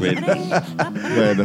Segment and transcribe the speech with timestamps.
[0.00, 0.50] Bendy.
[1.16, 1.44] Bueno.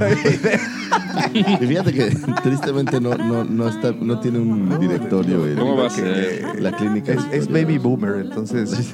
[1.33, 5.45] y fíjate que tristemente no, no, no, está, no tiene un directorio.
[5.45, 6.59] el- ¿Cómo va a ser?
[6.59, 7.13] La clínica.
[7.13, 8.71] Es, es baby boomer, entonces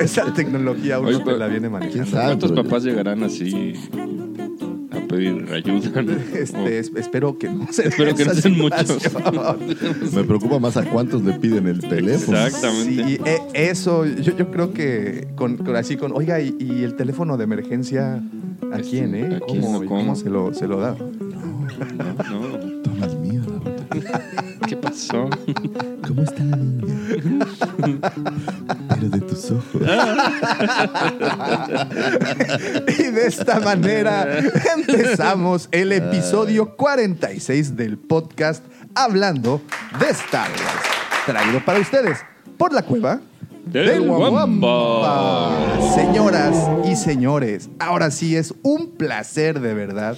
[0.00, 2.06] esa tecnología uno Oye, te pero- la viene manejando.
[2.10, 2.24] sabe?
[2.26, 3.74] ¿Cuántos pero- papás llegarán así
[5.16, 6.02] pedir ayuda?
[6.02, 6.12] no?
[6.34, 8.98] Este, es- espero que no se Espero que no sean muchos.
[10.14, 12.38] Me preocupa más a cuántos le piden el teléfono.
[12.38, 13.04] Exactamente.
[13.04, 16.94] Sí, eh, eso, yo, yo creo que con, con- así con, oiga, y, y el
[16.96, 18.22] teléfono de emergencia,
[18.72, 19.36] ¿a Este, quién, eh?
[19.36, 19.88] ¿a quién ¿Cómo, cómo?
[19.88, 20.96] cómo se lo, se lo da?
[20.96, 24.04] No, Toma el mío, Raúl.
[24.68, 25.28] ¿qué pasó?
[26.06, 27.46] ¿Cómo está la niña?
[29.34, 29.64] Tus ojos.
[32.98, 34.38] Y de esta manera
[34.76, 39.60] empezamos el episodio 46 del podcast Hablando
[39.98, 41.26] de Star Wars.
[41.26, 42.18] Traído para ustedes
[42.56, 43.20] por la cueva
[43.66, 45.50] Del Wamba.
[45.94, 50.16] Señoras y señores, ahora sí es un placer de verdad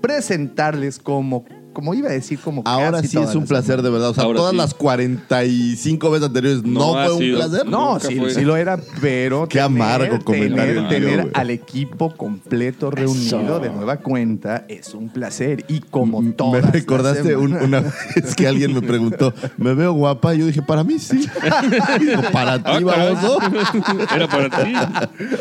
[0.00, 1.44] presentarles como,
[1.78, 4.08] como iba a decir, como Ahora casi sí todas es un las placer de verdad.
[4.10, 4.56] O sea, Ahora todas sí.
[4.56, 7.38] las 45 veces anteriores no, No ha fue un sido.
[7.38, 7.66] placer.
[7.66, 8.30] No, Nunca sí, fue.
[8.34, 11.30] sí lo era, pero Qué amargo comentario tener, tener güey.
[11.34, 16.72] al equipo completo reunido de nueva cuenta es un placer y como todas Me las
[16.72, 17.80] recordaste un- semanas- una
[18.16, 20.34] vez que alguien me preguntó, ¿me veo guapa?
[20.34, 21.18] Y yo dije, para mí sí.
[22.00, 23.38] Digo, para ti, Ah, baboso.
[24.16, 24.72] Era para ti.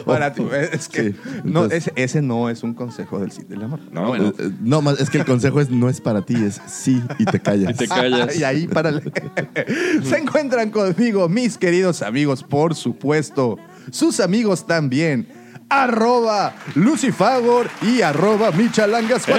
[0.05, 3.63] Para ti, es que Sí, no, entonces- ese, ese no es un consejo del del
[3.63, 3.79] amor.
[3.91, 6.61] No, Eh, eh, No, más es que el consejo es no es para ti, es
[6.67, 7.71] sí y te callas.
[7.71, 8.35] Y te callas.
[8.39, 8.91] y ahí para
[10.03, 13.57] se encuentran conmigo mis queridos amigos, por supuesto,
[13.91, 15.27] sus amigos también.
[15.69, 19.35] Arroba Lucifagor y arroba Michalangas4.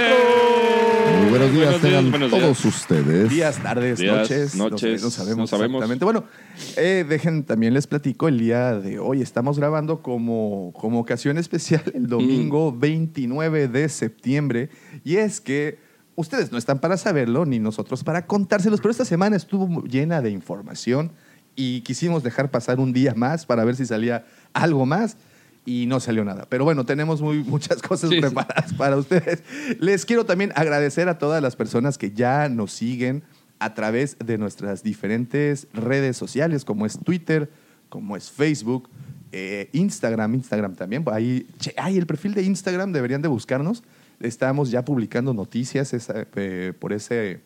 [1.20, 3.30] Muy buenos días, Buenos días, tengan buenos todos ustedes.
[3.30, 5.76] Días, tardes, Días, noches, no noches, no sabemos no sabemos.
[5.76, 6.04] exactamente.
[6.04, 6.24] Bueno,
[6.76, 9.22] eh, dejen también les platico el día de hoy.
[9.22, 12.80] Estamos grabando como, como ocasión especial el domingo Mm.
[12.80, 14.68] 29 de septiembre.
[15.04, 15.78] Y es que
[16.18, 20.30] ustedes no están para saberlo, ni nosotros para contárselos, pero esta semana estuvo llena de
[20.30, 21.12] información
[21.54, 25.16] y quisimos dejar pasar un día más para ver si salía algo más.
[25.64, 26.46] Y no salió nada.
[26.48, 28.20] Pero bueno, tenemos muy, muchas cosas Sí, sí.
[28.22, 29.42] preparadas para ustedes.
[29.78, 33.22] Les quiero también agradecer a todas las personas que ya nos siguen
[33.58, 37.50] a través de nuestras diferentes redes sociales, como es Twitter,
[37.90, 38.88] como es Facebook,
[39.32, 41.04] eh, Instagram, Instagram también.
[41.12, 43.82] Ahí, che, ay, el perfil de Instagram deberían de buscarnos.
[44.20, 47.40] Estamos ya publicando noticias esa- eh, por, ese,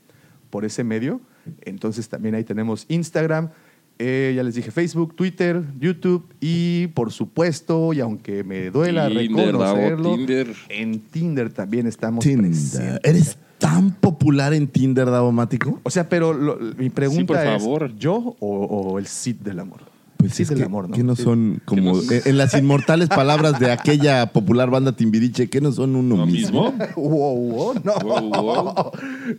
[0.51, 1.21] por ese medio.
[1.63, 3.51] Entonces también ahí tenemos Instagram.
[3.99, 9.53] eh, ya les dije Facebook, Twitter, YouTube y por supuesto, y aunque me duela Tinder,
[9.53, 10.53] Davo, reconocerlo, Tinder.
[10.71, 12.51] en Tinder también estamos Tinder.
[12.51, 13.01] presentes.
[13.05, 15.79] ¿Eres tan popular en Tinder, Davomático?
[15.85, 17.95] O sea, pero lo- mi pregunta por es, favor.
[17.97, 19.81] ¿yo o, o el Cid del amor?
[20.23, 20.97] Pues Cid es del que, amor, ¿no?
[20.97, 21.23] que no Sí.
[21.23, 25.73] son como no- en, en las inmortales palabras de aquella popular banda Timbiriche, que no
[25.73, 26.73] son uno ¿Lo mismo.
[26.73, 26.87] mismo?
[26.97, 27.95] Wow, wow, no.
[28.03, 28.91] Wow, wow.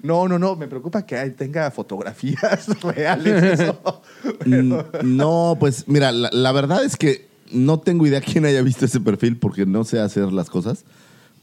[0.03, 0.55] No, no, no.
[0.55, 3.59] Me preocupa que tenga fotografías reales.
[3.59, 4.01] eso.
[4.45, 4.73] Mm,
[5.03, 8.99] No, pues mira, la, la verdad es que no tengo idea quién haya visto ese
[8.99, 10.85] perfil porque no sé hacer las cosas,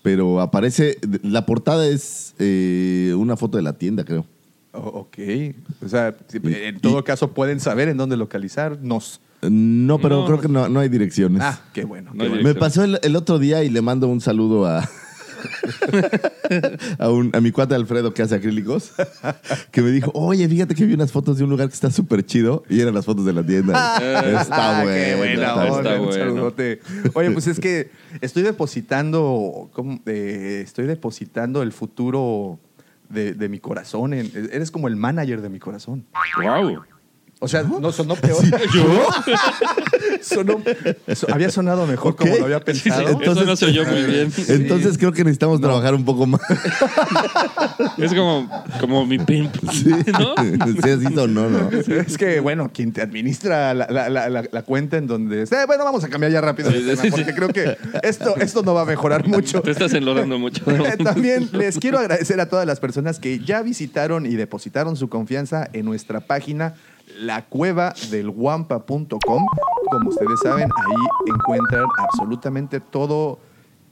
[0.03, 4.25] pero aparece, la portada es eh, una foto de la tienda, creo.
[4.73, 5.19] Oh, ok.
[5.85, 9.21] O sea, en todo y- caso pueden saber en dónde localizarnos.
[9.43, 10.27] No, pero No.
[10.27, 11.41] creo que no, no hay direcciones.
[11.43, 12.11] Ah, qué bueno.
[12.13, 12.45] No qué hay bueno.
[12.49, 14.87] Me pasó el, el otro día y le mando un saludo a,
[16.99, 18.93] a, un- a mi cuate Alfredo que hace acrílicos,
[19.71, 22.25] que me dijo, oye, fíjate que vi unas fotos de un lugar que está súper
[22.25, 23.97] chido y eran las fotos de la tienda.
[24.41, 24.97] está Ah, bueno.
[24.99, 26.13] qué buena está onda, está bueno.
[26.13, 26.81] saludote.
[27.15, 30.01] Oye, pues es que estoy depositando, ¿cómo?
[30.07, 32.59] Eh, estoy depositando el futuro
[33.09, 34.13] de, de mi corazón.
[34.15, 36.05] en- eres como el manager de mi corazón.
[36.37, 36.83] Wow.
[37.43, 38.45] O sea, no sonó peor.
[40.23, 40.61] sonó,
[41.15, 43.19] so- había sonado mejor como lo había pensado.
[43.21, 44.33] Eso no se oyó muy bien.
[44.49, 46.41] Entonces creo que necesitamos trabajar un poco más.
[47.99, 48.49] Es como,
[48.81, 49.55] como mi pimp.
[49.73, 50.35] Sí, ¿No?
[50.83, 51.71] sí, así sonó, ¿no?
[51.71, 55.43] Es que, bueno, quien te administra la, la- la- la- la cuenta en donde...
[55.43, 57.33] Eh, bueno, vamos a cambiar ya rápido Sí, tema, sí, porque sí.
[57.35, 59.61] creo que esto, esto no va a mejorar mucho.
[59.63, 60.63] Te estás enlodando mucho.
[61.05, 65.69] También les quiero agradecer a todas las personas que ya visitaron y depositaron su confianza
[65.73, 66.75] en nuestra página
[67.19, 69.47] lacuevadelguampa.com.
[69.91, 73.39] Como ustedes saben, ahí encuentran absolutamente todo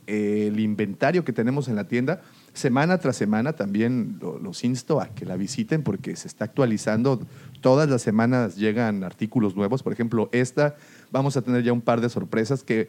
[0.07, 2.21] eh, el inventario que tenemos en la tienda.
[2.55, 7.21] Semana tras semana también lo- los insto a que la visiten porque se está actualizando.
[7.61, 9.83] Todas las semanas llegan artículos nuevos.
[9.83, 10.77] Por ejemplo, esta
[11.11, 12.89] vamos a tener ya un par de sorpresas que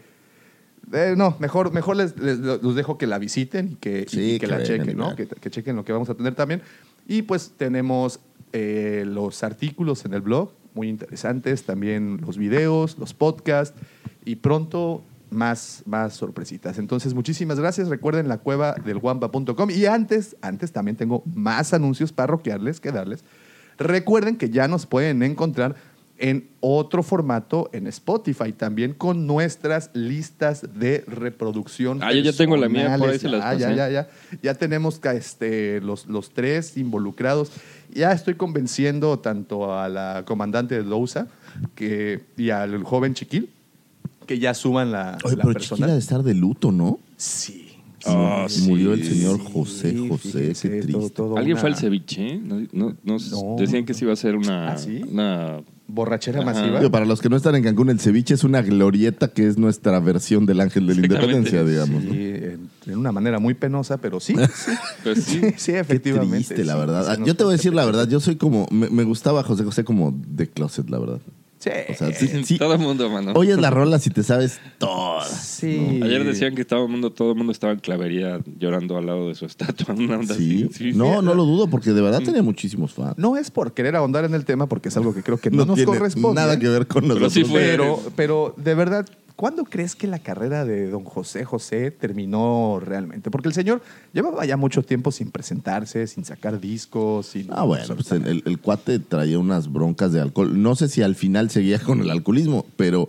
[0.94, 4.06] eh, no, mejor, mejor les, les- los dejo que la visiten y que, y
[4.40, 5.10] que que la chequen, ¿no?
[5.42, 6.62] que chequen lo que vamos a tener también.
[7.08, 8.20] Y pues tenemos
[8.54, 13.78] eh, los artículos en el blog, muy interesantes, también los videos, los podcasts
[14.26, 16.78] y pronto más, más sorpresitas.
[16.80, 17.88] Entonces, muchísimas gracias.
[17.90, 19.70] Recuerden la cueva del guampa.com.
[19.70, 23.24] Y antes, antes también tengo más anuncios parroquiales que darles.
[23.78, 25.76] Recuerden que ya nos pueden encontrar
[26.18, 32.04] en otro formato en Spotify, también con nuestras listas de reproducción.
[32.04, 33.78] Ah, yo ya tengo la mía, por ahí se las Ah, ya, pasé.
[33.78, 34.10] ya, ya.
[34.44, 37.52] Ya tenemos ca- este, los, los tres involucrados.
[37.94, 41.28] Ya estoy convenciendo tanto a la comandante de Lousa
[41.76, 43.50] que, y al joven Chiquil
[44.28, 45.78] que ya suban la, Oye, la pero persona.
[45.78, 47.00] Chiquila de estar de luto, ¿no?
[47.18, 47.66] Sí.
[48.06, 51.10] Ah, Sí, Murió el señor sí, José José, qué triste.
[51.10, 52.40] todo Alguien una fue al ceviche, ¿eh?
[52.72, 53.18] No, no-
[53.58, 55.02] decían que sí iba a ser una, ¿Ah, sí?
[55.06, 56.46] una Borrachera Ajá.
[56.54, 56.78] masiva.
[56.80, 59.58] Digo, para los que no están en Cancún, el ceviche es una glorieta que es
[59.58, 61.02] nuestra versión del Ángel de la.
[61.08, 62.04] Independencia, digamos.
[62.90, 62.94] Sí, ¿no?
[62.94, 64.36] en, una manera muy penosa, pero sí.
[64.56, 64.72] sí,
[65.04, 65.42] Pues sí.
[65.58, 66.36] sí, Qué efectivamente.
[66.56, 67.06] triste, la sí, verdad.
[67.16, 69.44] sí Ah, yo te voy a decir la verdad, yo soy como, me, me gustaba
[69.44, 71.20] José José como de closet, la verdad.
[71.62, 71.72] Sí.
[71.90, 73.34] O sea, sí, sí, Todo el mundo, mano.
[73.36, 75.28] oyes la rola si te sabes todas.
[75.30, 76.00] Sí.
[76.02, 79.28] Ayer decían que todo el mundo, todo el mundo estaba en clavería llorando al lado
[79.28, 79.94] de su estatua.
[79.98, 80.92] Una onda Sí, así.
[80.92, 81.26] Sí, no, sí.
[81.26, 83.16] no lo dudo porque de verdad tenía muchísimos fans.
[83.18, 85.66] No es por querer ahondar en el tema, porque es algo que creo que no,
[85.66, 86.40] nos tiene corresponde.
[86.40, 87.34] nada que ver con Pero nosotros.
[87.34, 87.60] sí fue.
[87.60, 89.06] Pero, pero de verdad,
[89.40, 93.32] ¿cuándo crees que la carrera de don José José terminó realmente?
[93.32, 93.82] Porque el señor
[94.12, 97.48] llevaba ya mucho tiempo sin presentarse, sin sacar discos, sin...
[97.52, 100.62] Ah, bueno, pues el, el- el cuate traía unas broncas de alcohol.
[100.62, 103.08] No sé si al final seguía con el alcoholismo, pero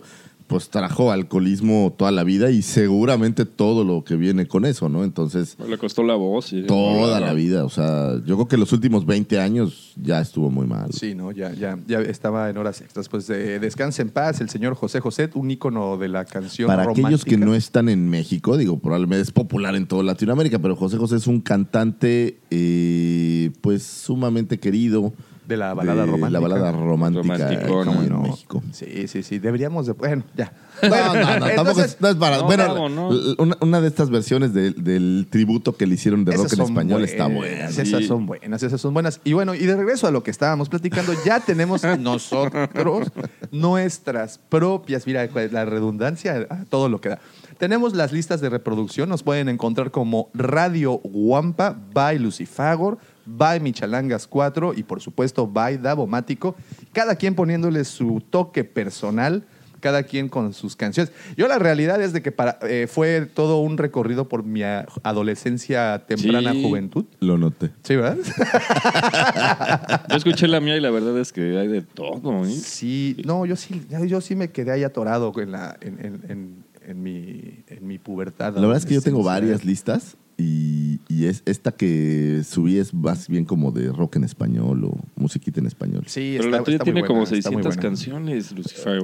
[0.51, 5.05] pues trajo alcoholismo toda la vida y seguramente todo lo que viene con eso, ¿no?
[5.05, 6.51] Entonces, Le costó la voz.
[6.51, 7.63] y- toda la vida.
[7.63, 10.91] O sea, yo creo que los últimos 20 años ya estuvo muy mal.
[10.91, 13.07] Sí, no, ya, ya, ya estaba en horas extras.
[13.07, 16.83] Pues eh, descanse en paz el señor José José, un ícono de la canción Para
[16.83, 17.45] aquellos que romántica.
[17.45, 21.27] no están en México, digo, probablemente es popular en toda Latinoamérica, pero José José es
[21.27, 25.13] un cantante eh, pues sumamente querido.
[25.51, 26.29] De la balada de romántica.
[26.31, 28.21] La balada romántica en.
[28.21, 28.63] México.
[28.71, 29.39] Sí, sí, sí.
[29.39, 29.93] Deberíamos de.
[29.93, 30.51] Bueno, ya.
[30.81, 32.37] No, Bueno, no, no, tampoco es, no es para.
[32.37, 33.11] No, bueno, bravo, no.
[33.11, 36.53] l- Una, una de estas versiones de- del tributo que le hicieron de esas rock
[36.53, 37.65] en español buenas, está buena.
[37.67, 38.03] Esas sí.
[38.07, 39.19] son buenas, esas son buenas.
[39.23, 43.09] Y bueno, y de regreso a lo que estábamos platicando, ya tenemos nosotros
[43.51, 47.19] nuestras propias, mira, la redundancia, a todo lo que da.
[47.57, 54.27] Tenemos las listas de reproducción, nos pueden encontrar como Radio Guampa, by Lucifagor, by Michalangas
[54.27, 56.55] 4 y por supuesto by Davomático,
[56.93, 59.43] cada quien poniéndole su toque personal
[59.79, 61.11] cada quien con sus canciones.
[61.35, 64.85] Yo la realidad es de que para, eh, fue todo un recorrido por mi a-
[65.01, 66.61] adolescencia, temprana Sí.
[66.61, 67.05] juventud.
[67.19, 67.71] Lo noté.
[67.81, 68.17] Sí, ¿verdad?
[70.09, 72.45] Yo escuché la mía y la verdad es que hay de todo.
[72.45, 72.51] ¿eh?
[72.51, 76.71] Sí, no, yo sí, yo sí me quedé ahí atorado en, la, en, en- en-
[76.87, 78.53] en mi, en mi pubertad.
[78.55, 82.93] La verdad es que yo tengo varias listas y, y es esta que subí es
[82.93, 86.03] más bien como de rock en español o musiquita en español.
[86.07, 87.81] Sí, Pero está, la tuya está tiene como buena, está muy 600 buena.
[87.81, 89.01] canciones, Lucifer.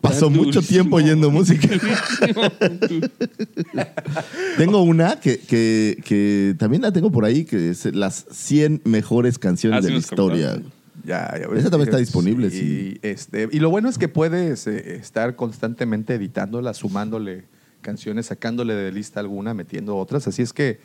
[0.00, 0.68] Pasó mucho durísimo.
[0.68, 1.68] tiempo oyendo música.
[4.56, 9.38] tengo una que, que, que también la tengo por ahí, que es las 100 mejores
[9.38, 10.62] canciones Ah, de la historia.
[11.04, 11.60] Ya, ya ves.
[11.60, 12.98] Esa también está Sí, disponible, sí.
[13.02, 17.44] Este, y lo bueno es que puedes eh, estar constantemente editándola, sumándole
[17.84, 20.26] canciones, sacándole de lista alguna, metiendo otras.
[20.26, 20.80] Así es que,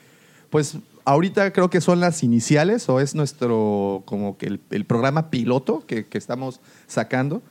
[0.52, 5.32] pues, ahorita creo que son las iniciales o es nuestro, como que el, el programa
[5.32, 7.42] piloto que, que estamos sacando.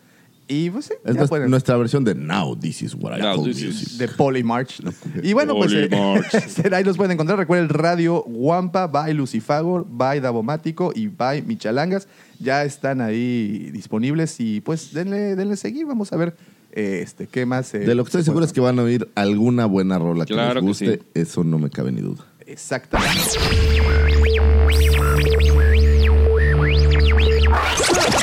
[0.51, 3.21] Y pues sí, Es ya nues- pueden- nuestra versión de Now This Is What I
[3.21, 3.89] Now Call is- Music.
[3.99, 4.81] de Polymarch.
[4.81, 4.93] ¿no?
[5.23, 5.91] Y bueno, pues eh,
[6.73, 7.39] ahí los pueden encontrar.
[7.39, 12.09] Recuerden el radio Wampa, by Lucifagor, by Davomático y by Michalangas.
[12.41, 15.85] Ya están ahí disponibles y pues denle, denle seguir.
[15.85, 16.35] Vamos a ver
[16.73, 17.73] eh, este, qué más.
[17.75, 20.25] eh, De lo que estoy se seguro es que van a oír alguna buena rola
[20.27, 20.97] que Claro les que guste.
[21.15, 21.21] sí.
[21.21, 22.25] Eso no me cabe ni duda.
[22.47, 23.09] Exactamente.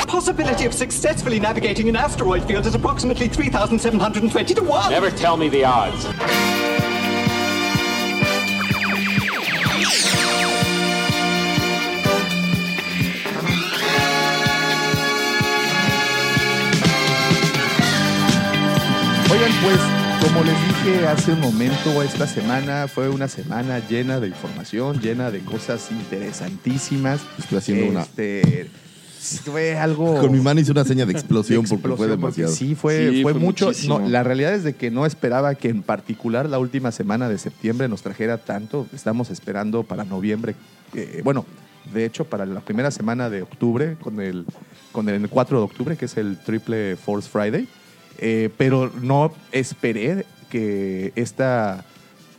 [0.08, 4.90] possibility of successfully navigating an asteroid field is approximately 3,720 to 1.
[4.90, 6.06] Never tell me the odds.
[19.36, 19.78] Oigan, pues,
[20.22, 25.30] como les dije hace un momento, esta semana fue una semana llena de información, llena
[25.30, 27.20] de cosas interesantísimas.
[27.38, 28.70] Estoy haciendo una- Este,
[29.44, 30.20] Fue algo.
[30.20, 32.52] Con mi mano hice una seña de explosión, de porque fue porque demasiado.
[32.52, 33.72] Sí, fue, Sí, fue, fue mucho.
[33.88, 37.36] No, la realidad es de que no esperaba que en particular la última semana de
[37.38, 38.86] septiembre nos trajera tanto.
[38.94, 40.54] Estamos esperando para noviembre.
[40.94, 41.44] eh, bueno,
[41.92, 44.44] de hecho, para la primera semana de octubre, con el,
[44.92, 47.68] con el 4 de octubre, que es el Triple Force Friday.
[48.18, 51.84] Eh, pero no esperé que esta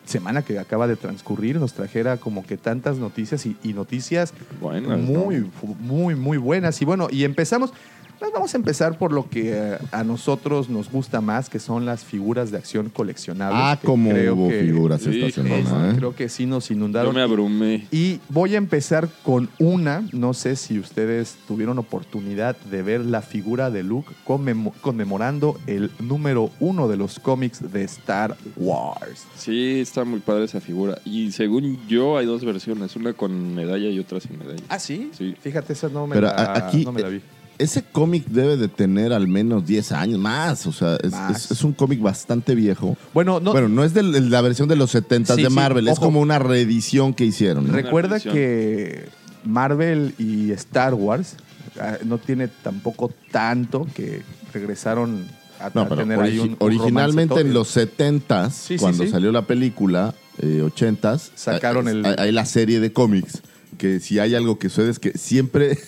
[0.05, 4.99] semana que acaba de transcurrir nos trajera como que tantas noticias y, y noticias Buenas,
[4.99, 6.81] muy, muy, muy buenas.
[6.81, 7.73] Y bueno, y empezamos,
[8.19, 11.85] pues vamos a empezar por lo que eh, a nosotros nos gusta más, que son
[11.85, 13.59] las figuras de acción coleccionables.
[13.61, 15.93] Ah, como creo hubo que- figuras sí, esta es- ¿eh?
[15.95, 17.13] Creo que sí nos Yo inundaron.
[17.15, 17.87] me abrumé.
[17.91, 23.21] Y voy a empezar con una, no sé si ustedes tuvieron oportunidad de ver la
[23.21, 29.25] figura de Luke conmemo- conmemorando el número uno de los cómics de Star Wars.
[29.35, 30.99] Sí, está muy padre esa figura.
[31.05, 34.63] Y según yo, hay dos versiones: una con medalla y otra sin medalla.
[34.69, 35.11] ¿Ah, sí?
[35.17, 35.35] Sí.
[35.41, 37.21] Fíjate, esa no me, Pero la, a- aquí, no me la vi.
[37.59, 40.67] Ese cómic debe de tener al menos 10 años más.
[40.67, 41.45] O sea, es, Más.
[41.45, 42.95] es- es un cómic bastante viejo.
[43.13, 45.87] Bueno, no, bueno, no es de la versión de los 70 Sí, de sí, Marvel,
[45.87, 47.67] es como una reedición que hicieron.
[47.67, 47.73] ¿no?
[47.73, 49.09] Recuerda que
[49.43, 51.35] Marvel y Star Wars
[51.79, 54.21] ah, no tiene tampoco tanto que
[54.53, 55.25] regresaron
[55.59, 59.03] a, No, a pero tener ahí un, un originalmente en los 70s, Sí, sí, cuando
[59.03, 59.09] sí.
[59.09, 63.41] salió la película, eh, 80s, Sacaron el- hay la serie de cómics,
[63.79, 65.79] que si hay algo que sucede es que siempre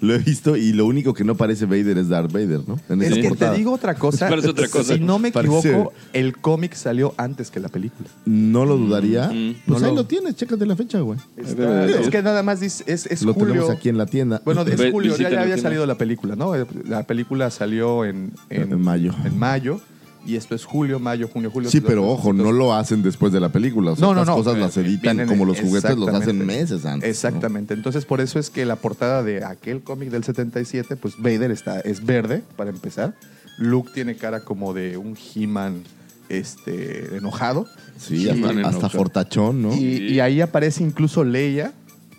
[0.00, 2.78] lo he visto y lo único que no parece Vader es Darth Vader, ¿no?
[2.88, 3.52] En Es esa que portada.
[3.52, 4.28] te digo otra cosa.
[4.30, 4.94] Parece otra cosa.
[4.94, 8.08] Si no me Parece- equivoco, el cómic salió antes que la película.
[8.24, 9.28] No lo dudaría.
[9.28, 11.18] Mm, pues no ahí lo- lo tienes, chécate la fecha, güey.
[11.36, 13.54] Está- es que nada más dice, es, es Lo julio.
[13.54, 14.40] tenemos aquí en la tienda.
[14.44, 15.68] Bueno, es Ve- julio, ya, visita ya la había tienda.
[15.70, 16.52] salido la película, ¿no?
[16.88, 19.12] La película salió en, En mayo.
[19.24, 19.80] En mayo.
[20.26, 21.70] Y esto es julio, mayo, junio, julio.
[21.70, 23.92] Sí, pero ojo, no lo hacen después de la película.
[23.92, 24.42] O sea, No, no, estas no.
[24.42, 27.06] cosas las editan Vienen- como los juguetes los hacen meses antes.
[27.06, 27.10] ¿no?
[27.10, 27.74] Exactamente.
[27.74, 31.78] Entonces, por eso es que la portada de aquel cómic del 77, pues Vader está,
[31.80, 33.14] es verde, para empezar.
[33.58, 35.84] Luke tiene cara como de un He-Man
[36.28, 37.66] este, enojado.
[37.98, 39.74] Sí, hasta, fortachón, ¿no?
[39.74, 41.72] Y, y ahí aparece incluso Leia.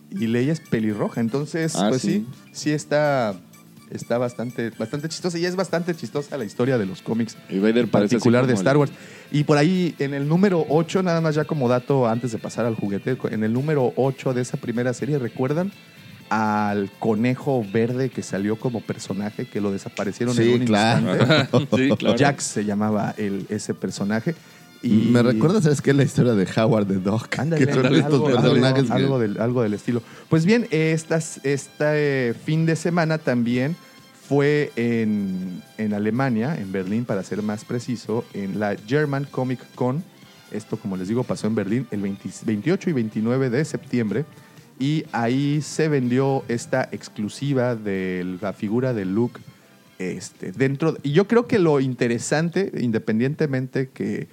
[0.09, 1.19] Y Leia es pelirroja.
[1.19, 2.49] Entonces, Ah, pues sí, sí.
[2.53, 3.35] sí está,
[3.91, 5.37] está bastante, bastante chistosa.
[5.37, 7.37] Y es bastante chistosa la historia de los cómics.
[7.49, 8.91] Y Vader particular de Star Wars.
[9.31, 12.65] Y por ahí, en el número 8, nada más ya como dato antes de pasar
[12.65, 15.71] al juguete, en el número 8 de esa primera serie, ¿recuerdan
[16.29, 21.11] al conejo verde que salió como personaje, que lo desaparecieron Sí, en un claro.
[21.15, 21.67] instante?
[21.77, 22.17] sí, claro.
[22.17, 24.35] Jax se llamaba el, ese personaje.
[24.83, 25.93] Y Me recuerda, ¿sabes qué?
[25.93, 27.27] La historia de Howard the Dog.
[27.37, 30.01] Ándale, que son ándale, estos algo, personajes algo- que- algo del, algo del estilo.
[30.29, 33.75] Pues bien, estas, este fin de semana también
[34.27, 40.03] fue en, en Alemania, en Berlín, para ser más preciso, en la German Comic Con.
[40.51, 44.25] Esto, como les digo, pasó en Berlín el 20 28 y 29 de septiembre.
[44.79, 49.41] Y ahí se vendió esta exclusiva de la figura de Luke
[49.97, 50.97] este, dentro.
[51.03, 54.27] Y yo creo que lo interesante, independientemente que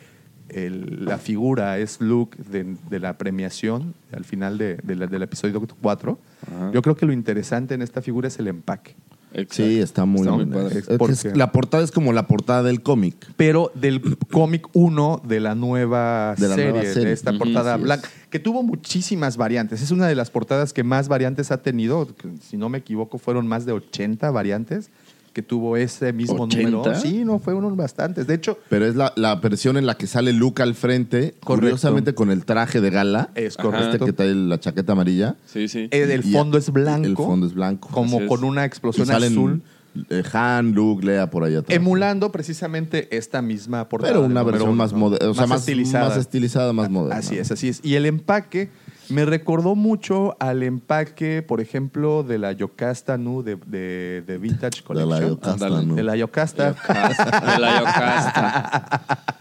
[0.48, 5.22] el- la figura es Luke de, de la premiación al final de- de la- del
[5.22, 6.70] episodio 4, Ajá.
[6.72, 8.94] yo creo que lo interesante en esta figura es el empaque.
[9.36, 9.54] Exacto.
[9.64, 10.78] Sí, está muy Está muy padre.
[10.78, 13.16] Es que Porque- es- la portada es como la portada del cómic.
[13.36, 17.08] Pero del cómic 1 de la nueva De la serie, nueva serie.
[17.08, 17.84] de esta Ujú, portada así es.
[17.84, 19.82] blanca, que tuvo muchísimas variantes.
[19.82, 22.06] Es una de las portadas que más variantes ha tenido.
[22.42, 24.90] Si no me equivoco, fueron más de 80 variantes
[25.35, 26.83] que tuvo ese mismo número.
[26.85, 26.95] ¿80?
[27.03, 28.26] Sí, no, fueron bastantes.
[28.26, 31.47] De hecho, Pero es la, la versión en la que sale Luke al frente, Correcto.
[31.67, 33.31] curiosamente con el traje de gala.
[33.35, 33.69] es Ajá.
[33.69, 34.07] Este correcto.
[34.07, 35.37] que trae la chaqueta amarilla.
[35.45, 35.88] Sí, sí.
[35.91, 37.07] El, el Y- fondo es blanco.
[37.07, 37.88] El fondo es blanco.
[37.91, 38.29] Como Así es.
[38.31, 39.62] con una explosión azul.
[40.11, 41.76] eh, Han, Luke, Lea por allá atrás.
[41.76, 44.12] Emulando precisamente esta misma portada.
[44.12, 44.99] Pero una número versión uno, más ¿no?
[44.99, 46.09] moderna, o sea, más, estilizada.
[46.09, 47.17] más estilizada, más moderna.
[47.19, 47.81] Así es, así es.
[47.83, 48.71] Y el empaque
[49.08, 54.82] me recordó mucho al empaque, por ejemplo, de la Yocasta Nu de, de, de Vintage
[54.82, 55.96] De la Collection.
[55.96, 56.73] De la Yocasta.
[56.73, 59.00] De la Yocasta.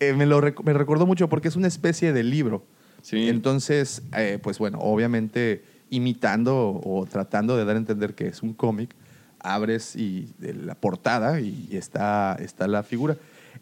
[0.00, 2.64] Eh, me, lo rec- me recordó mucho porque es una especie de libro.
[3.02, 3.28] Sí.
[3.28, 8.52] Entonces, eh, pues bueno, obviamente imitando o tratando de dar a entender que es un
[8.52, 8.94] cómic,
[9.38, 13.16] abres y de la portada y está, está la figura.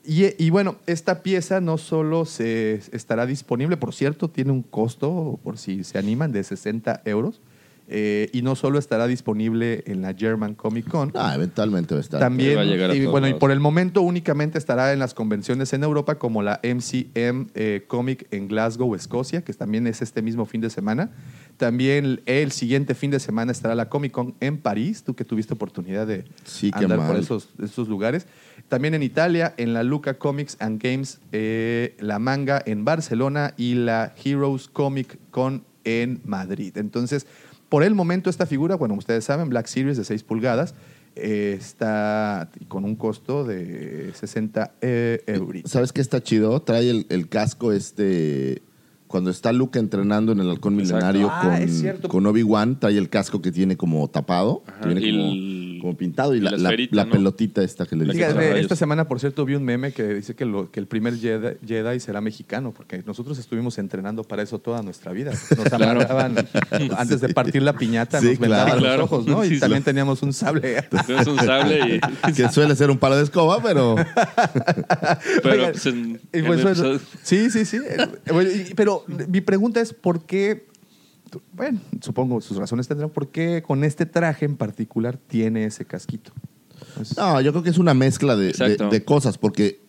[0.08, 5.38] Y, y bueno, esta pieza no solo se estará disponible, por cierto, tiene un costo,
[5.44, 7.42] por si se animan, de 60 euros.
[7.90, 12.02] Eh, y no solo estará disponible en la German Comic Con, Ah, eventualmente va a
[12.02, 12.20] estar.
[12.20, 15.14] también, Va a llegar a y bueno, y por el momento únicamente estará en las
[15.14, 20.20] convenciones en Europa como la MCM eh, Comic en Glasgow, Escocia, que también es este
[20.20, 21.10] mismo fin de semana.
[21.56, 25.54] También el siguiente fin de semana estará la Comic Con en París, tú que tuviste
[25.54, 28.26] oportunidad de Sí, andar por esos, esos lugares.
[28.68, 33.74] También en Italia, en la Luca Comics and Games, eh, la Manga en Barcelona y
[33.74, 36.76] la Heroes Comic Con en Madrid.
[36.76, 37.26] Entonces,
[37.70, 40.74] por el momento esta figura, bueno, ustedes saben, Black Series de 6 pulgadas,
[41.16, 45.62] eh, está con un costo de 60 eh, euros.
[45.64, 46.60] ¿Sabes qué está chido?
[46.60, 48.62] Trae el, el casco este...
[49.06, 51.58] Cuando está Luke entrenando en el halcón milenario Ah,
[52.08, 56.34] con, Obi-Wan, trae el casco que tiene como tapado, tiene y como, el- como pintado
[56.34, 57.10] y, y la, la la- esferita, la ¿no?
[57.12, 58.18] pelotita esta que le dicen.
[58.30, 61.16] Fíjate, esta semana, por cierto, vi un meme que dice que, lo- que el primer
[61.18, 65.32] Jedi, Jedi será mexicano, porque nosotros estuvimos entrenando para eso toda nuestra vida.
[65.56, 66.34] Nos amarraban
[66.96, 68.80] antes de partir la piñata, Sí, nos vendaban claro.
[68.80, 68.96] Claro.
[69.02, 69.44] los ojos, ¿no?
[69.44, 69.60] Y Sí, sí.
[69.60, 70.82] también teníamos un sable.
[71.06, 72.32] Tienes un sable y...
[72.32, 73.96] que suele ser un palo de escoba, pero
[75.42, 77.78] Pero Oigan, pues, en, y en pues, sí, sí, sí.
[78.76, 80.66] Pero mi pregunta es por qué,
[81.52, 86.32] bueno, supongo sus razones tendrán, por qué con este traje en particular tiene ese casquito.
[86.94, 88.88] Pues, No, yo creo que es una mezcla de, de- Exacto.
[88.90, 89.80] de cosas, porque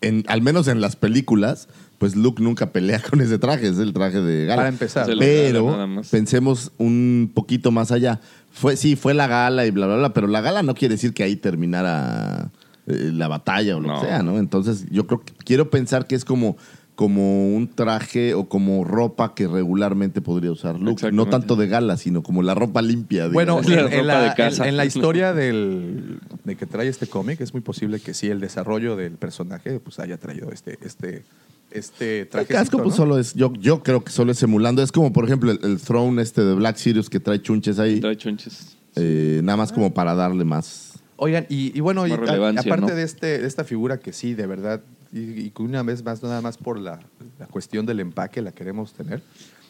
[0.00, 3.92] en, al menos en las películas, pues Luke nunca pelea con ese traje, es el
[3.92, 4.56] traje de gala.
[4.56, 5.06] Para empezar.
[5.18, 8.20] Pero pensemos un poquito más allá.
[8.52, 11.12] Fue, sí, fue la gala y bla, bla, bla, pero la gala no quiere decir
[11.14, 12.50] que ahí terminara
[12.86, 14.00] eh, la batalla o lo No.
[14.00, 14.38] que sea, ¿no?
[14.38, 16.56] Entonces, yo creo que quiero pensar que es como,
[16.94, 21.10] como un traje o como ropa que regularmente podría usar Luke.
[21.10, 23.26] No tanto de gala, sino como la ropa limpia.
[23.28, 23.90] Bueno, digamos.
[23.92, 24.62] Es la en, la, de casa.
[24.64, 28.28] en- en la historia del, de que trae este cómic, es muy posible que sí,
[28.28, 31.24] el desarrollo del personaje pues haya traído este, este,
[31.72, 32.46] este El traje.
[32.54, 34.80] casco, pues solo es, yo, yo creo que solo es emulando.
[34.82, 38.00] Es como, por ejemplo, el, el throne este de Black Sirius que trae chunches ahí.
[38.00, 38.76] Trae chunches.
[38.96, 40.92] eh, nada más como para darle más.
[41.16, 42.86] Oigan, y, y bueno, y a- aparte ¿no?
[42.86, 44.80] de, este, de esta figura que sí, de verdad,
[45.14, 47.00] y, que una vez más, nada más por la,
[47.38, 49.22] la cuestión del empaque la queremos tener.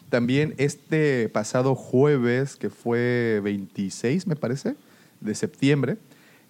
[0.09, 4.75] También este pasado jueves, que fue 26, me parece,
[5.21, 5.97] de septiembre,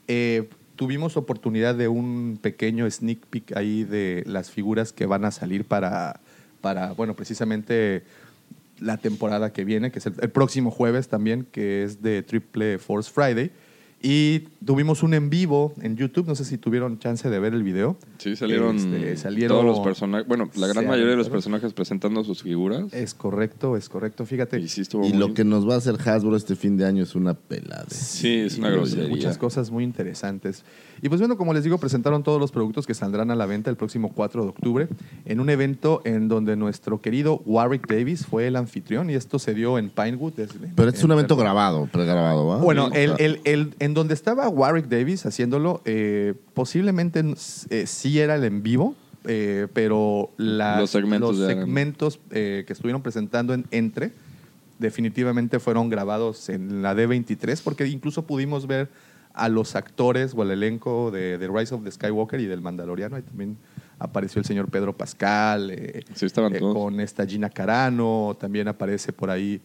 [0.08, 5.32] eh, tuvimos oportunidad de un pequeño sneak peek ahí de las figuras que van a
[5.32, 6.20] salir para,
[6.62, 8.04] para bueno, precisamente
[8.80, 13.12] la temporada que viene, que es el próximo jueves también, que es de Triple Force
[13.12, 13.52] Friday.
[14.02, 17.64] Y tuvimos un en vivo en YouTube, no sé si tuvieron chance de ver el
[17.64, 17.98] video.
[18.20, 20.28] Sí, salieron, Este, salieron todos los personajes.
[20.28, 22.94] Bueno, la gran mayoría de los personajes presentando sus figuras.
[22.94, 24.26] Es correcto, es correcto.
[24.28, 26.78] Fíjate, y sí estuvo Y muy- lo que nos va a hacer Hasbro este fin
[26.78, 27.86] de año es una pelada.
[27.90, 29.10] Sí, es una grosería.
[29.10, 30.64] Muchas cosas muy interesantes.
[31.02, 33.70] Y pues bueno, como les digo, presentaron todos los productos que saldrán a la venta
[33.72, 34.88] el próximo 4 de octubre
[35.26, 39.54] en un evento en donde nuestro querido Warwick Davis fue el anfitrión y esto se
[39.56, 40.34] dio en Pinewood.
[40.34, 42.58] desde- Pero este es un en- evento grabado, pregrabado, ¿va?
[42.58, 42.98] Bueno, Sí.
[43.00, 47.24] el, el- el- en donde estaba Warwick Davis haciéndolo, eh, posiblemente
[47.70, 48.96] eh, sí era el en vivo,
[49.26, 54.12] eh, pero Los segmentos los que estuvieron presentando en Entre
[54.80, 58.90] definitivamente fueron grabados en la D23, porque incluso pudimos ver
[59.34, 63.16] a los actores o al elenco de, de Rise of the Skywalker y del Mandaloriano.
[63.18, 63.56] Ahí también
[64.00, 65.72] apareció el señor Pedro Pascal,
[66.16, 66.74] Sí, estaban todos.
[66.74, 69.62] con esta Gina Carano, también aparece por ahí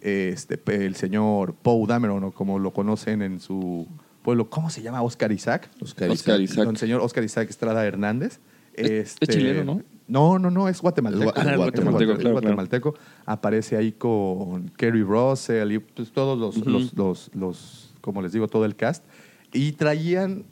[0.00, 3.86] este, el señor Poe Dameron, o como lo conocen en su
[4.22, 4.48] pueblo.
[4.50, 5.02] ¿Cómo se llama?
[5.02, 5.70] Oscar Isaac.
[5.80, 6.68] Oscar Oscar Isaac.
[6.68, 8.40] El señor Oscar Isaac Estrada Hernández.
[8.74, 9.82] Es- Este, es chileno, ¿no?
[10.08, 11.22] No, no, no, es guatemalteco.
[11.24, 12.94] Es gua- Ah, Es guatemalteco, guate- claro, guatemalteco.
[13.26, 18.48] Aparece ahí con Kerry Russell y pues, todos los, los, los, los, como les digo,
[18.48, 19.04] todo el cast.
[19.52, 20.44] Y traían,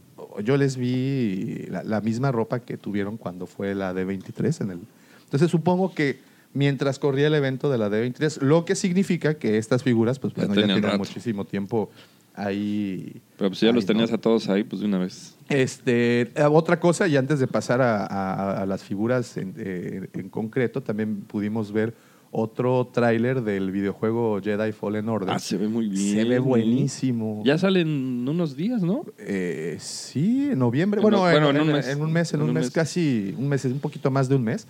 [0.44, 4.80] yo les vi la, la misma ropa que tuvieron cuando fue la D23 en el...
[5.24, 6.20] Entonces supongo que
[6.54, 10.46] mientras corría el evento de la D23, lo que significa que estas figuras, pues Ya
[10.46, 10.98] bueno, ya tenían rato.
[10.98, 11.90] muchísimo tiempo
[12.34, 13.20] ahí.
[13.36, 14.16] Pero pues si ya ahí, los tenías ¿no?
[14.16, 15.34] a todos ahí, pues de una vez.
[15.48, 20.08] Este, eh, otra cosa, y antes de pasar a, a- a las figuras en, eh,
[20.12, 21.94] en concreto, también pudimos ver
[22.30, 25.30] otro tráiler del videojuego Jedi Fallen Order.
[25.34, 26.14] Ah, se ve muy bien.
[26.14, 27.42] Se ve buenísimo.
[27.44, 29.06] Ya salen unos días, ¿no?
[29.16, 30.98] Eh, sí, en noviembre.
[31.00, 31.88] En Bueno, no- en, bueno, en un mes.
[31.88, 34.66] en un mes, en un mes, casi, un mes, un poquito más de un mes.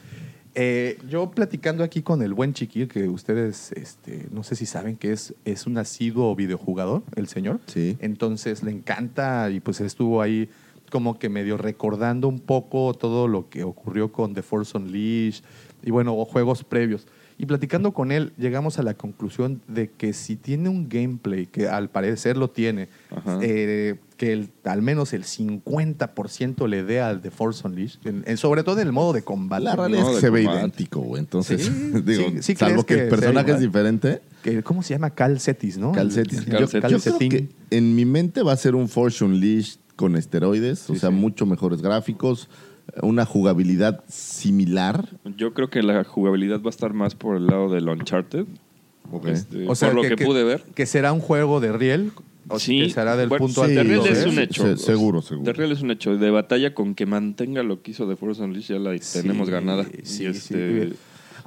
[0.55, 4.97] Eh, yo platicando aquí con el buen Chiquil, que ustedes, este, no sé si saben
[4.97, 7.61] que es, es un asiduo videojugador, el señor.
[7.67, 7.97] Sí.
[8.01, 10.49] Entonces le encanta y pues estuvo ahí
[10.91, 15.45] como que medio recordando un poco todo lo que ocurrió con The Force Unleashed
[15.83, 17.07] y bueno, o juegos previos.
[17.41, 21.69] Y platicando con él, llegamos a la conclusión de que si tiene un gameplay, que
[21.69, 22.89] al parecer lo tiene,
[23.41, 28.37] eh, que el- al menos el 50% le dé al de Force Unleashed, en- en-
[28.37, 29.63] sobre todo en el modo de combate.
[29.65, 31.21] La realidad No, es que se ve idéntico, güey.
[31.21, 31.71] Entonces, Sí,
[32.05, 34.21] digo, sí, sí salvo que, que el personaje es diferente.
[34.43, 35.11] Que- ¿Cómo se llama?
[35.11, 35.93] Cal Cetis, ¿no?
[35.93, 36.45] Calcetis.
[36.45, 36.73] Yo, Calcetis.
[36.73, 37.31] yo creo Calcetín.
[37.31, 41.15] que en mi mente va a ser un Force Unleashed con esteroides, o sea, sí.
[41.15, 42.49] mucho mejores gráficos,
[43.03, 45.09] una jugabilidad similar.
[45.37, 48.47] Yo creo que la jugabilidad va a estar más por el lado del Uncharted.
[49.11, 49.27] Ok.
[49.29, 50.63] Este, O sea, por lo que, pude ver.
[50.75, 52.13] Que será un juego de riel.
[52.51, 54.63] O Sí, que será del bueno, punto sí, Real es un hecho.
[54.63, 55.45] Se- seguro, seguro.
[55.45, 56.17] De Real es un hecho.
[56.17, 59.51] De batalla con que mantenga lo que hizo de Force Unleashed ya la Sí, tenemos
[59.51, 59.85] ganada.
[60.03, 60.95] sí, este,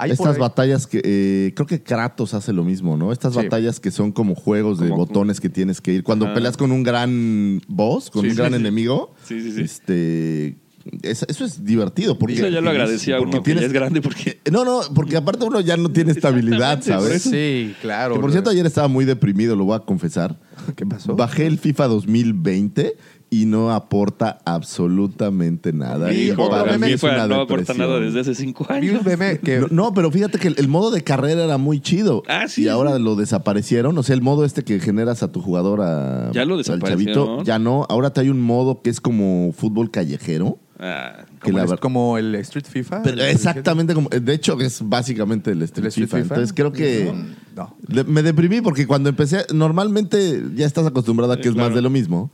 [0.05, 3.11] Estas batallas que eh, creo que Kratos hace lo mismo, ¿no?
[3.11, 3.39] Estas Sí.
[3.39, 6.03] batallas que son como juegos de botones que tienes que ir.
[6.03, 8.57] Cuando peleas con un gran boss, con Sí, un sí, gran sí.
[8.59, 9.61] enemigo, Sí, sí, sí.
[9.61, 10.55] este,
[11.01, 12.17] es- eso es divertido.
[12.17, 14.65] Porque, Eso ya lo agradecía a porque uno que ya tienes- es grande porque No,
[14.65, 17.23] no, porque aparte uno ya no tiene estabilidad, ¿sabes?
[17.23, 18.15] Sí, claro.
[18.15, 20.39] Que por cierto, ayer estaba muy deprimido, lo voy a confesar.
[20.75, 21.15] ¿Qué pasó?
[21.15, 22.95] Bajé el FIFA 2020
[23.33, 26.13] y no aporta absolutamente nada.
[26.13, 29.01] Y para mí una no aporta nada desde hace cinco años.
[29.41, 29.59] que...
[29.59, 32.23] No, no, pero fíjate que el, el modo de carrera era muy chido.
[32.27, 32.63] Ah, sí.
[32.63, 33.97] Y ahora lo desaparecieron.
[33.97, 37.41] O sea, el modo este que generas a tu jugador a, Ya lo al chavito,
[37.43, 37.85] ya no.
[37.89, 40.59] Ahora te hay un modo que es como fútbol callejero.
[40.83, 43.03] Ah, como, la el, ver- como el Street FIFA.
[43.03, 44.09] Pero exactamente como.
[44.09, 46.17] De hecho, es básicamente el Street, ¿El Street FIFA.
[46.23, 46.35] FIFA?
[46.35, 47.13] Entonces creo que.
[47.55, 47.75] No.
[48.07, 51.81] Me deprimí porque cuando empecé, normalmente ya estás acostumbrado a que Sí, es más de
[51.83, 52.31] lo mismo,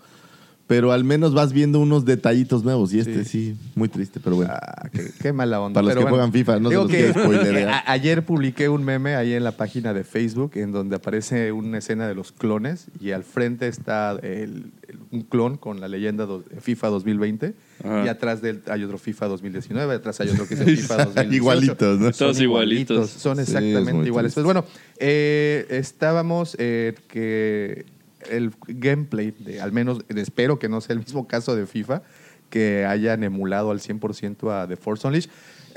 [0.67, 4.51] pero al menos vas viendo unos detallitos nuevos y este sí, muy triste, pero bueno.
[4.53, 5.75] Ah, qué, qué mala onda.
[5.81, 9.15] Para los Pero que juegan FIFA, no se los que- a- Ayer publiqué un meme
[9.15, 13.11] ahí en la página de Facebook en donde aparece una escena de los clones y
[13.11, 17.53] al frente está el- el- un clon con la leyenda do- FIFA 2020
[17.83, 18.03] Ajá.
[18.05, 20.97] y atrás de él hay otro FIFA 2019, atrás hay otro que es el FIFA
[21.05, 21.33] 2018.
[21.35, 22.11] Igualitos, ¿no?
[22.11, 23.09] Todos igualitos.
[23.09, 24.33] Son exactamente iguales.
[24.33, 24.65] Pues bueno,
[24.99, 27.85] eh, estábamos eh, que
[28.29, 32.01] el gameplay, de, al menos espero que no sea el mismo caso de FIFA,
[32.49, 35.29] que hayan emulado al 100% a The Force Unleashed.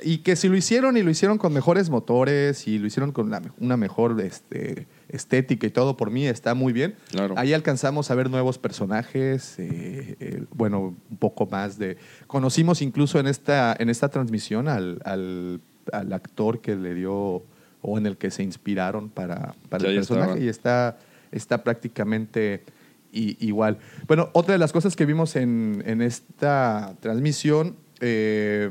[0.02, 3.30] Y que si lo hicieron y lo hicieron con mejores motores y lo hicieron con
[3.58, 6.94] una mejor este, estética y todo, por mí está muy bien.
[7.10, 7.34] Claro.
[7.36, 11.98] Ahí alcanzamos a ver nuevos personajes, eh, eh, bueno, un poco más de...
[12.26, 15.60] Conocimos incluso en esta, en esta transmisión al, al-
[15.92, 17.42] al actor que le dio
[17.82, 20.44] o en el que se inspiraron para, para Ya, el ya personaje estaba.
[20.44, 20.98] y está,
[21.32, 22.64] está prácticamente
[23.12, 23.78] igual.
[24.06, 28.70] Bueno, otra de las cosas que vimos en, en esta transmisión eh,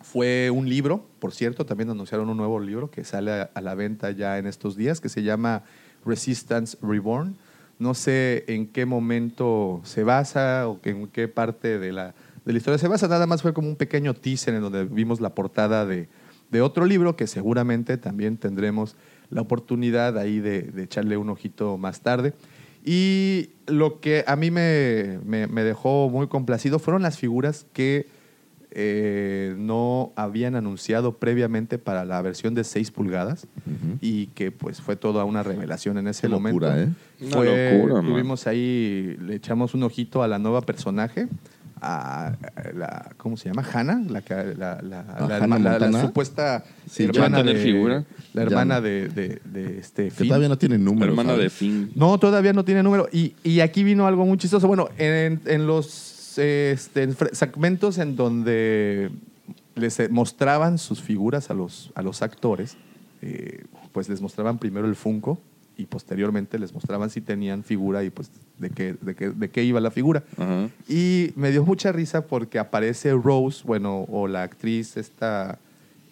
[0.00, 3.74] fue un libro, por cierto, también anunciaron un nuevo libro que sale a, a la
[3.74, 5.62] venta ya en estos días, que se llama
[6.04, 7.36] Resistance Reborn.
[7.78, 12.58] No sé en qué momento se basa o en qué parte de la, de la
[12.58, 15.86] historia se basa, nada más fue como un pequeño teaser en donde vimos la portada
[15.86, 16.08] de,
[16.50, 18.96] de otro libro que seguramente también tendremos
[19.34, 22.32] la oportunidad ahí de, de echarle un ojito más tarde.
[22.86, 28.06] Y lo que a mí me, me- me dejó muy complacido fueron las figuras que
[28.76, 33.46] eh, no habían anunciado previamente para la versión de 6 pulgadas
[34.00, 36.60] y que pues fue toda una revelación en ese Qué momento.
[36.66, 36.88] locura, ¿eh?
[37.20, 38.06] Una Fue- locura, man.
[38.12, 41.28] tuvimos ahí, le echamos un ojito a la nueva personaje,
[41.84, 42.36] a, a
[42.74, 43.62] la, ¿cómo se llama?
[43.72, 46.00] Hannah, la, que- la, la- ¿A la Hannah herma- la- la Montana?
[46.02, 48.04] supuesta Sí, hermana de, figura.
[48.32, 50.28] la hermana de, de, de este Que Finn.
[50.28, 51.10] todavía no tiene número.
[51.12, 51.44] hermana ¿sabes?
[51.44, 51.90] de Finn.
[51.94, 53.08] No, todavía no tiene número.
[53.12, 54.66] Y, y aquí vino algo muy chistoso.
[54.66, 59.10] Bueno, en, en los este, segmentos en donde
[59.76, 62.76] les eh, mostraban sus figuras a los, a los actores,
[63.22, 65.38] eh, pues les mostraban primero el Funko
[65.76, 69.64] y posteriormente les mostraban si tenían figura y pues de qué, de qué, de qué
[69.64, 70.22] iba la figura.
[70.88, 75.58] Y me dio mucha risa porque aparece Rose, bueno, o la actriz esta,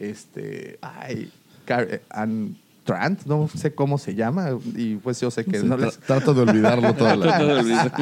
[0.01, 1.31] este, ay,
[1.65, 5.67] Car- eh, Ann Trant, no sé cómo se llama, y pues yo sé que Sí,
[5.67, 5.99] no tra- les...
[6.01, 7.93] Trato de olvidarlo toda la Trato de olvidar.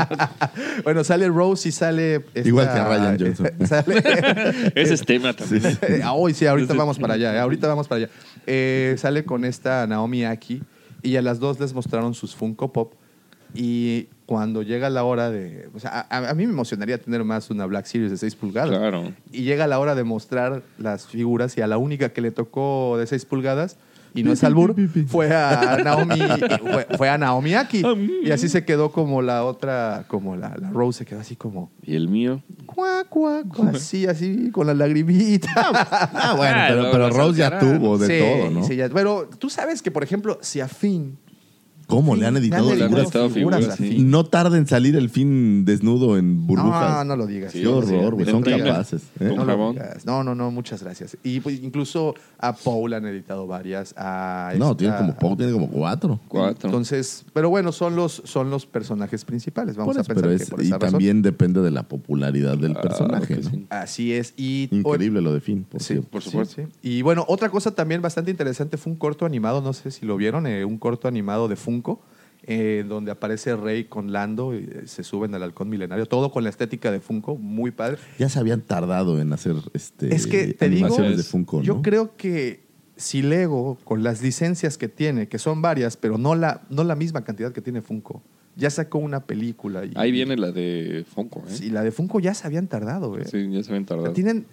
[0.82, 2.14] Bueno, sale Rose y sale...
[2.32, 3.50] esta- Igual que Ryan Johnson.
[3.68, 5.76] sale- Ese es tema también.
[5.82, 8.10] Eh, Hoy sí, ahorita vamos para allá, eh, ahorita vamos para allá.
[8.46, 10.62] Eh, sale con esta Naomi Aki
[11.02, 12.94] y a las dos les mostraron sus Funko Pop
[13.54, 15.68] y cuando llega la hora de...
[15.74, 18.70] O sea, a, a mí me emocionaría tener más una Black Series de 6 pulgadas.
[18.70, 19.12] Claro.
[19.32, 22.96] Y llega la hora de mostrar las figuras y a la única que le tocó
[22.96, 23.76] de 6 pulgadas
[24.14, 24.74] y no es albur,
[25.06, 26.18] fue a Naomi,
[26.72, 27.82] fue, fue a Naomi Aki.
[28.24, 31.70] Y así se quedó como la otra, como la, la Rose se quedó así como
[31.82, 32.42] Y el mío.
[32.66, 35.48] cuá, cuá, cuá, así, así, con la lagrimita.
[35.56, 38.64] Ah, bueno, Ah, pero, Rose ya tuvo de Sí, todo, ¿no?
[38.66, 41.16] sí, ya- pero tú sabes que, por ejemplo, si a Finn
[41.90, 42.14] ¿Cómo?
[42.14, 43.04] Sí, Le han editado Le han figuras.
[43.04, 43.88] editado figuras, a sí.
[43.88, 44.10] fin.
[44.10, 46.90] No tarda en salir el fin desnudo en burbujas.
[46.98, 47.52] No, no lo digas.
[47.52, 48.26] Sí, Qué horror, güey.
[48.26, 49.02] sí, Son capaces.
[49.20, 49.24] ¿eh?
[49.36, 49.72] No, lo jabón.
[49.74, 50.06] digas.
[50.06, 51.16] no, no, no, muchas gracias.
[51.22, 53.94] Y pues, incluso a Paul han editado varias.
[53.96, 56.20] A No, esta- tiene como poco, tiene como cuatro.
[56.28, 56.68] Cuatro.
[56.68, 59.76] Entonces, pero bueno, son los, son los personajes principales.
[59.76, 60.90] Vamos Por a pensar pero que es- por y razón.
[60.90, 63.36] también depende de la popularidad del Ah, personaje.
[63.36, 63.50] que ¿no?
[63.50, 63.66] sí.
[63.70, 64.34] Así es.
[64.36, 66.08] Y Increíble lo de Finn, por Sí, cierto.
[66.08, 66.54] por supuesto.
[66.56, 66.88] sí, sí.
[66.88, 70.16] Y bueno, otra cosa también bastante interesante fue un corto animado, no sé si lo
[70.16, 72.00] vieron, eh, un corto animado de Funko,
[72.42, 76.44] eh, donde aparece Rey con Lando y eh, se suben al halcón milenario, todo con
[76.44, 77.98] la estética de Funko, muy padre.
[78.18, 81.82] Ya se habían tardado en hacer este, Es que te digo, animaciones de Funko, Yo
[81.82, 82.60] creo que
[82.96, 86.96] si Lego, con las licencias que tiene, que son varias, pero no la, no la
[86.96, 88.22] misma cantidad que tiene Funko,
[88.56, 89.84] ya sacó una película.
[89.84, 91.56] Y, Ahí viene la de Funko, ¿eh?
[91.62, 93.24] Y la de Funko ya se habían tardado, ¿eh?
[93.24, 94.12] Sí, ya se ven tardado.
[94.12, 94.46] Tienen,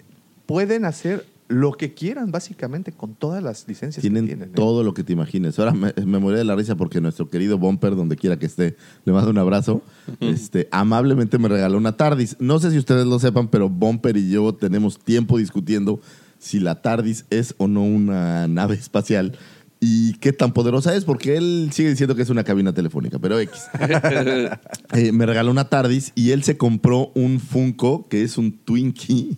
[0.46, 4.50] pueden hacer lo que quieran, básicamente, con todas las licencias Tienen, que tienen.
[4.50, 4.54] ¿eh?
[4.54, 5.58] todo lo que te imagines.
[5.60, 8.76] Ahora me, me morí de la risa porque nuestro querido Bumper, donde quiera que esté,
[9.06, 9.82] le mando un abrazo.
[10.20, 12.38] este, amablemente me regaló una TARDIS.
[12.40, 16.00] No sé si ustedes lo sepan, pero Bumper y yo tenemos tiempo discutiendo
[16.40, 19.38] si la TARDIS es o no una nave espacial
[19.80, 23.40] y qué tan poderosa es, porque él sigue diciendo que es una cabina telefónica, pero
[23.40, 23.64] X.
[24.94, 29.38] Eh, me regaló una TARDIS y él se compró un Funko que es un Twinkie.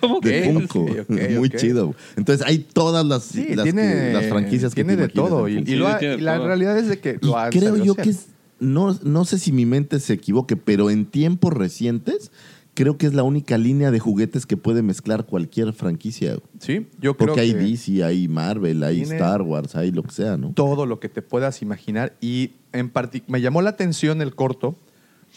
[0.00, 0.52] ¿Cómo De que?
[0.52, 0.80] Funko.
[0.82, 1.94] Ok, ok, Muy chido.
[2.16, 5.48] Entonces hay todas las, Sí, las, tiene, que- las franquicias que tiene de todo.
[5.48, 5.70] Y, Funko.
[5.70, 8.10] y lo ha- y la realidad es de que Y lo han creo yo que
[8.10, 8.26] es,
[8.58, 12.32] no, no sé si mi mente se equivoque, pero en tiempos recientes
[12.74, 16.36] creo que es la única línea de juguetes que puede mezclar cualquier franquicia.
[16.58, 20.10] Sí, yo creo Porque hay que DC, hay Marvel, hay Star Wars, hay lo que
[20.12, 20.52] sea, ¿no?
[20.52, 22.14] todo lo que te puedas imaginar.
[22.20, 22.92] Y en
[23.28, 24.76] me llamó la atención el corto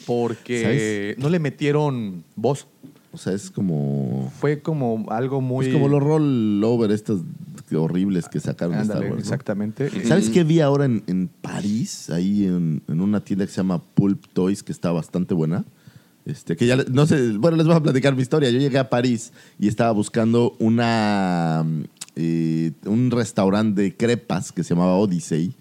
[0.05, 1.17] porque ¿Sabes?
[1.17, 2.67] no le metieron voz.
[3.11, 4.31] O sea, es como...
[4.39, 5.67] Fue como algo muy...
[5.67, 7.21] Es como los rollover estos
[7.75, 9.11] horribles que sacaron de Star Wars.
[9.11, 9.19] ¿no?
[9.19, 9.89] exactamente.
[10.05, 12.09] ¿Sabes qué vi ahora en, en París?
[12.09, 15.65] Ahí en, en una tienda que se llama Pulp Toys, que está bastante buena.
[16.25, 18.49] Este, que ya, no sé, bueno, les voy a platicar mi historia.
[18.49, 21.65] Yo llegué a París y estaba buscando una,
[22.15, 25.55] eh, un restaurante de crepas que se llamaba Odyssey,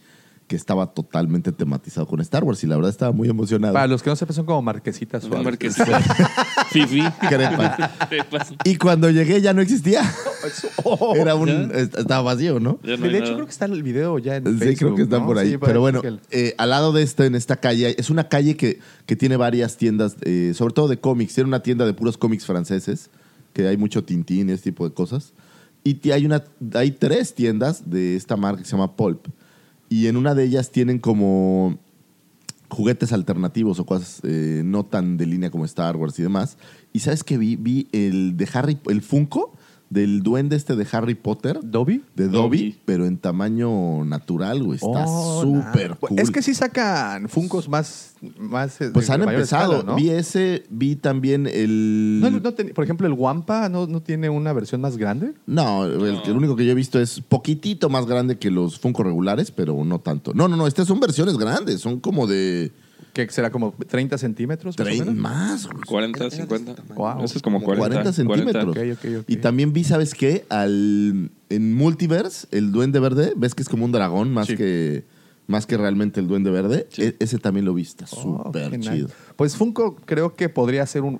[0.48, 3.74] que estaba totalmente tematizado con Star Wars y la verdad estaba muy emocionado.
[3.74, 5.44] Para los que no sepan, son como marquesitas suaves.
[5.44, 6.00] marquesita.
[6.70, 7.02] Fifi.
[7.28, 7.90] Crepas.
[8.08, 8.52] Crepas.
[8.64, 10.02] Y cuando llegué ya no existía.
[10.84, 12.78] Oh, Era un, estaba vacío, ¿no?
[12.82, 13.34] De hecho, nada.
[13.34, 15.26] creo que está el video ya en Sí, Facebook, creo que están ¿no?
[15.26, 15.50] por ahí.
[15.52, 18.80] Sí, Pero bueno, eh, al lado de esto, en esta calle, es una calle que,
[19.04, 21.34] que tiene varias tiendas, eh, sobre todo de cómics.
[21.34, 23.10] Tiene una tienda de puros cómics franceses,
[23.52, 25.34] que hay mucho tintín y ese tipo de cosas.
[25.84, 26.42] Y hay, una,
[26.74, 29.26] hay tres tiendas de esta marca que se llama Pulp.
[29.88, 31.78] Y en una de ellas tienen como
[32.68, 36.58] juguetes alternativos o cosas eh, no tan de línea como Star Wars y demás.
[36.92, 37.56] Y ¿sabes qué vi?
[37.56, 39.52] Vi el de Harry, el Funko
[39.90, 41.60] del duende este de Harry Potter.
[41.62, 42.02] ¿Dobby?
[42.14, 42.78] De Dobby, Dobby.
[42.84, 44.76] pero en tamaño natural, güey.
[44.76, 45.96] Está Oh, súper nah.
[45.96, 46.18] cool.
[46.18, 48.14] Es que sí sacan Funcos más.
[48.38, 49.72] más eh, Pues de han empezado.
[49.78, 49.96] escala, ¿no?
[49.96, 52.18] Vi ese, vi también el...
[52.20, 55.32] No, no ten- por ejemplo, el Wampa no, no tiene una versión más grande.
[55.46, 59.02] No, el, el único que yo he visto es poquitito más grande que los Funko
[59.04, 60.34] regulares, pero no tanto.
[60.34, 62.72] No, no, no, estas son versiones grandes, son como de
[63.26, 64.78] Que será como 30 centímetros.
[64.78, 65.20] más o 30 menos.
[65.22, 65.66] más.
[65.66, 65.82] güey.
[65.86, 66.74] 40, 50.
[66.94, 67.24] Wow.
[67.24, 67.88] Eso es como Como 40.
[68.02, 68.64] 40 centímetros.
[68.74, 68.92] 40.
[68.94, 69.24] Ok, ok, ok.
[69.30, 70.44] Y también vi, ¿sabes qué?
[70.48, 74.56] Al, en Multiverse, el duende verde, ves que es como un dragón más, Sí.
[74.56, 75.04] que,
[75.46, 76.86] más que realmente el duende verde.
[76.90, 77.02] Sí.
[77.02, 78.90] E- ese también lo vi, está Oh, súper nice.
[78.92, 79.08] chido.
[79.36, 81.18] Pues Funko creo que podría ser un.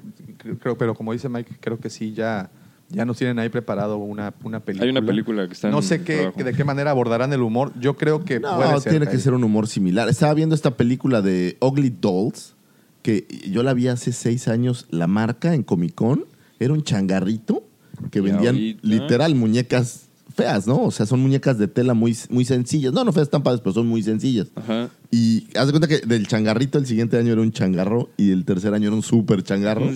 [0.61, 2.51] Creo, pero como dice Mike, creo que sí, ya,
[2.91, 4.85] ya nos tienen ahí preparado una, una película.
[4.85, 6.43] Hay una película que está en No sé qué, trabajo.
[6.45, 7.73] de qué manera abordarán el humor.
[7.81, 8.91] Yo creo que No, puede ser.
[8.91, 9.21] tiene que ahí.
[9.23, 10.09] ser un humor similar.
[10.09, 12.55] Estaba viendo esta película de Ugly Dolls,
[13.03, 14.87] que yo la vi hace seis años.
[14.91, 16.25] La marca en Comic Con
[16.59, 17.63] era un changarrito
[18.11, 20.83] que Y vendían ahorita- literal muñecas feas, ¿no?
[20.85, 22.93] O sea, son muñecas de tela muy, muy sencillas.
[22.93, 24.47] No, no feas tan padres, pero son muy sencillas.
[24.55, 24.89] Ajá.
[25.11, 28.45] Y haz de cuenta que del changarrito el siguiente año era un changarro y el
[28.45, 29.91] tercer año era un súper changarro.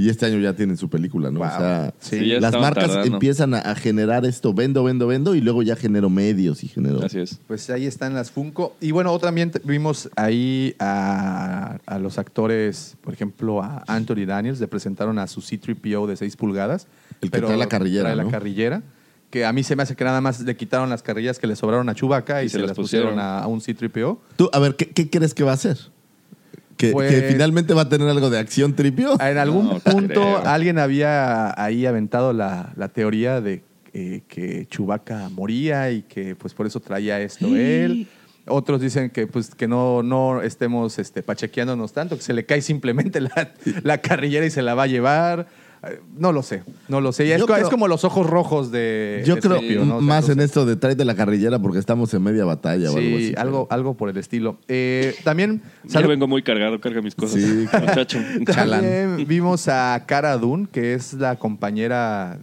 [0.00, 1.40] Y este año ya tienen su película, ¿no?
[1.40, 1.48] Wow.
[1.48, 3.14] O sea, Sí, las marcas tardando.
[3.14, 7.04] empiezan a, a generar esto, vendo, vendo, vendo, y luego ya genero medios y genero...
[7.04, 7.40] Así es.
[7.48, 8.76] Pues ahí están las Funko.
[8.80, 14.68] Y bueno, también vimos ahí a, a los actores, por ejemplo, a Anthony Daniels, le
[14.68, 16.86] presentaron a su C-3PO de 6 pulgadas.
[17.20, 18.30] El que trae la carrillera, Trae la ¿no?
[18.30, 18.82] carrillera.
[19.30, 21.56] Que a mí se me hace que nada más le quitaron las carrillas que le
[21.56, 24.18] sobraron a Chewbacca y, se, las pusieron, a, a un C-3PO.
[24.36, 25.76] Tú, a ver, ¿qué, qué crees que va a hacer?
[26.78, 29.20] ¿Que, Pues- que finalmente va a tener algo de acción tripio?
[29.20, 30.46] En algún No punto creo.
[30.46, 33.62] alguien había ahí aventado la, la teoría de
[33.92, 38.06] eh, que Chewbacca moría y que pues por eso traía esto él.
[38.46, 42.62] Otros dicen que pues que no, no estemos este, pachequeándonos tanto, que se le cae
[42.62, 45.48] simplemente la, la carrillera y se la va a llevar.
[45.84, 47.32] Eh, No lo sé, no lo sé.
[47.32, 49.22] Es, Yo co- creo- es como los ojos rojos de.
[49.24, 49.96] Yo creo Escorpio, ¿no?
[49.96, 50.44] O sea, más no en sé.
[50.46, 53.34] esto de trae de la carrillera porque estamos en media batalla o algo Sí, así.
[53.36, 54.58] algo, algo por el estilo.
[54.68, 57.40] Eh, también, sal- vengo muy cargado, carga mis cosas.
[57.40, 57.66] Sí.
[57.80, 58.18] muchacho.
[58.44, 62.38] también vimos a Cara Dune, que es la compañera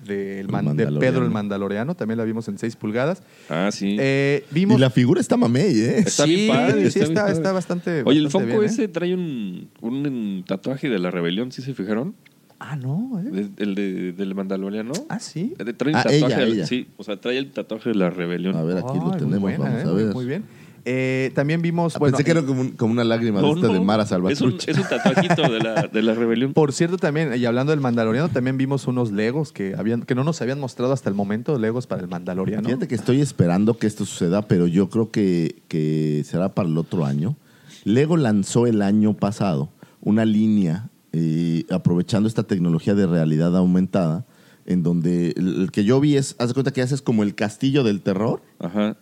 [0.49, 0.87] man- de.
[0.99, 1.95] Pedro el Mandaloriano.
[1.95, 3.21] También la vimos en 6 pulgadas.
[3.49, 3.97] Ah, sí.
[3.99, 4.77] Eh, vimos.
[4.77, 5.99] Y la figura está mamey, ¿eh?
[5.99, 7.33] Está sí, bien padre, sí, está está, bien padre.
[7.33, 8.03] está bastante.
[8.05, 8.65] Oye, el Funko bien, ¿eh?
[8.65, 12.15] ese trae un, un tatuaje de la rebelión, ¿sí se fijaron?
[12.59, 13.49] Ah, no, ¿eh?
[13.57, 14.93] El de, del Mandaloriano.
[15.09, 15.53] Ah, sí.
[15.59, 16.25] Eh, Trae un Ah, tatuaje.
[16.25, 16.65] ella, ella.
[16.67, 18.55] Sí, o sea, trae el tatuaje de la rebelión.
[18.55, 19.83] A ver, aquí lo tenemos, buena, vamos ¿eh?
[19.83, 20.13] a Muy- ver.
[20.13, 20.43] Muy bien.
[20.87, 21.95] Eh, también vimos.
[21.95, 24.15] Ah, bueno, Pensé que era como, un- como una lágrima de No, Mara es un,
[24.17, 24.69] Salvatrucha.
[24.71, 26.53] es un tatuajito de la, de la rebelión.
[26.53, 30.23] Por cierto, también, y hablando del Mandaloriano, también vimos unos Legos que, habían, que no
[30.23, 32.67] nos habían mostrado hasta el momento, Legos para el Mandaloriano.
[32.69, 36.77] Fíjate que estoy esperando que esto suceda, pero yo creo que, que será para el
[36.77, 37.35] otro año.
[37.83, 39.69] Lego lanzó el año pasado
[40.01, 44.25] una línea, eh, aprovechando esta tecnología de realidad aumentada,
[44.65, 47.35] en donde el, el que yo vi es, haz de cuenta que haces como el
[47.35, 48.97] castillo del terror, Ajá.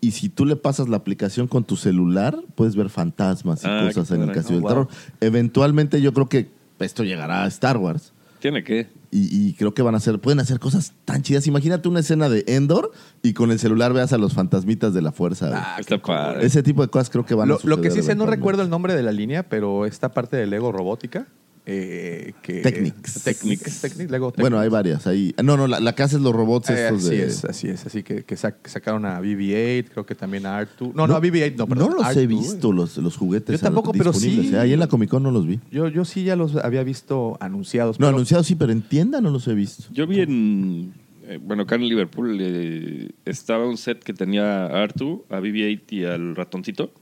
[0.00, 3.82] y si tú le pasas la aplicación con tu celular, puedes ver fantasmas y Ah,
[3.92, 4.86] cosas en el castillo Oh, del wow.
[4.86, 4.88] terror.
[5.20, 8.12] Eventualmente yo creo que esto llegará a Star Wars.
[8.38, 8.88] ¿Tiene que?
[9.10, 11.46] Y, y creo que van a hacer, pueden hacer cosas tan chidas.
[11.46, 12.90] Imagínate una escena de Endor
[13.22, 15.50] y con el celular veas a los fantasmitas de la fuerza.
[15.52, 16.46] Ah, Está padre.
[16.46, 17.76] Ese tipo de cosas creo que van a Lo, suceder.
[17.76, 20.46] lo que sí sé, no recuerdo el nombre de la línea, pero esta parte de
[20.46, 21.26] Lego robótica.
[21.66, 23.22] Eh, que, Technics.
[23.22, 23.80] Technics.
[23.80, 25.06] Technics, Lego Bueno, hay varias.
[25.06, 25.34] Ahí.
[25.44, 27.26] No, no, la, la que los robots Eh, estos así de...
[27.26, 27.86] es, así es.
[27.86, 30.94] Así que, que sac- sacaron a BB-8, creo que también a R2.
[30.94, 31.90] No, no, a BB-8 no, perdón.
[31.90, 32.26] No los R2, he eh.
[32.26, 33.60] visto, los, los juguetes.
[33.60, 34.50] Yo tampoco, pero sí.
[34.52, 34.58] ¿eh?
[34.58, 35.60] Ahí en la Comic Con no los vi.
[35.70, 38.00] Yo, yo sí ya los había visto anunciados.
[38.00, 39.84] No, pero- anunciados sí, pero en tienda no los he visto.
[39.92, 40.94] Yo vi en.
[41.28, 45.82] eh, bueno, acá en Liverpool eh, estaba un set que tenía a Artu, a BB-8
[45.90, 46.92] y al ratoncito.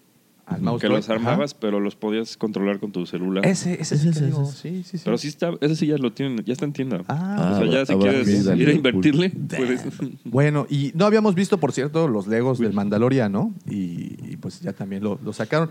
[0.48, 3.44] Al mouse que los armabas, pero los podías controlar con tu celular.
[3.46, 5.00] Ese, ese, Ese, ese, sí, sí, sí.
[5.04, 7.02] Pero sí está, ese sí ya lo tienen, ya está en tienda.
[7.08, 9.82] Ah, o sea, ya si quieres ir a invertirle, puedes.
[10.24, 14.72] Bueno, y no habíamos visto, por cierto, los Legos del Mandaloriano y, y pues ya
[14.72, 15.68] también lo, lo sacaron.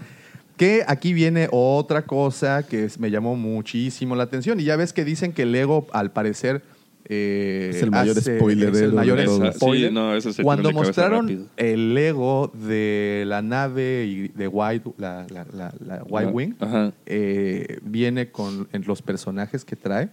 [0.58, 4.60] Que aquí viene otra cosa que es- me llamó muchísimo la atención.
[4.60, 6.62] Y ya ves que dicen que Lego, al parecer.
[7.10, 9.56] Eh, Es el mayor hace- spoiler es el de mayor todos.
[9.56, 9.90] spoiler.
[9.90, 14.92] Sí, no, eso se Cuando de mostraron el Lego de la nave y de White,
[14.98, 16.54] la, la, la, la White Ah, Wing,
[17.06, 20.10] eh, viene con en los personajes que trae,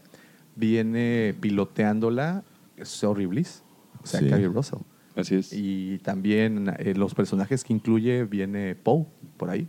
[0.57, 2.44] viene piloteándola
[2.83, 3.62] Sorry Bliss,
[4.02, 4.28] o sea, Sí.
[4.28, 4.80] Carrie Russell.
[5.16, 5.52] Así es.
[5.52, 9.68] Y también eh, los personajes que incluye viene Poe por ahí.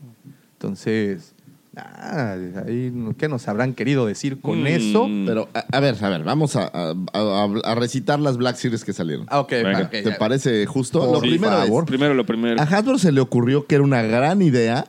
[0.54, 1.35] Entonces,
[1.78, 2.36] ah,
[2.68, 4.68] ahí, ¿qué nos habrán querido decir con Mm.
[4.68, 5.08] eso?
[5.26, 8.84] Pero, a, a ver, a ver, vamos a, a- a- a recitar las Black Series
[8.84, 9.26] que salieron.
[9.30, 9.90] Ah, ok, Venga.
[9.90, 10.18] ¿Te ya.
[10.18, 11.00] parece justo?
[11.00, 11.84] Por Lo primero favor.
[11.84, 12.60] es, Primero lo primero.
[12.62, 14.86] a Hasbro se le ocurrió que era una gran idea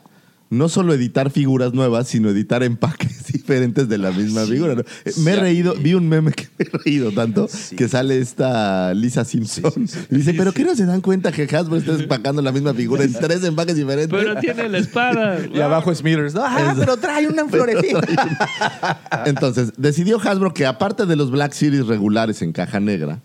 [0.48, 4.74] no solo editar figuras nuevas, sino editar empaques diferentes de la misma figura.
[4.74, 4.80] ¿no?
[5.04, 5.40] Eh, Me he Sí.
[5.40, 7.76] reído, vi un meme que me he reído tanto Sí.
[7.76, 9.72] que sale esta Lisa Simpson.
[9.72, 10.06] Sí, sí, sí.
[10.10, 13.04] Y dice, pero ¿qué no se dan cuenta que Hasbro está empacando la misma figura
[13.04, 14.18] en tres empaques diferentes?
[14.18, 15.38] Pero tiene la espada.
[15.54, 16.34] Y abajo Smithers.
[16.36, 18.00] Ah, pero trae una florecita.
[19.26, 23.20] Entonces, decidió Hasbro que aparte de los Black Series regulares en caja negra,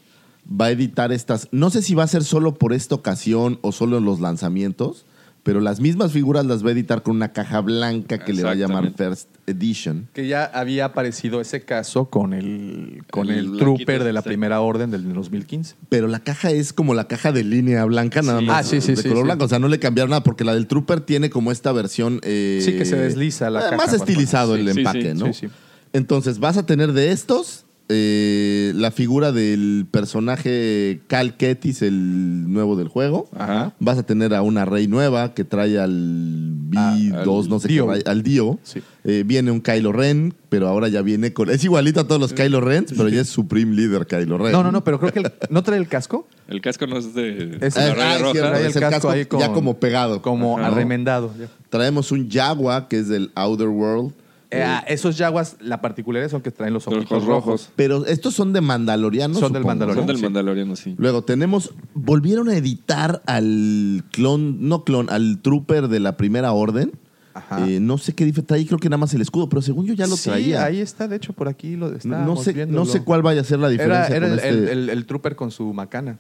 [0.50, 1.47] va a editar estas.
[1.52, 5.06] No sé si va a ser solo por esta ocasión o solo en los lanzamientos,
[5.43, 8.51] pero las mismas figuras las va a editar con una caja blanca que le va
[8.51, 8.93] a llamar.
[8.95, 10.08] First Edition.
[10.13, 14.91] que ya había aparecido ese caso con el, con El trooper de la primera orden
[14.91, 15.75] del 2015.
[15.89, 18.45] Pero la caja es como la caja de línea blanca, nada Sí.
[18.45, 19.23] más Ah, sí, sí, de sí, color sí.
[19.25, 19.45] blanco.
[19.45, 22.19] O sea, no le cambiaron nada porque la del Trooper tiene como esta versión.
[22.23, 25.25] eh, Sí, que se desliza la eh, caja Más estilizado el sí, empaque, sí, ¿no?
[25.34, 25.47] sí, sí.
[25.93, 32.75] Entonces, vas a tener de estos eh, la figura del personaje Cal Ketis, el nuevo
[32.75, 33.30] del juego.
[33.38, 33.73] Ajá.
[33.80, 37.88] Vas a tener a una rey nueva que trae al B2, al no sé Dio.
[37.91, 38.60] qué, al Dio.
[38.63, 38.82] Sí.
[39.04, 41.49] Eh, viene un Kylo Ren, pero ahora ya viene con.
[41.49, 44.51] Es igualito a todos los Kylo Ren, pero ya es Supreme Leader Kylo Ren.
[44.51, 46.27] No, no, no, pero creo que el- ¿no trae el casco.
[46.47, 47.58] El casco no es de.
[47.62, 48.32] Es- Ah, ah, es roja.
[48.34, 50.21] cierto, Trae es el el casco casco ahí ya como pegado.
[50.21, 50.67] Como Ajá.
[50.67, 51.32] arremendado.
[51.69, 54.13] Traemos un Jaguar, que es del Outer World.
[54.52, 57.26] Eh, ah, esos Jaguars, la particularidad son que traen los ojos rojos.
[57.26, 57.70] rojos.
[57.76, 59.34] Pero estos son de Mandaloriano.
[59.36, 60.02] Son del supongo, Mandaloriano.
[60.02, 60.24] Son del Sí.
[60.24, 60.96] Mandaloriano, sí.
[60.98, 66.92] Luego tenemos, volvieron a editar al clon, no clon, al trooper de la primera orden.
[67.34, 67.66] Ajá.
[67.66, 69.94] Eh, no sé qué diferencia trae, creo que nada más el escudo, pero según yo
[69.94, 70.66] ya lo Sí, traía.
[70.66, 73.40] ahí está, de hecho, por aquí lo no, estábamos no sé, no sé cuál vaya
[73.40, 74.16] a ser la Era, diferencia.
[74.18, 76.20] era con el, este- el- el- el trooper con su macana.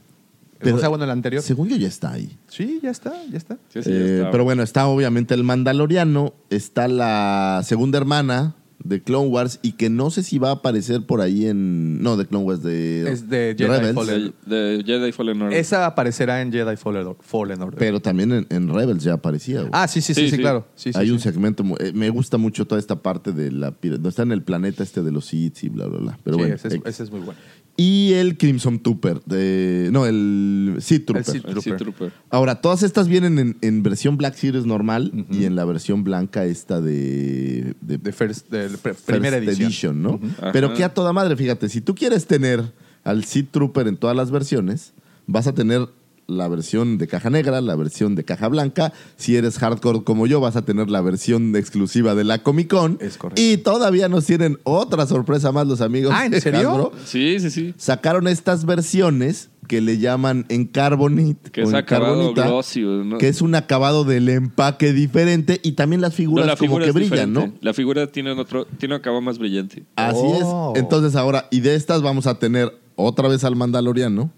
[0.63, 1.41] Pero- o sea, bueno, el anterior.
[1.41, 2.37] Según yo ya está ahí.
[2.47, 3.57] Sí, ya está, ya está.
[3.69, 4.31] Sí, sí, ya Eh, está.
[4.31, 9.91] pero bueno, está obviamente el Mandaloriano, está la segunda hermana de Clone Wars y que
[9.91, 12.01] no sé si va a aparecer por ahí en...
[12.01, 13.11] No, de Clone Wars, de...
[13.11, 13.93] Es de Jedi Rebels.
[13.93, 14.33] Fallen.
[14.47, 15.59] De, de Jedi Fallen Order.
[15.59, 17.77] Esa aparecerá en Jedi Fallen, Fallen Order.
[17.77, 19.59] Pero también en, en Rebels ya aparecía.
[19.59, 19.69] güey.
[19.71, 20.41] ah, sí, sí, sí, Sí, sí, sí.
[20.41, 20.67] claro.
[20.73, 21.11] Sí, sí, Hay sí.
[21.11, 21.63] un segmento...
[21.79, 23.69] eh, me gusta mucho toda esta parte de la...
[23.83, 26.19] Donde está en el planeta este de los Sith y bla, bla, bla.
[26.23, 26.55] Pero Sí, bueno.
[26.55, 27.39] ese, es, ese es muy bueno.
[27.81, 29.21] Y el Crimson Trooper.
[29.25, 31.35] De, no, el Sith Trooper.
[31.35, 32.11] El.
[32.29, 36.45] Ahora, todas estas vienen en, en versión Black Series normal y en la versión blanca
[36.45, 40.01] esta de, de, De first, de pre- First primera edición.
[40.03, 40.19] ¿no?
[40.37, 40.51] Ajá.
[40.51, 42.71] Pero que a toda madre, fíjate, si tú quieres tener
[43.03, 44.93] al Sith Trooper en todas las versiones,
[45.25, 45.87] vas a tener
[46.31, 48.93] la versión de caja negra, la versión de caja blanca.
[49.17, 52.97] Si eres hardcore como yo, vas a tener la versión exclusiva de la Comic Con.
[53.01, 53.41] Es correcto.
[53.41, 56.13] Y todavía nos tienen otra sorpresa más los amigos.
[56.15, 56.69] Ah, ¿en de serio?
[56.71, 56.91] Hasbro.
[57.05, 57.73] Sí, sí, sí.
[57.77, 61.51] Sacaron estas versiones que le llaman en Carbonite.
[61.51, 63.17] Que es acabado glossy, ¿no?
[63.17, 66.85] Que es un acabado del empaque diferente y también las No, figuras la como figura
[66.85, 67.47] que brillan, diferente.
[67.47, 67.53] ¿no?
[67.61, 69.85] La figura tiene otro, tiene un acabado más brillante.
[69.95, 70.73] Así Oh.
[70.75, 70.81] es.
[70.81, 74.31] Entonces ahora, y de estas vamos a tener otra vez al Mandaloriano.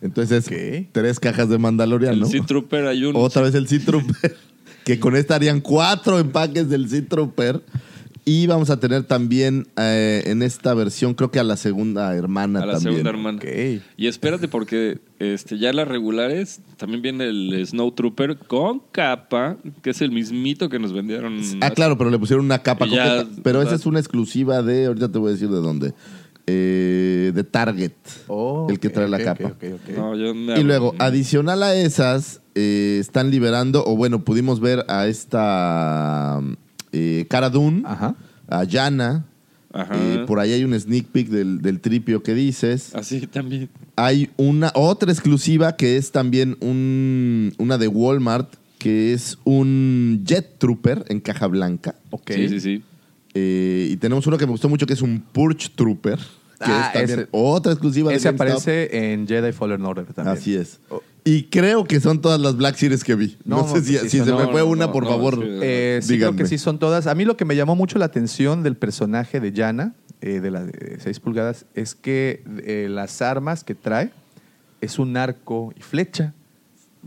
[0.00, 0.48] Entonces,
[0.92, 2.24] tres cajas de Mandaloriano.
[2.24, 3.16] El Sea Trooper hay un.
[3.16, 4.36] Otra vez el Sea Trooper.
[4.84, 7.62] que con esta harían cuatro empaques del Sea Trooper.
[8.26, 12.62] Y vamos a tener también eh, en esta versión, creo que a la segunda hermana
[12.62, 12.96] a la también.
[12.96, 13.38] segunda hermana.
[13.38, 13.82] Ok.
[13.96, 19.90] Y espérate porque este ya las regulares también viene el Snow Trooper con capa, que
[19.90, 21.40] es el mismito que nos vendieron.
[21.62, 23.40] Ah, claro, pero le pusieron una capa ya- completa.
[23.42, 25.94] Pero esa es una exclusiva de, ahorita te voy a decir de dónde.
[26.52, 27.92] Eh, de Target.
[28.26, 29.54] Oh, el que trae la capa.
[29.96, 34.84] No, yo me- Y luego, adicional a esas, eh, están liberando, o bueno, pudimos ver
[34.88, 36.40] a esta
[36.92, 38.16] eh, Cara Dune, Ajá.
[38.48, 39.26] a Yana.
[39.72, 39.94] Ajá.
[39.96, 42.92] eh, por ahí hay un sneak peek del, del tripio que dices.
[42.96, 43.68] Así también.
[43.94, 50.58] Hay una otra exclusiva que es también un, una de Walmart, que es un Jet
[50.58, 51.94] Trooper en caja blanca.
[52.10, 52.32] Ok.
[52.34, 52.82] Sí, sí, sí.
[53.34, 56.18] Eh, y tenemos uno que me gustó mucho que es un Purge Trooper,
[56.60, 58.46] que Ah, es también ese- otra exclusiva de Ese GameStop.
[58.46, 60.36] aparece en Jedi Fallen Order también.
[60.36, 60.78] Así es.
[60.90, 61.02] Oh.
[61.24, 63.36] Y creo que son todas las Black Series que vi.
[63.44, 65.34] No, No, sé si, sí, si se me fue no, una, no, por no, favor.
[65.36, 65.40] sí.
[65.62, 66.38] Eh, sí, creo Díganme.
[66.38, 67.06] que sí son todas.
[67.06, 70.50] A mí lo que me llamó mucho la atención del personaje de Yana, eh, de
[70.50, 70.64] las
[70.98, 74.12] 6 pulgadas, es que eh, las armas que trae
[74.80, 76.32] es un arco y flecha.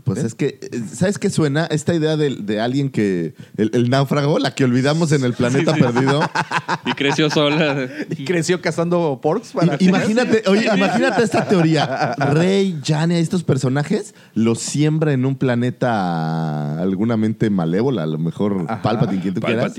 [0.02, 1.64] Pues es que, eh, ¿sabes qué suena?
[1.66, 3.34] Esta idea de, de alguien que.
[3.56, 6.20] El, el náufrago, la que olvidamos en el planeta perdido.
[6.86, 7.88] Y creció sola.
[8.10, 9.76] Y creció cazando porks para...
[9.76, 12.14] I- imagínate, oye, imagínate esta teoría.
[12.18, 17.16] Rey, Jania, estos personajes los siembra en un planeta alguna
[17.50, 18.82] malévola, a lo mejor Ajá.
[18.82, 19.72] Palpatine, quien tú quieras.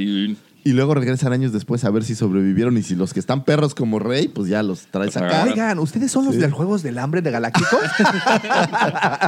[0.67, 2.75] Y luego regresan años después a ver si sobrevivieron.
[2.75, 5.43] Y si los que están perros como Rey, pues ya los traes acá.
[5.43, 6.41] Oigan, ¿ustedes son los Sí.
[6.41, 7.77] del Juegos del Hambre de Galáctico?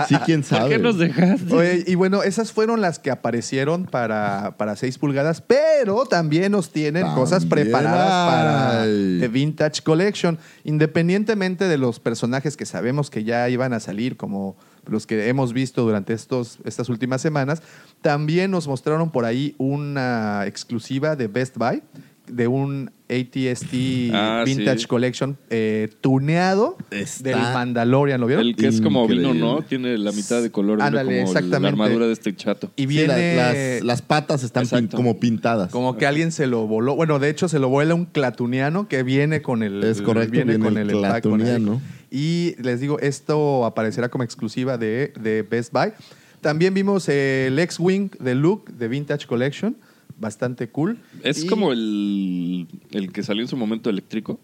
[0.08, 0.70] Sí, quién ¿Por sabe.
[0.70, 1.54] qué nos dejaste?
[1.54, 6.72] Oye, y bueno, esas fueron las que aparecieron para, para 6 pulgadas, pero también nos
[6.72, 9.18] tienen También cosas preparadas para hay.
[9.20, 10.40] The Vintage Collection.
[10.64, 14.56] Independientemente de los personajes que sabemos que ya iban a salir, como
[14.90, 17.62] los que hemos visto durante estos, estas últimas semanas,
[18.02, 21.84] también nos mostraron por ahí una exclusiva de Best Buy
[22.28, 24.86] de un ATST Ah, Vintage sí.
[24.88, 28.46] Collection eh, tuneado Está del Mandalorian, ¿lo vieron?
[28.46, 29.34] El que es como vino.
[29.34, 29.62] ¿no?
[29.62, 31.68] Tiene la mitad de color, Ándale, como la exactamente.
[31.82, 32.72] armadura de este chato.
[32.76, 35.72] y Sí, viene las, las- las patas están pin- como pintadas.
[35.72, 36.96] Como que alguien se lo voló.
[36.96, 39.84] Bueno, de hecho, se lo vuela un clatuniano que viene con el.
[39.84, 41.82] Es correcto, viene, viene con el el, empaque, con el- clatuniano.
[42.12, 45.92] Y les digo, esto aparecerá como exclusiva de, de Best Buy.
[46.42, 49.76] También vimos el X-Wing de Luke de Vintage Collection.
[50.20, 50.98] Bastante cool.
[51.24, 54.40] Es Y como el, el que salió en su momento eléctrico.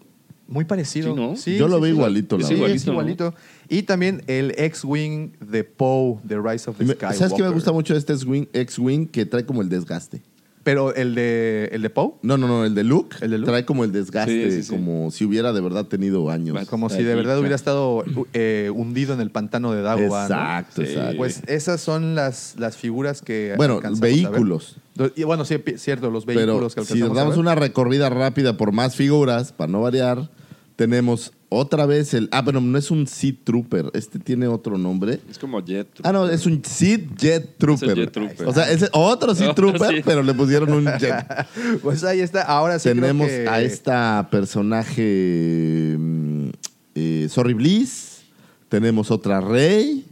[0.46, 1.14] Muy parecido.
[1.14, 1.36] Sí, ¿no?
[1.36, 1.96] Sí, Yo lo sí, veo sí.
[1.96, 3.34] igualito, la Sí, es igualito.
[3.68, 7.14] Y también el X-Wing de Poe, de Rise of the Skywalker.
[7.14, 8.46] ¿Sabes qué me gusta mucho de este X-Wing?
[8.52, 10.22] X-Wing que trae como el desgaste.
[10.64, 13.50] Pero el de, el de Poe, No, no, no, el de Luke, ¿El de Luke?
[13.50, 14.70] trae como el desgaste, Sí, sí, sí.
[14.70, 16.66] como si hubiera de verdad tenido años.
[16.68, 18.02] Como si de verdad hubiera estado
[18.32, 20.20] eh, hundido en el pantano de Dagobah.
[20.28, 20.34] ¿no?
[20.34, 20.88] Exacto, Sí.
[20.88, 21.16] exacto.
[21.18, 23.52] Pues esas son las, las figuras que.
[23.58, 24.14] bueno, alcanzamos a ver.
[24.30, 24.76] vehículos.
[25.16, 27.40] Y bueno, sí, cierto, los Pero vehículos que si alcanzamos a damos ver.
[27.42, 30.30] una recorrida rápida por más figuras, para no variar,
[30.76, 32.28] tenemos otra vez el...
[32.32, 35.20] Ah, pero no es un Sea Trooper, este tiene otro nombre.
[35.30, 35.88] Es como Jet.
[36.02, 37.94] Ah, no, es un Sea Jet Trooper.
[37.96, 38.46] Jet Trooper.
[38.48, 40.02] O sea, es otro Sea Otro Trooper, sí.
[40.04, 41.24] pero le pusieron un Jet.
[41.82, 42.42] Pues ahí está.
[42.42, 42.88] Ahora sí.
[42.90, 46.48] creo Tenemos que- a esta personaje mm,
[46.94, 48.22] eh, Sorry Bliss.
[48.68, 50.04] Tenemos otra Rey.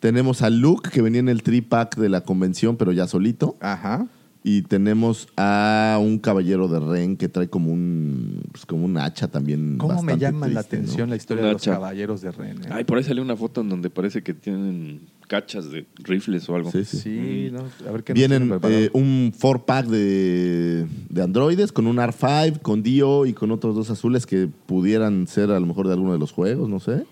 [0.00, 3.56] Tenemos a Luke, que venía en el tri-pack de la convención, pero ya solito.
[3.60, 4.06] Ajá.
[4.44, 9.28] Y tenemos a un caballero de Ren que trae como un, pues, como un hacha
[9.28, 9.76] también.
[9.78, 12.58] ¿Cómo me llama la atención la historia Un de los caballeros de Ren?
[12.64, 12.68] eh?
[12.70, 16.54] Ay, por ahí salió una foto en donde parece que tienen cachas de rifles o
[16.54, 16.70] algo.
[16.70, 16.98] Sí, sí.
[16.98, 18.80] Sí, no, a ver qué Vienen tienen preparado.
[18.80, 23.90] eh, un 4-pack de, de androides con un R5, con Dio y con otros dos
[23.90, 27.04] azules que pudieran ser a lo mejor de alguno de los juegos, no sé.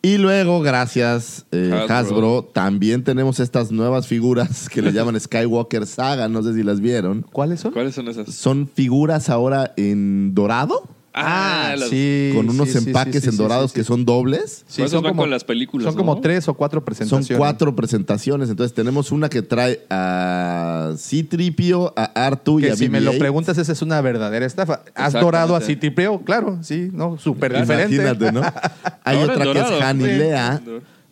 [0.00, 1.94] Y luego, gracias eh, Hasbro.
[1.94, 2.50] Hasbro.
[2.52, 7.26] también tenemos estas nuevas figuras que le llaman Skywalker Saga, no sé si las vieron.
[7.32, 7.72] ¿Cuáles son?
[7.72, 8.32] ¿Cuáles son esas?
[8.32, 10.88] Son figuras ahora en dorado,
[11.20, 12.32] Ah, las- sí.
[12.34, 14.64] con unos sí, sí, empaques sí, en sí, dorados sí, que son dobles.
[14.68, 17.38] Sí, Esos van con las películas, Son como tres o cuatro Son presentaciones.
[17.38, 18.48] cuatro presentaciones.
[18.50, 23.12] Entonces tenemos una que trae a C-Tripio, a Artu y Que a si me lo
[23.12, 23.18] BB-8.
[23.18, 24.82] preguntas, esa es una verdadera estafa.
[24.94, 26.20] ¿Has dorado a Citripeo?
[26.22, 27.18] Claro, sí, ¿no?
[27.18, 27.94] Súper diferente.
[27.96, 28.42] Imagínate, ¿no?
[29.04, 29.78] Hay Ahora otra en que dorado.
[29.78, 30.18] es Sí.
[30.18, 30.60] Lea.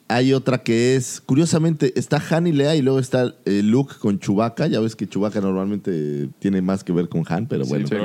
[0.08, 4.20] Hay otra que es, curiosamente, está Han y Lea y luego está eh, Luke con
[4.20, 4.68] Chewbacca.
[4.68, 8.04] Ya ves que Chewbacca normalmente tiene más que ver con Han, pero Sí, bueno, pero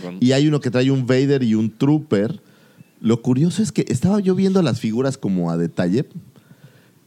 [0.00, 2.40] con- Y hay uno que trae un Vader y un Trooper.
[3.00, 6.06] Lo curioso es que estaba yo viendo las figuras como a detalle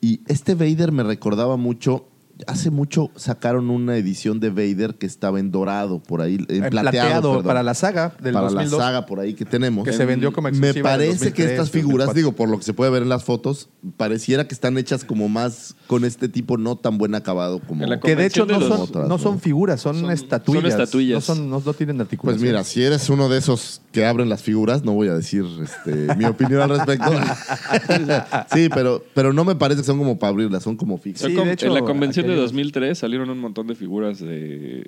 [0.02, 2.06] y este Vader me recordaba mucho.
[2.48, 7.32] Hace mucho sacaron una edición de Vader que estaba en dorado por ahí, en plateado,
[7.32, 8.80] perdón para la saga del para 2002.
[8.80, 9.84] la saga por ahí que tenemos.
[9.86, 12.14] Que se vendió como Me exclusiva del parece que 2003, estas figuras, 2004.
[12.16, 13.68] digo, por lo que se puede ver en las fotos,
[13.98, 17.86] pareciera que están hechas como más con este tipo no tan buen acabado como...
[18.00, 19.18] Que de hecho no de son, los- otras, no ¿no?
[19.22, 20.62] son figuras, son, Son- estatuillas.
[20.64, 21.16] son estatuillas.
[21.30, 22.42] No, son, no, no tienen Pues articulación.
[22.48, 26.16] mira, si eres uno de esos que abren las figuras, no voy a decir este,
[26.16, 27.12] mi opinión al respecto.
[28.54, 31.22] sí, pero, pero no me parece que son como para abrirlas, son como fijas.
[31.24, 34.86] Sí, de hecho, en la convención de hay 2003 salieron un montón de figuras de...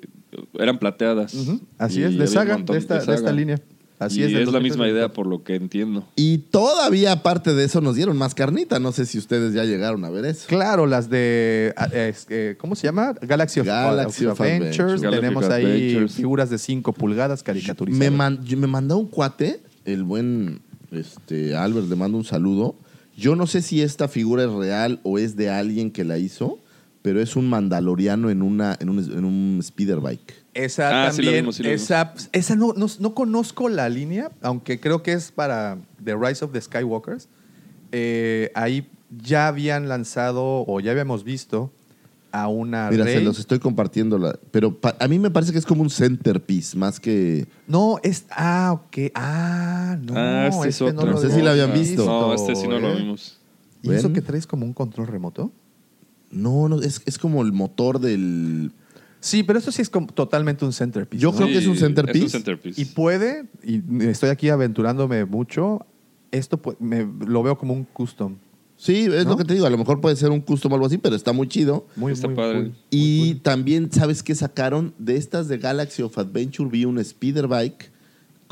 [0.58, 1.34] Eran plateadas.
[1.78, 3.14] Así es, de saga, de esta, de saga.
[3.14, 3.60] esta línea.
[3.98, 4.28] Así y es.
[4.30, 6.08] es, la 2003, misma idea por lo que entiendo.
[6.16, 8.80] Y todavía, aparte de eso, nos dieron más carnita.
[8.80, 10.46] No sé si ustedes ya llegaron a ver eso.
[10.48, 11.72] Claro, las de.
[11.76, 11.88] ah,
[12.58, 13.14] ¿Cómo se llama?
[13.22, 14.80] Galaxy of, Galaxy of of Adventures.
[14.80, 15.20] Adventures.
[15.20, 16.14] Tenemos ahí Adventures.
[16.14, 18.10] figuras de 5 pulgadas caricaturizadas.
[18.10, 22.74] Me, man- me mandó un cuate, el buen este, Albert, le mando un saludo.
[23.16, 26.58] Yo no sé si esta figura es real o es de alguien que la hizo,
[27.02, 30.34] pero es un mandaloriano en, una, en, un, en un speeder bike.
[30.54, 31.44] Esa Ah, sí lo también.
[31.44, 31.80] vimos, sí vimos.
[31.82, 36.44] esa esa no, no, no conozco la línea, aunque creo que es para The Rise
[36.44, 37.28] of the Skywalkers.
[37.90, 38.88] Eh, ahí
[39.22, 41.72] ya habían lanzado o ya habíamos visto
[42.30, 43.14] a una Mira, Rey.
[43.18, 44.16] se los estoy compartiendo.
[44.18, 47.46] La, pero pa- a mí me parece que es como un centerpiece, más que...
[47.66, 48.24] No, es.
[48.30, 49.10] Ah, ok.
[49.14, 50.14] Ah, no.
[50.16, 51.10] Ah, este es otro.
[51.10, 52.06] No sé si la habían visto.
[52.06, 52.96] No, este sí no lo ¿eh?
[52.96, 53.38] vimos.
[53.82, 55.52] ¿Y eso que traes como un control remoto?
[56.32, 58.72] No, no, es, es como el motor del...
[59.20, 61.22] Sí, pero esto sí es como totalmente un centerpiece.
[61.22, 61.36] Yo ¿no?
[61.36, 62.26] creo que es un centerpiece.
[62.26, 62.80] Es un centerpiece.
[62.80, 65.86] Y puede, y estoy aquí aventurándome mucho,
[66.32, 68.36] esto me, lo veo como un custom.
[68.76, 69.30] Sí, es ¿No?
[69.32, 69.64] lo que te digo.
[69.64, 71.86] A lo mejor puede ser un custom o algo así, pero está muy chido.
[71.94, 72.62] Muy, Está muy padre.
[72.62, 72.74] cool.
[72.90, 74.92] Y también, ¿sabes qué sacaron?
[74.98, 77.91] De estas de Galaxy of Adventure vi un speeder bike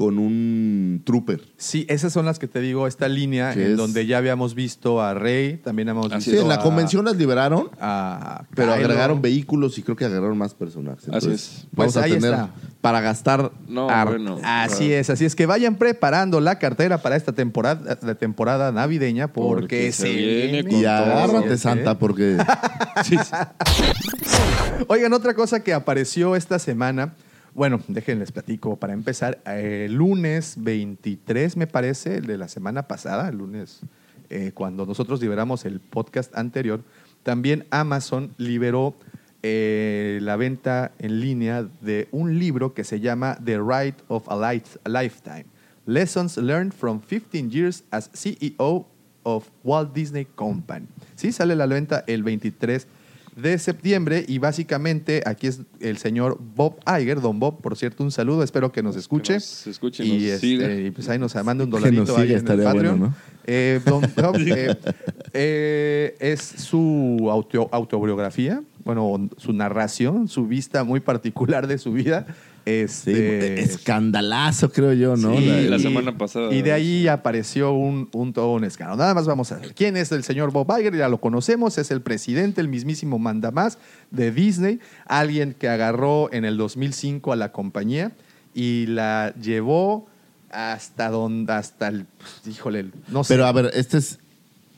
[0.00, 1.42] con un trooper.
[1.58, 5.02] Sí, esas son las que te digo, esta línea en es- donde ya habíamos visto
[5.02, 8.72] a Rey, también hemos Así Sí, visto en la a- convención las liberaron, a pero
[8.72, 8.84] Kylo.
[8.86, 11.04] agregaron vehículos y creo que agregaron más personajes.
[11.04, 11.66] Así Entonces, es.
[11.72, 12.48] Vamos Pues a ahí tener está.
[12.80, 13.52] para gastar.
[13.68, 14.38] No, bueno.
[14.42, 19.28] Así es, así es que vayan preparando la cartera para esta temporada, la temporada navideña
[19.28, 21.62] porque, Porque se se viene viene con Y agárrate, ¿sí?
[21.62, 22.38] Santa, porque
[24.88, 27.12] Oigan, otra cosa que apareció esta semana.
[27.54, 29.40] Bueno, déjenles platico para empezar.
[29.46, 33.80] eh, El lunes 23, me parece, de la semana pasada, el lunes,
[34.30, 36.80] eh, cuando nosotros liberamos el podcast anterior,
[37.22, 38.94] también Amazon liberó
[39.42, 44.52] eh, la venta en línea de un libro que se llama The Right of a,
[44.52, 45.46] Life- Lifetime.
[45.86, 48.86] Lessons Learned from 15 Years as CEO
[49.24, 50.86] of Walt Disney Company.
[51.16, 52.86] Sí, sale la venta el 23
[53.36, 58.10] de septiembre y básicamente aquí es el señor Bob Iger, don Bob, por cierto, un
[58.10, 59.34] saludo, espero que nos escuche.
[59.34, 60.74] nos escuche y nos este, siga.
[60.74, 62.72] y pues ahí nos manda un Que dolarito nos ahí en el Patreon.
[62.72, 63.14] bueno, ¿no?
[63.46, 64.76] Eh, don Bob, eh,
[65.32, 72.26] eh, es su auto- autobiografía, bueno, su narración, su vista muy particular de su vida.
[72.88, 75.36] Sí, Este, escandalazo, creo yo, ¿no?
[75.36, 76.52] Sí, La- la y- semana pasada.
[76.54, 78.98] Y de ahí apareció un, un todo un escándalo.
[78.98, 79.74] Nada más vamos a ver.
[79.74, 80.96] ¿Quién es el señor Bob Iger?
[80.96, 81.78] Ya lo conocemos.
[81.78, 83.78] Es el presidente, el mismísimo mandamás
[84.10, 84.80] de Disney.
[85.06, 88.12] Alguien que agarró en el 2005 a la compañía
[88.54, 90.08] y la llevó
[90.50, 92.06] hasta donde, hasta el,
[92.44, 93.34] híjole, no sé.
[93.34, 94.18] Pero a ver, este es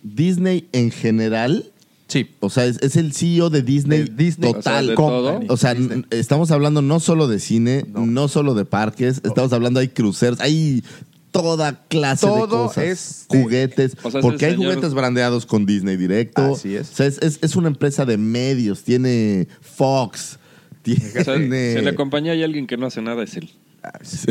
[0.03, 1.72] Disney en general.
[2.13, 2.31] Sí.
[2.41, 4.63] O sea, es, es el CEO de Disney, De Disney total.
[4.63, 5.47] O sea, de Company.
[5.49, 8.07] O sea, n- estamos hablando no solo de cine, No.
[8.07, 10.83] no, solo de parques, estamos hablando hay cruceros, hay
[11.31, 12.85] toda clase de Todo cosas.
[12.85, 16.55] es- juguetes, O sea, es porque el hay señor- juguetes brandeados con Disney directo.
[16.55, 16.91] Así es.
[16.91, 20.39] O sea, es, es- es una empresa de medios, tiene Fox,
[20.85, 21.73] O sea, tiene...
[21.73, 23.51] si en la compañía hay alguien que no hace nada, es él.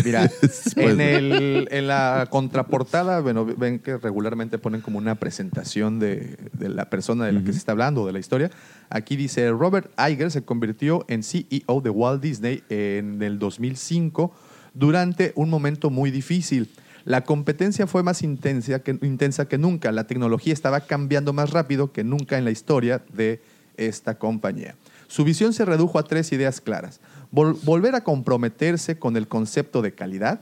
[0.05, 0.29] Mira,
[0.77, 6.69] en, el- en la contraportada, bueno, ven que regularmente ponen como una presentación de, de
[6.69, 8.49] la persona de la que se está hablando, de la historia.
[8.89, 14.33] Aquí dice, Robert Iger se convirtió en CEO de Walt Disney en el 2005
[14.73, 16.69] durante un momento muy difícil.
[17.03, 19.91] La competencia fue más intensa que, intensa que nunca.
[19.91, 23.41] La tecnología estaba cambiando más rápido que nunca en la historia de
[23.75, 24.75] esta compañía.
[25.07, 27.01] Su visión se redujo a tres ideas claras.
[27.31, 30.41] Vol- volver a comprometerse con el concepto de calidad,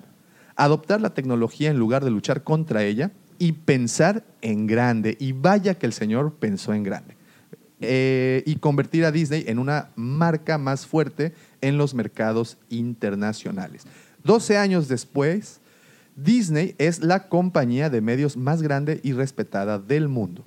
[0.55, 5.15] adoptar la tecnología en lugar de luchar contra ella y pensar en grande.
[5.19, 7.15] Y vaya que el señor pensó en grande.
[7.81, 13.83] Eh, y convertir a Disney en una marca más fuerte en los mercados internacionales.
[14.25, 15.61] 12 años después,
[16.17, 20.43] Disney es la compañía de medios más grande y respetada del mundo,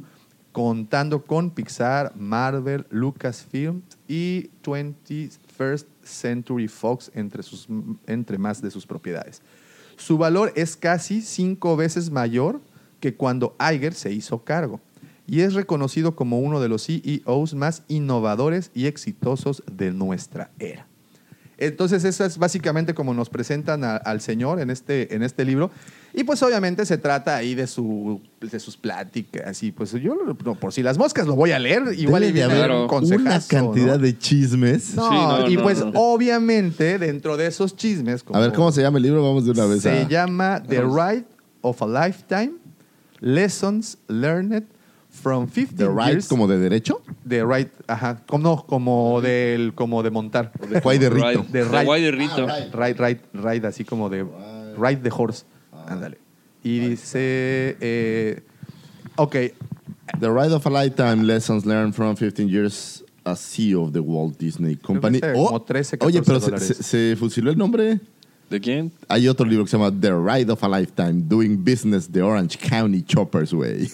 [0.52, 7.68] contando con Pixar, Marvel, Lucasfilm y 21st Century Fox entre, sus,
[8.06, 9.42] entre más de sus propiedades.
[9.96, 12.60] Su valor es casi cinco veces mayor
[13.00, 14.80] que cuando Iger se hizo cargo
[15.26, 20.86] y es reconocido como uno de los CEOs más innovadores y exitosos de nuestra era.
[21.66, 25.70] Entonces, eso es básicamente como nos presentan a- al señor en este, en este libro.
[26.14, 29.62] Y pues obviamente se trata ahí de, su, de sus pláticas.
[29.62, 31.82] Y pues yo, no, por si las moscas, lo voy a leer.
[31.96, 33.98] Igual y haber un una cantidad ¿no?
[33.98, 34.94] de chismes.
[34.94, 35.90] No, Sí, no, y no, pues no.
[35.94, 38.24] obviamente dentro de esos chismes...
[38.32, 39.22] A ver, ¿cómo se llama el libro?
[39.22, 40.08] Vamos de una vez Se a...
[40.08, 41.24] llama The Ride
[41.62, 42.52] of a Lifetime,
[43.20, 44.64] Lessons Learned
[45.12, 46.28] from 15 The Right Years.
[46.28, 47.02] como de derecho.
[47.28, 48.22] The Ride, ajá.
[48.26, 50.50] Como, no, como, del, como de montar.
[50.82, 51.26] Juay de Rito.
[51.28, 51.42] Ride.
[51.52, 51.84] De De ride.
[51.84, 52.46] Guay de Rito.
[52.48, 54.24] Ah, Ride, ride, ride, así como de
[54.76, 55.44] ride the horse.
[55.86, 56.18] Ándale.
[56.64, 58.40] Y dice, eh,
[59.16, 59.32] ok,
[60.20, 64.38] The Ride of a Lifetime Lessons Learned from 15 Years as CEO of the Walt
[64.38, 65.20] Disney Company.
[65.34, 68.00] Oh, como 13, oye, 14 pero se, se- se fusiló el nombre.
[68.52, 68.92] ¿De quién?
[69.08, 72.58] Hay otro libro que se llama The Ride of a Lifetime, Doing Business the Orange
[72.58, 73.88] County Choppers Way.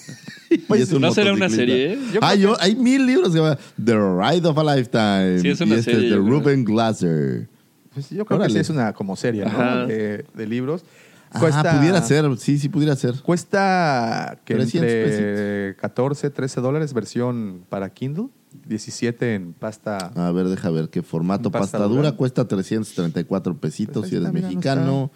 [0.67, 1.99] Pues, Y es un ¿no será una serie, eh?
[2.13, 5.39] Yo Ah, hay mil libros que se llama The Ride of a Lifetime.
[5.39, 6.17] Sí, es una y este serie, es de.
[6.19, 7.49] Ruben Glasser.
[7.95, 8.53] pues yo creo Órale.
[8.53, 9.45] que sí es una como serie.
[9.45, 10.85] De, de libros.
[11.31, 12.25] Ah, pudiera ser.
[12.39, 13.15] Sí, sí, pudiera ser.
[13.23, 18.27] Cuesta que 300 entre 14, 13 dólares versión para Kindle,
[18.67, 19.97] 17 en pasta.
[20.15, 21.51] A ver, deja ver qué formato.
[21.51, 22.13] Pasta Pasta dura dura.
[22.13, 25.11] cuesta 334 pesitos Pues si eres mira, no mexicano.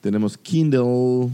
[0.00, 1.30] Tenemos Kindle.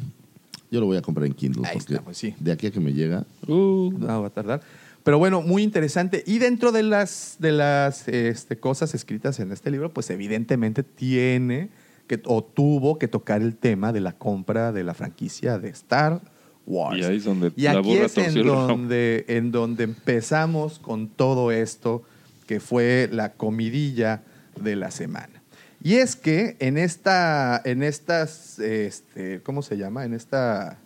[0.71, 2.35] Yo lo voy a comprar en Kindle Ahí porque está, pues sí.
[2.39, 3.27] de aquí a que me llega.
[3.49, 4.61] Uh, No va a tardar.
[5.03, 6.23] Pero bueno, muy interesante.
[6.27, 11.71] Y dentro de las, de las este, cosas escritas en este libro, pues evidentemente tiene
[12.07, 16.21] que, o tuvo que tocar el tema de la compra de la franquicia de Star
[16.67, 16.99] Wars.
[16.99, 21.09] Y ahí es donde Y la aquí burra es en donde, en donde empezamos con
[21.09, 22.03] todo esto,
[22.47, 24.23] que fue la comidilla
[24.61, 25.41] de la semana.
[25.83, 30.05] Y es que en esta, en estas, este, ¿cómo se llama?
[30.05, 30.79] En esta,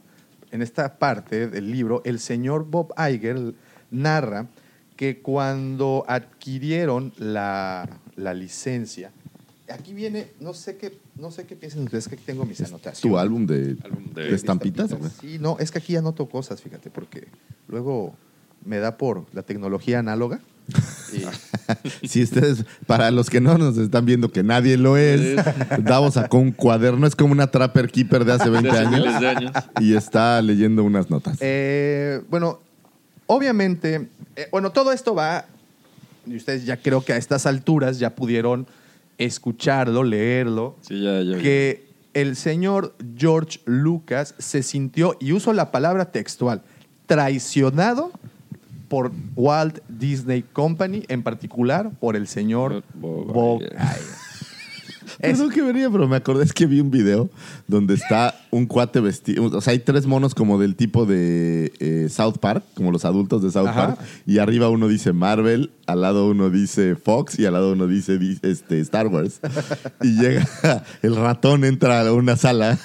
[0.52, 3.54] en esta parte del libro, el señor Bob Iger
[3.90, 4.46] narra
[4.96, 9.10] que cuando adquirieron la, la licencia,
[9.68, 13.00] aquí viene, no sé qué, no sé qué piensan ustedes, que aquí tengo mis anotaciones.
[13.00, 14.90] ¿Tu álbum de, Álbum de- de estampitas?
[15.20, 17.28] Sí, no, es que aquí anoto cosas, fíjate, porque
[17.68, 18.14] luego
[18.64, 20.40] me da por la tecnología análoga.
[21.12, 21.22] Y-
[22.08, 25.36] Si ustedes, para los que no nos están viendo que nadie lo es,
[25.82, 29.06] Davos sacó un cuaderno, es como una Trapper Keeper de hace 20 De hace miles
[29.14, 29.52] años de años.
[29.80, 31.38] y está leyendo unas notas.
[31.40, 32.58] Eh, bueno,
[33.26, 35.46] obviamente, eh, bueno, todo esto va,
[36.26, 38.66] y ustedes ya creo que a estas alturas ya pudieron
[39.18, 41.38] escucharlo, leerlo, Sí, ya, ya.
[41.38, 41.84] que
[42.14, 46.62] el señor George Lucas se sintió, y uso la palabra textual,
[47.06, 48.10] traicionado
[48.88, 53.72] por Walt Disney Company, en particular por el señor Bob Bob Iger.
[53.72, 54.23] Iger.
[55.18, 57.30] Es- Perdón que venía, pero me acordé es que vi un video
[57.66, 59.44] donde está un cuate vestido.
[59.46, 63.42] O sea, hay tres monos como del tipo de eh, South Park, como los adultos
[63.42, 63.96] de South Ajá.
[63.96, 64.00] Park.
[64.26, 68.18] Y arriba uno dice Marvel, al lado uno dice Fox y al lado uno dice
[68.18, 69.40] di- este, Star Wars.
[70.02, 70.46] Y llega
[71.02, 72.78] el ratón, entra a una sala.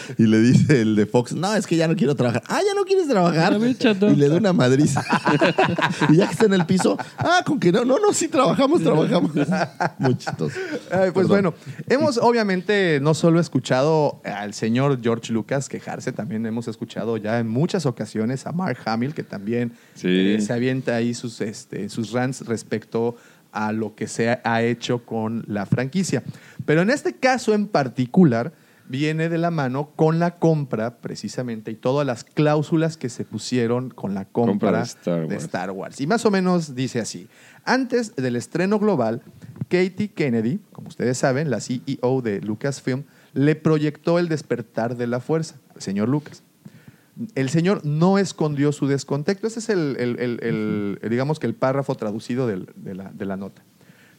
[0.18, 2.42] Y le dice el de Fox, no, es que ya no quiero trabajar.
[2.48, 3.56] Ah, ya no quieres trabajar.
[3.60, 5.02] Y le da una madriza.
[6.10, 8.82] y ya que está en el piso, ah, con que no, no, no, sí trabajamos,
[8.82, 9.32] trabajamos.
[9.98, 10.56] Muy chistoso.
[10.90, 11.28] Ay, pues Perdón.
[11.28, 11.54] bueno,
[11.88, 17.48] hemos obviamente no solo escuchado al señor George Lucas quejarse, también hemos escuchado ya en
[17.48, 20.08] muchas ocasiones a Mark Hamill, que también Sí.
[20.08, 23.16] eh, se avienta ahí sus, este, sus rants respecto
[23.52, 26.22] a lo que se ha hecho con la franquicia.
[26.66, 28.52] Pero en este caso en particular,
[28.88, 33.90] viene de la mano con la compra, precisamente, y todas las cláusulas que se pusieron
[33.90, 35.44] con la compra, Compra de Star de Wars.
[35.44, 36.00] Star Wars.
[36.00, 37.28] Y más o menos dice así.
[37.64, 39.22] Antes del estreno global,
[39.68, 45.20] Katie Kennedy, como ustedes saben, la CEO de Lucasfilm, le proyectó el despertar de la
[45.20, 46.42] fuerza al señor Lucas.
[47.34, 49.46] El señor no escondió su descontexto.
[49.46, 53.24] Ese es el, el- el- el, digamos que el párrafo traducido del- de, la, de
[53.24, 53.62] la nota.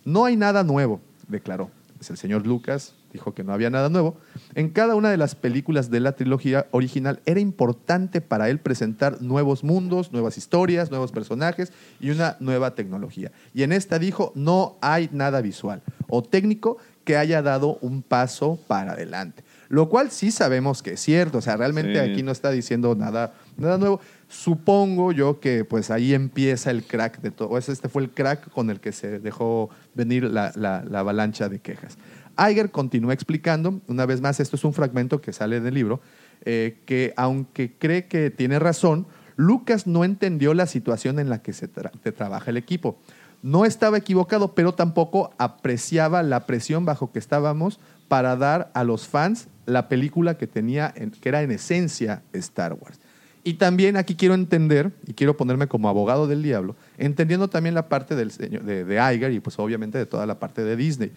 [0.05, 1.70] No hay nada nuevo, declaró.
[1.97, 4.18] Pues el señor Lucas dijo que no había nada nuevo.
[4.55, 9.22] En cada una de las películas de la trilogía original era importante para él presentar
[9.22, 13.32] nuevos mundos, nuevas historias, nuevos personajes y una nueva tecnología.
[13.53, 18.59] Y en esta dijo, no hay nada visual o técnico que haya dado un paso
[18.68, 19.43] para adelante.
[19.70, 22.11] Lo cual sí sabemos que es cierto, o sea, realmente Sí.
[22.11, 23.99] aquí no está diciendo nada, nada nuevo.
[24.28, 27.57] Supongo yo que pues ahí empieza el crack de todo.
[27.57, 31.59] Este fue el crack con el que se dejó venir la, la- la avalancha de
[31.59, 31.97] quejas.
[32.38, 36.01] Iger continúa explicando, una vez más, esto es un fragmento que sale del libro,
[36.43, 39.07] eh, que aunque cree que tiene razón,
[39.38, 42.97] Lucas no entendió la situación en la que se trabaja el equipo.
[43.41, 49.07] No estaba equivocado, pero tampoco apreciaba la presión bajo que estábamos para dar a los
[49.07, 52.99] fans la película que tenía, en- que era en esencia Star Wars.
[53.43, 57.88] Y también aquí quiero entender, y quiero ponerme como abogado del diablo, entendiendo también la
[57.89, 61.11] parte del señor, de, de Iger y pues obviamente de toda la parte de Disney,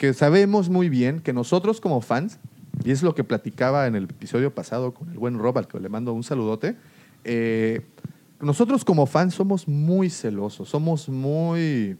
[0.00, 2.38] que sabemos muy bien que nosotros como fans,
[2.82, 5.78] y es lo que platicaba en el episodio pasado con el buen Rob, al que
[5.78, 6.74] le mando un saludote,
[7.24, 7.82] eh,
[8.40, 11.98] nosotros como fans somos muy celosos, somos muy,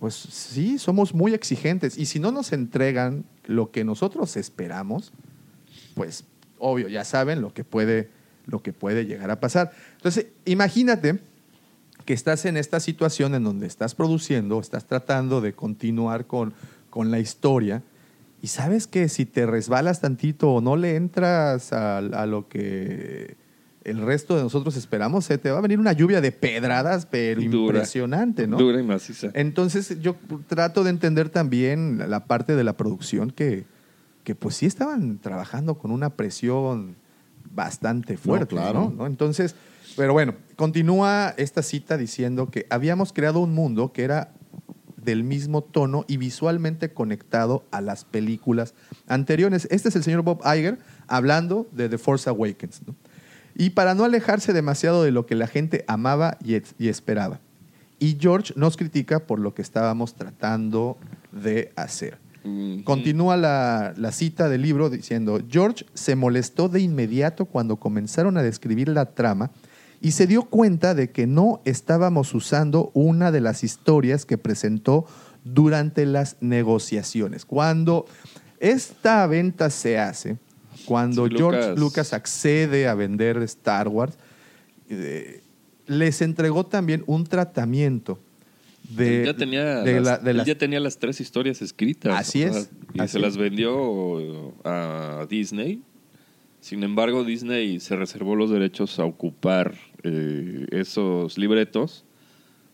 [0.00, 5.12] pues sí, somos muy exigentes, y si no nos entregan lo que nosotros esperamos,
[5.94, 6.24] pues
[6.58, 8.08] obvio, ya saben lo que puede,
[8.46, 9.72] lo que puede llegar a pasar.
[9.96, 11.20] Entonces, imagínate
[12.06, 16.54] que estás en esta situación en donde estás produciendo, estás tratando de continuar con,
[16.90, 17.82] con la historia,
[18.40, 23.36] y sabes que si te resbalas tantito o no le entras a, a lo que
[23.84, 27.40] el resto de nosotros esperamos, se te va a venir una lluvia de pedradas, pero
[27.40, 27.78] Dura.
[27.78, 28.58] impresionante, ¿no?
[28.58, 29.30] Dura y maciza.
[29.34, 30.16] Entonces yo
[30.46, 33.64] trato de entender también la parte de la producción que,
[34.24, 36.96] que pues sí estaban trabajando con una presión
[37.50, 38.60] bastante fuerte, ¿no?
[38.60, 38.92] claro.
[38.96, 39.06] ¿no?
[39.06, 39.54] Entonces,
[39.96, 44.32] pero bueno, continúa esta cita diciendo que habíamos creado un mundo que era
[45.08, 48.74] del mismo tono y visualmente conectado a las películas
[49.06, 49.66] anteriores.
[49.70, 52.82] Este es el señor Bob Iger hablando de The Force Awakens.
[52.86, 52.94] ¿no?
[53.56, 57.40] Y para no alejarse demasiado de lo que la gente amaba y, es- y esperaba.
[57.98, 60.98] Y George nos critica por lo que estábamos tratando
[61.32, 62.18] de hacer.
[62.84, 68.42] Continúa la, la cita del libro diciendo, George se molestó de inmediato cuando comenzaron a
[68.42, 69.50] describir la trama
[70.00, 75.06] y se dio cuenta de que no estábamos usando una de las historias que presentó
[75.44, 77.44] durante las negociaciones.
[77.44, 78.06] Cuando
[78.60, 80.36] esta venta se hace,
[80.84, 84.16] cuando Sí, George Lucas- Lucas accede a vender Star Wars,
[84.88, 85.42] eh,
[85.86, 88.18] les entregó también un tratamiento
[88.90, 92.14] de, ya tenía, de las, la- de él las- ya tenía las tres historias escritas.
[92.16, 95.82] Así o sea, es, y así se las vendió a Disney.
[96.60, 102.04] Sin embargo, Disney se reservó los derechos a ocupar eh, esos libretos,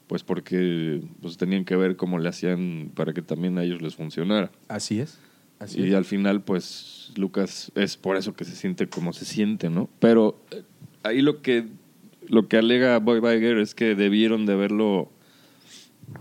[0.07, 3.95] pues porque pues, tenían que ver cómo le hacían para que también a ellos les
[3.95, 4.51] funcionara.
[4.69, 5.19] Así es.
[5.59, 5.95] Así y es.
[5.95, 9.89] al final, pues, Lucas es por eso que se siente como se siente, ¿no?
[10.01, 10.63] Pero eh,
[11.03, 11.67] ahí lo que,
[12.29, 15.11] lo que alega Boy Iger es que debieron de haberlo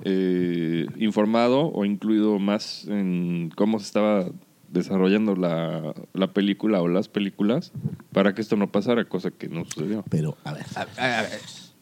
[0.04, 4.30] eh, informado o incluido más en cómo se estaba
[4.74, 7.72] desarrollando la, la película o las películas
[8.12, 10.04] para que esto no pasara, cosa que no sucedió.
[10.10, 10.66] Pero, a ver.
[10.76, 11.40] A- ver,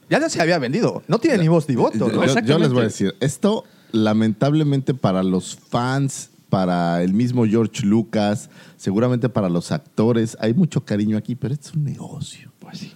[0.10, 1.02] Ya no se había vendido.
[1.08, 2.12] No tiene ni voz ni voto.
[2.12, 2.40] Yo- ¿no?
[2.42, 3.64] yo, les voy a decir, esto
[3.94, 10.82] lamentablemente para los fans, para el mismo George Lucas, seguramente para los actores, hay mucho
[10.84, 12.52] cariño aquí, pero es un negocio.
[12.60, 12.92] Pues sí.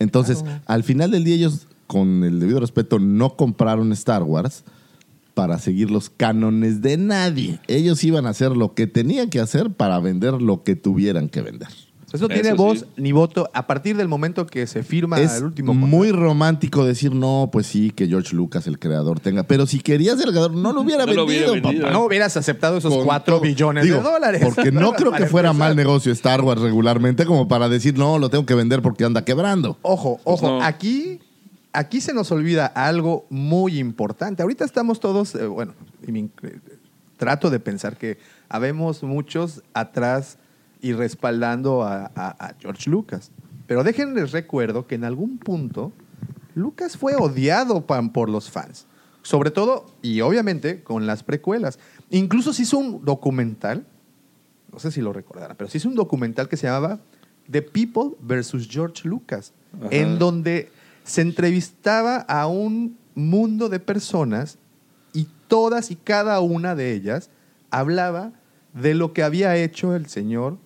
[0.00, 4.64] Entonces, al final del día ellos, con el debido respeto, no compraron Star Wars
[5.36, 7.60] para seguir los cánones de nadie.
[7.68, 11.42] Ellos iban a hacer lo que tenían que hacer para vender lo que tuvieran que
[11.42, 11.68] vender.
[12.10, 12.84] Eso no tiene Eso voz sí.
[12.96, 17.12] ni voto a partir del momento que se firma es el último muy romántico decir,
[17.14, 19.42] no, pues sí, que George Lucas, el creador, tenga.
[19.42, 21.82] Pero si querías el creador, no lo hubiera No lo vendido, hubiera vendido.
[21.84, 21.92] papá.
[21.92, 23.42] No hubieras aceptado esos Con 4 todo.
[23.42, 24.40] billones Digo, de dólares.
[24.42, 25.68] Porque no creo que fuera empezar.
[25.68, 29.22] mal negocio Star Wars regularmente como para decir, no, lo tengo que vender porque anda
[29.24, 29.76] quebrando.
[29.82, 30.62] Ojo, Pues ojo, no.
[30.64, 31.18] aquí,
[31.78, 34.42] aquí se nos olvida algo muy importante.
[34.42, 35.74] Ahorita estamos todos, eh, bueno,
[36.06, 36.60] y me inc-
[37.16, 38.18] trato de pensar que
[38.48, 40.38] habemos muchos atrás
[40.80, 43.30] y respaldando a, a- a George Lucas.
[43.66, 45.92] Pero déjenles recuerdo que en algún punto
[46.54, 48.86] Lucas fue odiado por los fans.
[49.22, 51.80] Sobre todo, y obviamente, con las precuelas.
[52.10, 53.84] Incluso se hizo un documental,
[54.72, 57.00] no sé si lo recordarán, pero se hizo un documental que se llamaba
[57.50, 59.88] The People versus George Lucas, Ajá.
[59.90, 60.70] en donde
[61.06, 64.58] se entrevistaba a un mundo de personas
[65.14, 67.30] y todas y cada una de ellas
[67.70, 68.32] hablaba
[68.74, 70.58] de lo que había hecho el señor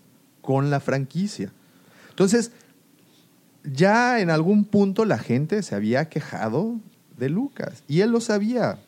[0.42, 1.52] con la franquicia.
[2.08, 2.50] Entonces,
[3.64, 6.76] ya en algún punto la gente se había quejado
[7.18, 8.78] de Lucas y él lo sabía.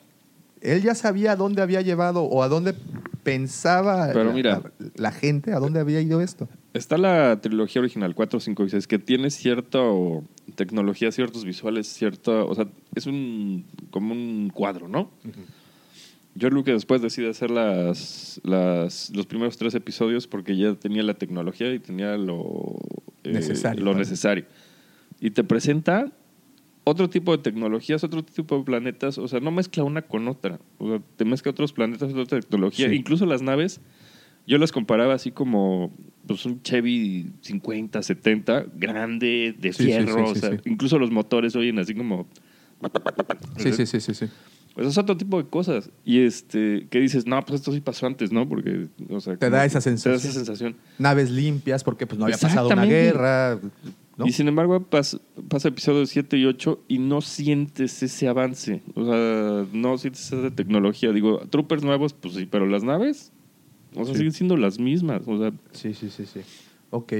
[0.60, 2.74] Él ya sabía a dónde había llevado o a dónde
[3.22, 4.62] pensaba Pero la, mira.
[4.78, 6.48] la- la gente, a dónde había ido esto.
[6.74, 11.86] Está la trilogía original, 4, 5 y 6, que tiene cierta o, tecnología, ciertos visuales,
[11.86, 12.44] cierta.
[12.44, 13.66] O sea, es un.
[13.90, 15.10] como un cuadro, ¿no?
[16.38, 21.12] George Lucas después decide hacer las, las, los primeros tres episodios porque ya tenía la
[21.12, 22.78] tecnología y tenía lo
[23.24, 24.46] eh, Necesario, Lo necesario.
[25.20, 26.10] Y te presenta
[26.84, 29.18] otro tipo de tecnologías, otro tipo de planetas.
[29.18, 30.58] O sea, no mezcla una con otra.
[30.78, 32.88] O sea, te mezcla otros planetas, otra tecnología.
[32.88, 32.94] Sí.
[32.94, 33.80] Incluso las naves,
[34.46, 35.92] yo las comparaba así como
[36.26, 40.26] pues, un Chevy 50, 70, grande, de Sí, sí, fierro.
[40.26, 40.60] sí, o sea.
[40.64, 42.26] Incluso los motores oyen así como.
[43.58, 44.26] Sí, sí, sí, sí, sí.
[44.74, 45.90] Pues es otro tipo de cosas.
[46.04, 48.48] Y este, que dices, no, pues esto sí pasó antes, ¿no?
[48.48, 50.14] Porque, o sea, Te da esa Te da sensación.
[50.14, 50.76] esa sensación.
[50.98, 53.58] Naves limpias porque pues no había pasado una guerra.
[54.16, 54.26] ¿no?
[54.26, 58.82] Y sin embargo, pas- pasa episodios 7 y 8 y no sientes ese avance.
[58.94, 61.12] O sea, no sientes esa tecnología.
[61.12, 63.30] Digo, troopers nuevos, pues sí, pero las naves,
[63.94, 64.18] o sea, Sí.
[64.18, 65.22] siguen siendo las mismas.
[65.26, 66.40] O sea, Sí, sí, sí, sí.
[66.90, 67.12] Ok.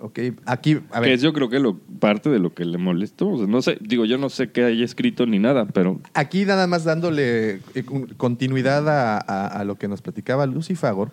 [0.00, 0.18] Ok.
[0.46, 1.10] Aquí, a que ver.
[1.12, 3.28] es yo creo que lo, parte de lo que le molestó.
[3.30, 6.44] O sea, no sé, digo, yo no sé qué haya escrito ni nada, pero Aquí
[6.44, 11.10] nada más dándole eh, con- continuidad a, a- a lo que nos platicaba Lucy Fagor,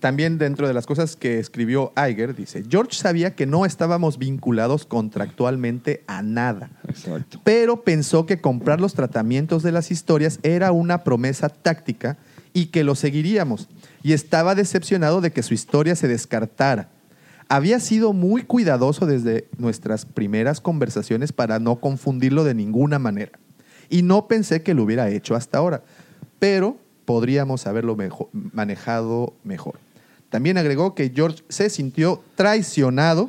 [0.00, 4.84] también dentro de las cosas que escribió Iger, dice, George sabía que no estábamos vinculados
[4.86, 7.40] contractualmente a nada, exacto.
[7.44, 12.18] pero pensó que comprar los tratamientos de las historias era una promesa táctica
[12.56, 13.68] y que lo seguiríamos,
[14.02, 16.88] y estaba decepcionado de que su historia se descartara.
[17.50, 23.32] Había sido muy cuidadoso desde nuestras primeras conversaciones para no confundirlo de ninguna manera.
[23.90, 25.82] Y no pensé que lo hubiera hecho hasta ahora,
[26.38, 27.94] pero podríamos haberlo
[28.32, 29.74] manejado mejor.
[30.30, 33.28] También agregó que George se sintió traicionado,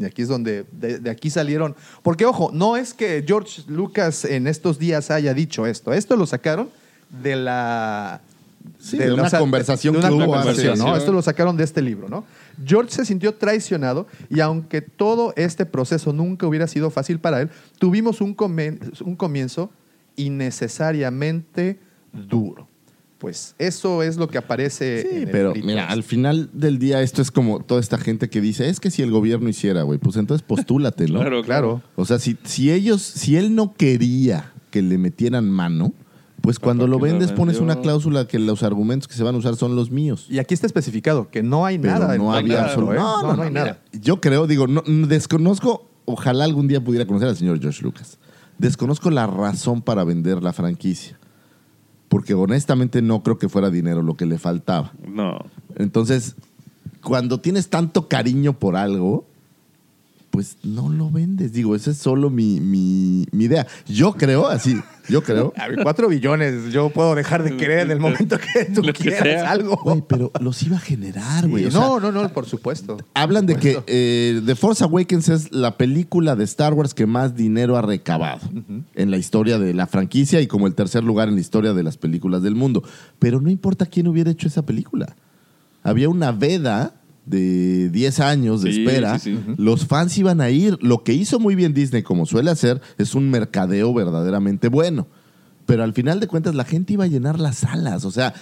[0.00, 4.24] y aquí es donde de, de aquí salieron, porque ojo, no es que George Lucas
[4.24, 6.70] en estos días haya dicho esto, esto lo sacaron
[7.22, 8.20] de la...
[8.78, 10.96] Sí, de una conversación de una que hubo conversación, ¿no?
[10.96, 12.24] Esto lo sacaron de este libro, ¿no?
[12.64, 17.50] George se sintió traicionado y aunque todo este proceso nunca hubiera sido fácil para él,
[17.78, 19.70] tuvimos un, comen- un comienzo
[20.16, 21.78] innecesariamente
[22.12, 22.68] duro.
[23.18, 27.00] Pues eso es lo que aparece Sí, en el pero mira, al final del día
[27.00, 29.98] esto es como toda esta gente que dice, es que si el gobierno hiciera, güey,
[29.98, 31.20] pues entonces postúlate, ¿no?
[31.20, 31.82] Claro, Claro.
[31.96, 35.94] O sea, si, si ellos, si él no quería que le metieran mano,
[36.44, 39.56] pues cuando lo vendes pones una cláusula que los argumentos que se van a usar
[39.56, 40.26] son los míos.
[40.28, 42.14] Y aquí está especificado que no hay Pero nada.
[42.14, 42.96] en no había absolu- ¿eh?
[42.98, 43.78] No, no, no, hay mira, nada.
[43.92, 48.18] Yo creo, digo, no, no, desconozco, ojalá algún día pudiera conocer al señor George Lucas.
[48.58, 51.18] Desconozco la razón para vender la franquicia.
[52.08, 54.92] Porque honestamente no creo que fuera dinero lo que le faltaba.
[55.08, 55.38] No.
[55.76, 56.36] Entonces,
[57.02, 59.24] cuando tienes tanto cariño por algo,
[60.34, 61.52] pues no lo vendes.
[61.52, 63.68] Digo, esa es solo mi, mi, mi idea.
[63.86, 64.76] Yo creo, así,
[65.08, 65.52] yo creo.
[65.56, 68.92] A ver, cuatro billones, yo puedo dejar de querer en el momento que tú que
[68.92, 69.76] quieras algo.
[69.76, 71.62] Güey, pero los iba a generar, güey.
[71.62, 72.96] Sí, O sea, no, no, no, por supuesto.
[73.14, 77.36] Hablan de que eh, The Force Awakens es la película de Star Wars que más
[77.36, 78.40] dinero ha recabado
[78.94, 81.84] en la historia de la franquicia y como el tercer lugar en la historia de
[81.84, 82.82] las películas del mundo.
[83.20, 85.14] Pero no importa quién hubiera hecho esa película.
[85.84, 86.94] Había una veda
[87.26, 89.18] de 10 años de Sí, espera.
[89.18, 89.54] sí, sí.
[89.56, 90.78] Los fans iban a ir.
[90.82, 95.06] Lo que hizo muy bien Disney, como suele hacer, es un mercadeo verdaderamente bueno.
[95.66, 98.04] Pero al final de cuentas la gente iba a llenar las salas.
[98.04, 98.34] O sea,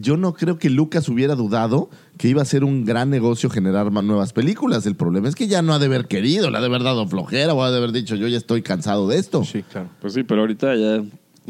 [0.00, 3.90] yo no creo que Lucas hubiera dudado que iba a ser un gran negocio generar
[3.90, 4.84] más nuevas películas.
[4.84, 7.08] El problema es que ya no ha de haber querido, le ha de haber dado
[7.08, 9.42] flojera o ha de haber dicho yo ya estoy cansado de esto.
[9.44, 9.88] Sí, claro.
[10.02, 11.02] Pues sí, pero ahorita ya.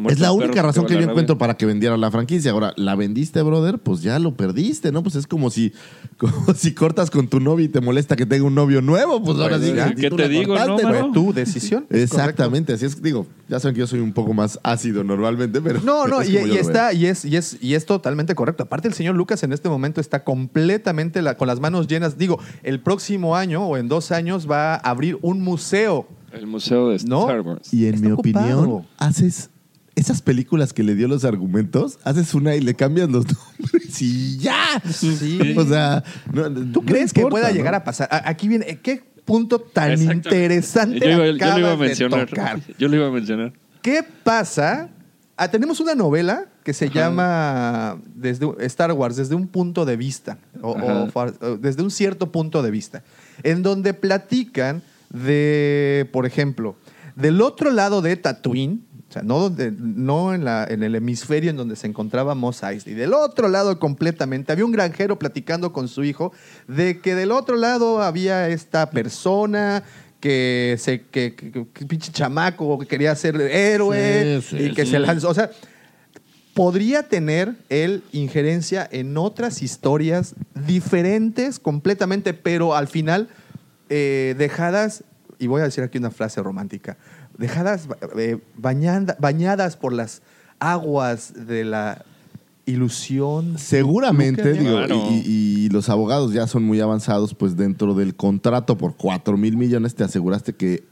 [0.08, 2.52] Es la única razón que yo encuentro para que vendiera la franquicia.
[2.52, 5.02] Ahora, la vendiste, brother, pues ya lo perdiste, ¿no?
[5.02, 5.72] Pues es como si,
[6.18, 9.22] como si cortas con tu novio y te molesta que tenga un novio nuevo.
[9.22, 9.94] Pues ahora Pues, sí.
[10.00, 11.86] ¿qué tú te digo, cortaste, no, Fue tu decisión.
[11.90, 13.02] Exactamente, así es.
[13.02, 15.80] Digo, ya saben que yo soy un poco más ácido normalmente, pero.
[15.82, 18.62] No, no, es y, está, y es, y es, y es totalmente correcto.
[18.64, 22.18] Aparte, el señor Lucas en este momento está completamente la- con las manos llenas.
[22.18, 26.06] Digo, el próximo año o en dos años va a abrir un museo.
[26.32, 27.22] El museo de ¿No?
[27.22, 27.72] Star Wars.
[27.72, 28.60] Y en Está mi ocupado.
[28.60, 29.50] opinión, haces
[29.98, 33.24] esas películas que le dio los argumentos, haces una y le cambias los
[33.58, 34.80] nombres y ya.
[34.90, 35.54] Sí.
[35.56, 37.54] O sea, no- ¿Tú no crees que pueda ¿no?
[37.54, 38.08] llegar a pasar?
[38.10, 42.28] Aquí viene, ¿qué punto tan interesante Yo iba, yo lo iba a mencionar.
[42.28, 42.60] tocar?
[42.78, 43.52] Yo lo iba a mencionar.
[43.82, 44.88] ¿Qué pasa?
[45.36, 50.38] Ah, tenemos una novela que se llama desde, Star Wars desde un punto de vista,
[50.60, 50.76] o
[51.60, 53.02] desde un cierto punto de vista,
[53.42, 56.76] en donde platican de, por ejemplo,
[57.16, 61.48] del otro lado de Tatooine, O sea, no, donde, no en, la, en el hemisferio
[61.50, 62.94] en donde se encontraba Mos Eisley.
[62.94, 66.32] Del otro lado completamente había un granjero platicando con su hijo
[66.66, 69.82] de que del otro lado había esta persona
[70.20, 74.90] que se que, que- pinche chamaco que quería ser héroe Sí, y que sí.
[74.90, 75.30] se lanzó.
[75.30, 75.50] O sea,
[76.54, 80.34] podría tener él injerencia en otras historias
[80.66, 83.28] diferentes completamente, pero al final
[83.88, 85.04] eh, dejadas,
[85.38, 86.96] y voy a decir aquí una frase romántica,
[87.38, 90.20] dejadas eh, bañanda- bañadas por las
[90.58, 92.04] aguas de la
[92.66, 93.56] ilusión.
[93.58, 95.08] Seguramente, digo, Claro.
[95.10, 95.22] y,
[95.64, 99.94] y los abogados ya son muy avanzados, pues dentro del contrato por 4 mil millones
[99.94, 100.84] te aseguraste que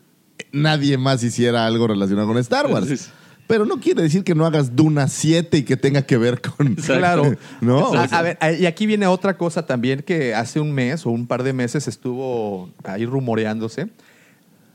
[0.53, 2.89] nadie más hiciera algo relacionado con Star Wars.
[2.89, 3.11] Sí.
[3.47, 6.75] Pero no quiere decir que no hagas Duna 7 y que tenga que ver con...
[6.77, 7.37] Claro.
[7.61, 7.93] ¿No?
[7.95, 11.11] A, a ver, a- y aquí viene otra cosa también que hace un mes o
[11.11, 13.89] un par de meses estuvo ahí rumoreándose.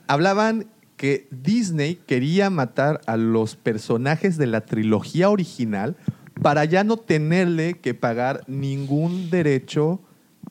[0.08, 0.68] Hablaban
[1.02, 5.96] que Disney quería matar a los personajes de la trilogía original
[6.44, 10.00] para ya no tenerle que pagar ningún derecho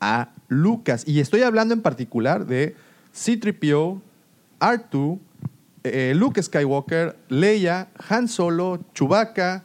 [0.01, 1.05] a Lucas.
[1.07, 2.75] Y estoy hablando en particular de
[3.13, 4.01] C-3PO,
[4.59, 5.21] R2,
[5.85, 9.63] eh, Luke Skywalker, Leia, Han Solo, Chewbacca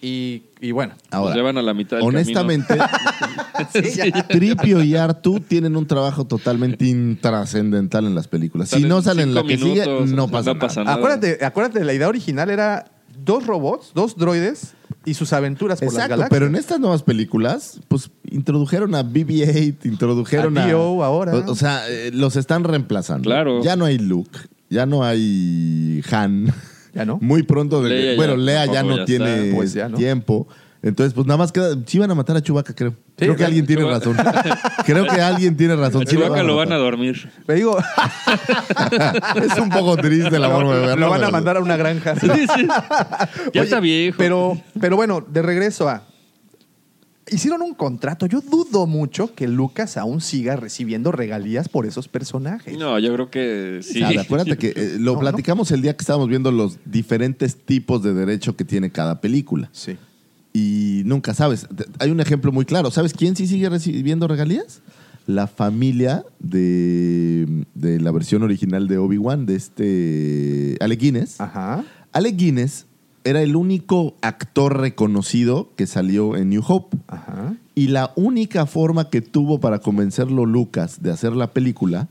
[0.00, 0.94] y, y bueno.
[1.10, 2.76] Ahora, Nos llevan a la mitad del honestamente,
[4.28, 8.68] Tripio y Artu tienen un trabajo totalmente intrascendental en las películas.
[8.70, 10.58] Si no salen en la que sigue, minutos, no no pasa nada.
[10.60, 10.96] pasa nada.
[10.96, 12.90] Acuérdate, acuérdate, la idea original era
[13.24, 14.74] dos robots, dos droides
[15.04, 16.30] y sus aventuras por las Exacto, galaxias.
[16.30, 21.34] pero en estas nuevas películas, pues introdujeron a BB-8, introdujeron A ahora.
[21.34, 23.24] O, o sea, eh, los están reemplazando.
[23.24, 23.62] Claro.
[23.62, 24.38] Ya no hay Luke,
[24.70, 26.52] ya no hay Han.
[26.94, 27.18] ¿Ya no?
[27.20, 27.82] Muy pronto.
[27.82, 29.56] de- Leia ya bueno, Lea ya no ya tiene está.
[29.56, 29.96] Pues ya no.
[29.96, 30.48] tiempo.
[30.80, 31.76] Entonces, pues nada más queda.
[31.86, 32.94] Sí van a matar a Chewbacca, creo.
[33.16, 34.16] creo que alguien tiene razón.
[34.86, 36.06] creo que alguien tiene razón.
[36.06, 37.28] Sí Chewbacca lo van a dormir.
[37.48, 37.76] Le digo,
[39.42, 41.06] es un poco triste la forma de verlo.
[41.06, 42.14] lo van a mandar a una granja.
[42.14, 44.16] Ya Oye, está viejo.
[44.18, 46.02] Pero, pero bueno, de regreso a.
[47.30, 48.26] Hicieron un contrato.
[48.26, 52.76] Yo dudo mucho que Lucas aún siga recibiendo regalías por esos personajes.
[52.78, 54.02] No, yo creo que sí.
[54.02, 58.14] Acuérdate que eh, lo No, platicamos el día que estábamos viendo los diferentes tipos de
[58.14, 59.68] derecho que tiene cada película.
[59.72, 59.96] Sí.
[60.52, 61.66] Y nunca sabes.
[61.98, 62.90] Hay un ejemplo muy claro.
[62.90, 64.82] ¿Sabes quién sí sigue recibiendo regalías?
[65.26, 71.40] La familia de, de la versión original de Obi-Wan, de este Alec Guinness.
[71.40, 71.84] Ajá.
[72.12, 72.86] Alec Guinness
[73.24, 76.96] era el único actor reconocido que salió en New Hope.
[77.08, 77.54] Ajá.
[77.74, 82.08] Y la única forma que tuvo para convencerlo Lucas de hacer la película,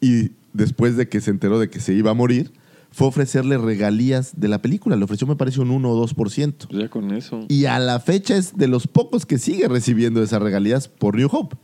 [0.00, 2.52] y después de que se enteró de que se iba a morir,
[2.92, 4.96] fue ofrecerle regalías de la película.
[4.96, 6.66] Le ofreció, me parece, un 1 o 2%.
[6.68, 7.44] Pues ya con eso.
[7.48, 11.28] Y a la fecha es de los pocos que sigue recibiendo esas regalías por New
[11.30, 11.56] Hope.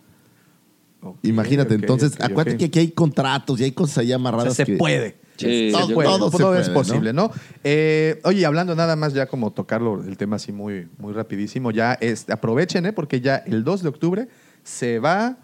[1.23, 4.55] Imagínate, entonces, acuérdate que aquí hay contratos y hay cosas ahí O sea, amarradas.
[4.55, 5.17] se que- puede.
[5.37, 7.31] Sí, todo yo puede, creo- todo todo se es posible, ¿no?
[7.65, 11.95] Eh, oye, hablando nada más ya como tocarlo el tema así muy, muy rapidísimo, ya
[11.95, 12.93] es, aprovechen, ¿eh?
[12.93, 14.29] Porque ya el 2 de octubre
[14.65, 15.37] se va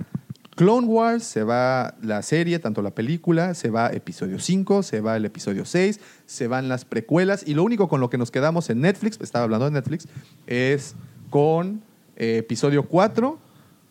[0.55, 5.17] Clone Wars, se va la serie, tanto la película, se va episodio 5, se va
[5.17, 8.69] el episodio 6, se van las precuelas y lo único con lo que nos quedamos
[8.69, 10.07] en Netflix, estaba hablando de Netflix,
[10.47, 10.95] es
[11.31, 11.83] con
[12.17, 13.39] eh, episodio 4,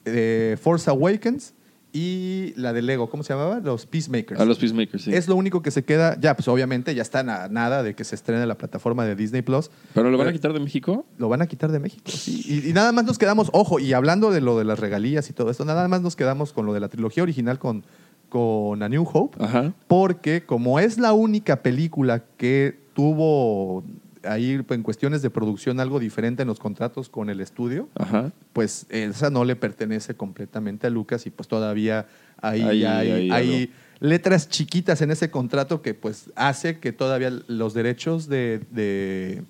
[0.06, 1.54] eh, Force Awakens
[1.94, 3.60] y la de Lego, ¿cómo se llamaba?
[3.60, 4.40] Los Peacemakers.
[4.40, 5.14] A los Peacemakers, sí.
[5.14, 6.18] Es lo único que se queda.
[6.20, 9.42] Ya, pues obviamente ya están a nada de que se estrene la plataforma de Disney
[9.42, 9.70] Plus.
[9.94, 11.06] ¿Pero lo van a quitar de México?
[11.18, 12.04] Lo van a quitar de México.
[12.06, 12.44] sí.
[12.46, 15.34] Y, y nada más nos quedamos, ojo, y hablando de lo de las regalías y
[15.34, 17.84] todo esto, nada más nos quedamos con lo de la trilogía original con,
[18.30, 19.44] con A New Hope.
[19.44, 19.74] Ajá.
[19.88, 23.84] Porque como es la única película que tuvo
[24.24, 28.32] ahí en cuestiones de producción algo diferente en los contratos con el estudio, Ajá.
[28.54, 32.06] pues esa no le pertenece completamente a Lucas y pues todavía
[32.42, 33.74] hay, Ahí- hay, ahí hay algo.
[34.00, 39.44] letras chiquitas en ese contrato que pues hace que todavía los derechos de, de-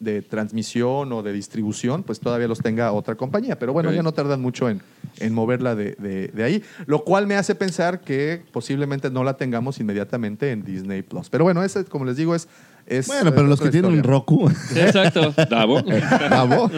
[0.00, 3.58] de transmisión o de distribución pues todavía los tenga otra compañía.
[3.58, 3.96] Pero bueno, Ok.
[3.96, 4.80] ya no tardan mucho en,
[5.18, 9.36] en moverla de, de- de ahí, lo cual me hace pensar que posiblemente no la
[9.36, 11.28] tengamos inmediatamente en Disney Plus.
[11.28, 12.48] Pero bueno, ese, como les digo, es...
[12.90, 14.02] es Bueno, pero eh, los que tienen.
[14.02, 14.50] Roku.
[14.74, 15.32] Exacto.
[15.48, 15.80] Davo.
[15.82, 16.70] Bravo.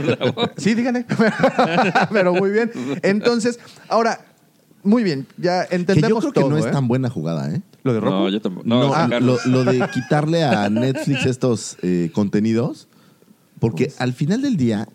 [0.57, 1.07] Sí, díganle.
[2.13, 2.71] Pero muy bien.
[3.03, 3.59] Entonces,
[3.89, 4.21] ahora,
[4.83, 6.71] muy bien, ya que entendemos yo creo que no es ¿eh?
[6.71, 7.63] tan buena jugada, ¿eh?
[7.83, 8.15] Lo de Roku.
[8.15, 8.67] No, yo tampoco.
[8.69, 12.89] No, No, ah, lo, lo de quitarle a Netflix estos eh, contenidos,
[13.59, 14.87] porque al final del día,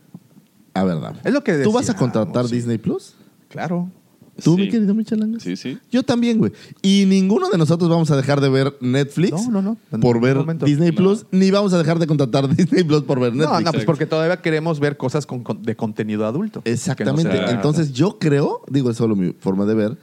[0.75, 2.55] a ver, Davo, Es lo que ¿Tú vas a decíamos, contratar sí.
[2.55, 3.15] Disney Plus?
[3.49, 3.89] Claro.
[4.43, 4.61] ¿Tú, Sí.
[4.61, 5.39] mi querido Michelangelo?
[5.39, 5.77] Sí, sí.
[5.91, 6.51] Yo también, güey.
[6.81, 9.99] Y ninguno de nosotros vamos a dejar de ver Netflix No, no, no.
[9.99, 10.37] Por ver.
[10.63, 10.95] Disney No.
[10.95, 13.51] Plus, ni vamos a dejar de contratar Disney Plus por ver Netflix.
[13.59, 16.61] No, no, pues porque todavía queremos ver cosas con, con- de contenido adulto.
[16.65, 17.31] Exactamente.
[17.31, 19.97] Que no sea- Entonces yo creo, digo, es solo mi forma de ver,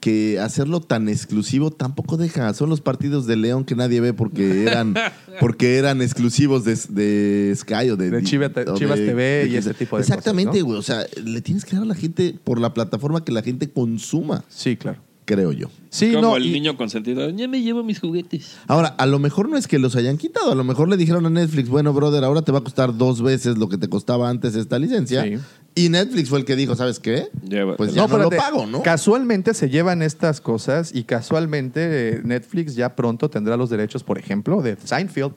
[0.00, 2.52] que hacerlo tan exclusivo tampoco deja.
[2.54, 4.94] Son los partidos de León que nadie ve porque eran,
[5.40, 9.74] porque eran exclusivos de, de Sky o de, De Chiva- o Chivas TV y ese
[9.74, 10.64] tipo de cosas, Exactamente, ¿no?
[10.66, 10.78] güey.
[10.78, 13.70] O sea, le tienes que dar a la gente por la plataforma que la gente
[13.70, 14.98] consuma, Sí, claro.
[15.28, 15.68] Creo yo.
[15.90, 17.28] Sí, Como no, el y- niño consentido.
[17.28, 18.56] Ya me llevo mis juguetes.
[18.66, 21.26] Ahora, a lo mejor no es que los hayan quitado, a lo mejor le dijeron
[21.26, 24.30] a Netflix, bueno, brother, ahora te va a costar dos veces lo que te costaba
[24.30, 25.22] antes esta licencia.
[25.24, 25.34] Sí.
[25.74, 27.28] Y Netflix fue el que dijo, ¿sabes qué?
[27.76, 28.82] Pues ya no, lo pago, ¿no?
[28.82, 31.80] Casualmente se llevan estas cosas y casualmente
[32.16, 35.34] eh, Netflix ya pronto tendrá los derechos, por ejemplo, de Seinfeld.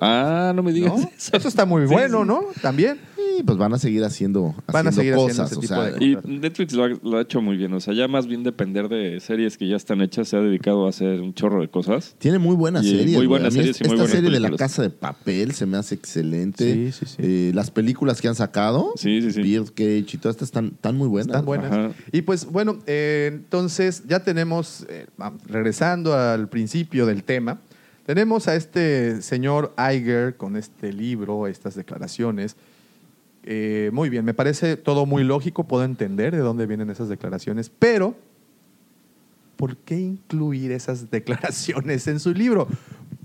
[0.00, 0.98] Ah, no me digas ¿no?
[1.16, 1.36] eso.
[1.36, 2.28] Eso está muy Sí, bueno, sí.
[2.28, 2.40] ¿no?
[2.62, 2.98] También.
[3.38, 5.46] Y pues van a seguir haciendo, Van a haciendo seguir haciendo cosas.
[5.52, 7.72] ese o tipo sea, de- Y Netflix lo ha, lo ha hecho muy bien.
[7.72, 10.86] O sea, ya más bien depender de series que ya están hechas, se ha dedicado
[10.86, 12.16] a hacer un chorro de cosas.
[12.18, 13.16] Tiene muy buenas Y series.
[13.16, 14.50] muy buenas A series y esta muy buenas serie de La.
[14.56, 16.74] Casa de Papel se me hace excelente.
[16.74, 17.16] Sí, sí, sí.
[17.20, 19.40] Eh, las películas que han sacado, Sí, sí, sí.
[19.42, 21.28] Birdcage y todas estas están, están muy buenas.
[21.28, 21.70] Están buenas.
[21.70, 21.90] Ajá.
[22.10, 25.06] Y pues bueno, eh, entonces ya tenemos, eh,
[25.46, 27.60] regresando al principio del tema,
[28.08, 32.56] tenemos a este señor Iger con este libro, estas declaraciones.
[33.42, 37.70] Eh, muy bien, me parece todo muy lógico, puedo entender de dónde vienen esas declaraciones,
[37.78, 38.16] pero
[39.56, 42.66] ¿por qué incluir esas declaraciones en su libro?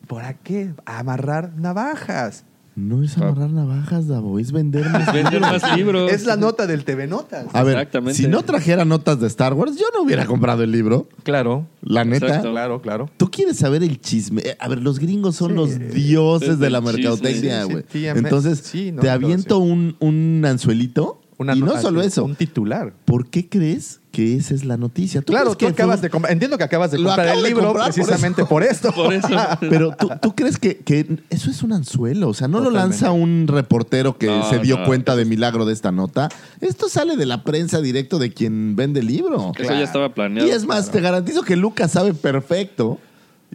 [0.10, 2.44] ¿Para qué amarrar navajas?
[2.76, 6.12] No es amarrar navajas, Davo, es vender más Vender más libros.
[6.12, 7.46] Es la nota del TV Notas.
[7.54, 8.16] A ver, Exactamente.
[8.20, 11.08] si no trajera notas de Star Wars, yo no hubiera comprado el libro.
[11.24, 12.26] Claro, La neta.
[12.28, 12.52] Exacto.
[12.52, 13.10] claro, claro.
[13.18, 14.42] ¿Tú quieres saber el chisme?
[14.44, 15.56] Eh, A ver, los gringos son Sí.
[15.56, 16.94] los dioses Es de la chisme.
[16.94, 18.18] mercadotecnia, Sí, sí, güey.
[18.18, 19.70] Entonces, sí, no, te pero aviento sí.
[19.72, 21.20] un, un anzuelito.
[21.38, 22.24] Una y no solo eso.
[22.24, 22.94] Un titular.
[23.06, 25.22] ¿Por qué crees que esa es la noticia?
[25.22, 26.32] ¿Tú Claro, tú que acabas fue- de comprar.
[26.34, 28.50] Entiendo que acabas de Lo comprar el libro comprar, por precisamente eso.
[28.50, 28.92] por, esto.
[28.96, 29.28] Por eso.
[29.60, 33.12] Pero ¿tú, tú crees que, que eso es un anzuelo, o sea, no lo lanza
[33.12, 36.30] un reportero que No, se dio no, cuenta de milagro de esta nota.
[36.62, 39.52] Esto sale de la prensa directo de quien vende el libro.
[39.58, 40.48] Eso ya estaba planeado.
[40.48, 43.00] Y es más, te garantizo que Lucas sabe perfecto.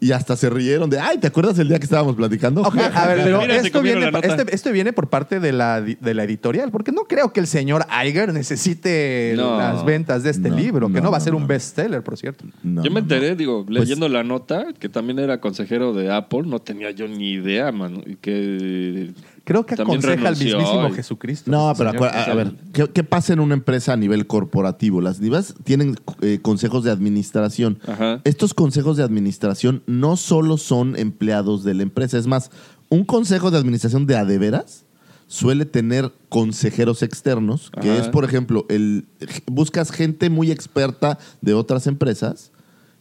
[0.01, 2.63] Y hasta se rieron de, ay, ¿te acuerdas el día que estábamos platicando?
[2.63, 6.15] Ok, a ver, pero Mira, esto viene, este- esto viene por parte de la, de
[6.15, 9.59] la editorial, porque no creo que el señor Iger necesite No.
[9.59, 11.49] las ventas de este No, libro, que no, no, va a ser no, un no.
[11.49, 12.45] bestseller, por cierto.
[12.63, 16.13] No, yo me no, enteré, digo, Pues- leyendo la nota, que también era consejero de
[16.13, 18.01] Apple, no tenía yo ni idea, mano.
[18.07, 19.13] Y que
[19.49, 21.51] Creo que También aconseja al renunció mismísimo y- Jesucristo.
[21.51, 25.01] No, pero a, a ver, ¿qué, qué pasa en una empresa a nivel corporativo?
[25.01, 27.79] Las divas tienen eh, consejos de administración.
[27.87, 28.21] Ajá.
[28.25, 32.51] Estos consejos de administración no solo son empleados de la empresa, es más,
[32.91, 34.85] un consejo de administración de adeveras
[35.29, 38.01] suele tener consejeros externos, que Ajá.
[38.03, 39.07] es, por ejemplo, el
[39.47, 42.53] buscas gente muy experta de otras empresas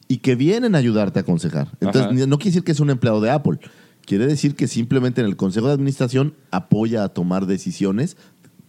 [0.08, 1.68] y que vienen a ayudarte a aconsejar.
[1.82, 2.14] Entonces, Ajá.
[2.28, 3.60] no quiere decir que es un empleado de Apple.
[4.08, 8.18] Quiere decir que simplemente en el consejo de administración apoya a tomar decisiones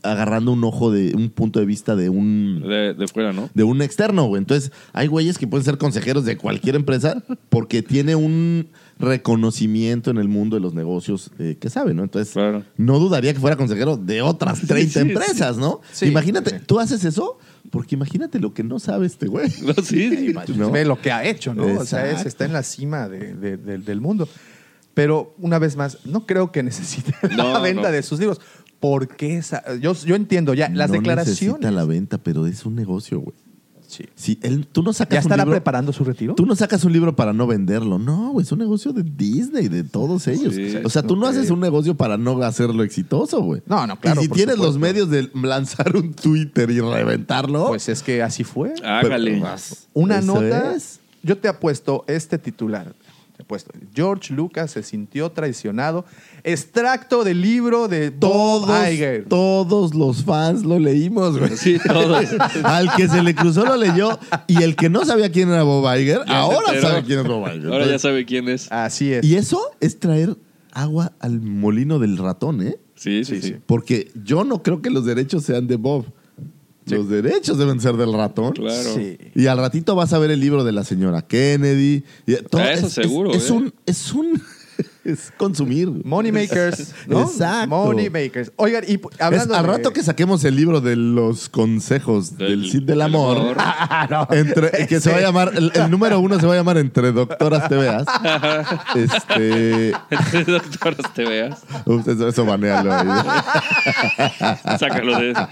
[0.02, 3.48] agarrando un ojo de un punto de vista de un de, de fuera, ¿no?
[3.54, 4.38] de un externo, güey.
[4.40, 8.68] Entonces, hay güeyes que pueden ser consejeros de cualquier empresa porque tiene un
[9.00, 12.02] reconocimiento en el mundo de los negocios eh, que sabe, ¿no?
[12.04, 12.64] Entonces, Claro.
[12.76, 15.80] no dudaría que fuera consejero de otras 30 sí, empresas, ¿no?
[15.92, 16.56] Sí, imagínate, sí.
[16.66, 17.38] ¿tú haces eso?
[17.70, 19.48] Porque imagínate lo que no sabe este güey.
[19.62, 20.34] No, sí, sí.
[20.56, 20.70] ¿no?
[20.70, 21.64] Ve lo que ha hecho, ¿no?
[21.80, 24.28] O sea, es- está en la cima de- de- de- del mundo.
[24.98, 27.90] Pero una vez más, no creo que necesite la venta no.
[27.92, 28.40] de sus libros.
[28.80, 31.40] ¿Por qué esa- yo, yo entiendo ya, las no declaraciones.
[31.40, 33.36] necesita la venta, pero es un negocio, güey.
[33.86, 34.04] Sí.
[34.16, 36.34] Si él, tú no sacas ¿Ya un estará libro, preparando su retiro?
[36.34, 37.98] Tú no sacas un libro para no venderlo.
[38.00, 40.52] No, güey, es un negocio de Disney, de todos ellos.
[40.56, 40.76] Sí.
[40.84, 43.62] o sea, tú no haces un negocio para no hacerlo exitoso, güey.
[43.66, 47.68] No, no, claro, Y si por tienes los medios de lanzar un Twitter y reventarlo,
[47.68, 48.74] Pues es que así fue.
[48.84, 49.30] Hágale.
[49.30, 49.86] Pero vas.
[49.94, 50.74] Una nota.
[50.74, 50.98] es.
[51.22, 52.94] Yo te apuesto este titular.
[53.48, 53.70] Te apuesto.
[53.94, 56.04] George Lucas se sintió traicionado.
[56.44, 59.24] Extracto del libro de Bob Todos, Iger.
[59.26, 61.56] todos los fans lo leímos, güey.
[61.56, 62.26] Sí, todos.
[62.64, 65.84] Al que se le cruzó lo leyó y el que no sabía quién era Bob
[65.96, 66.88] Iger, Ya ahora enteró.
[66.88, 67.72] sabe quién es Bob Iger.
[67.72, 68.70] Ahora ya sabe quién es.
[68.70, 69.24] Así es.
[69.24, 70.36] Y eso es traer
[70.72, 72.76] agua al molino del ratón, ¿eh?
[72.96, 73.40] Sí, sí.
[73.40, 73.56] sí.
[73.64, 76.04] Porque yo no creo que los derechos sean de Bob.
[76.96, 78.52] Los derechos deben ser del ratón.
[78.52, 78.94] Claro.
[78.94, 79.16] Sí.
[79.34, 82.04] Y al ratito vas a ver el libro de la señora Kennedy.
[82.26, 83.52] Y todo- eso es, seguro, Es, es ¿eh?
[83.52, 84.42] un, es un,
[85.12, 85.88] es consumir.
[86.04, 87.22] Money makers, ¿no?
[87.22, 87.68] Exacto.
[87.68, 88.52] Money makers.
[88.56, 92.62] Oigan, y Es hablando al de- rato que saquemos el libro de los consejos del,
[92.62, 93.56] Del- Cid del del amor, amor.
[93.90, 96.78] Ah, entre, que se va a llamar, el, el número uno se va a llamar
[96.78, 98.04] Entre Doctoras Te Veas.
[98.94, 101.60] este, Entre doctoras te veas.
[101.86, 103.06] ups, eso, eso banéalo ahí.
[104.78, 105.48] Sácalo de eso.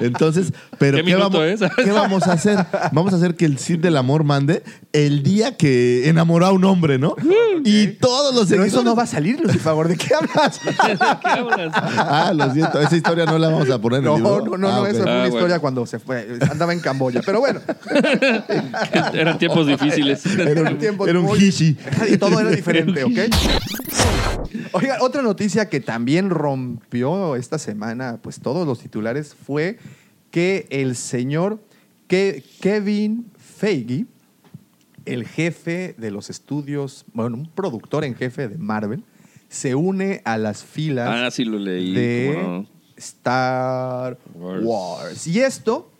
[0.00, 1.60] Entonces, pero ¿Qué ¿qué, vamos, es?
[1.76, 2.64] ¿qué vamos a hacer?
[2.92, 4.62] Vamos a hacer que el Cid del amor mande
[4.92, 7.16] el día que enamoró a un hombre, ¿no?
[7.64, 9.88] Y todos los eso no va a salir, Lucifer.
[9.88, 10.60] ¿De qué hablas?
[11.22, 11.72] ¿Qué hablas?
[11.74, 12.80] Ah, lo siento.
[12.80, 14.58] Esa historia no la vamos a poner en No, el no, libro.
[14.58, 14.88] no, no, Ah, ok.
[14.88, 15.36] esa fue Ah, una bueno.
[15.36, 17.20] historia cuando se fue, andaba en Camboya.
[17.24, 17.60] Pero bueno,
[19.12, 20.24] Eran tiempos difíciles.
[20.26, 21.76] Era un, tiempos era un muy- hishi.
[22.08, 23.18] y todo era diferente, ¿ok?
[24.72, 29.78] Oiga, otra noticia que también rompió esta semana, pues todos los titulares, fue
[30.30, 31.60] que el señor
[32.08, 33.26] Ke- Kevin
[33.58, 34.06] Feige,
[35.06, 39.04] el jefe de los estudios, bueno, un productor en jefe de Marvel,
[39.48, 41.94] se une a las filas Ah, sí lo leí.
[41.94, 42.66] de.
[42.96, 44.62] Star Wars.
[44.64, 45.26] Wars.
[45.26, 45.90] Y esto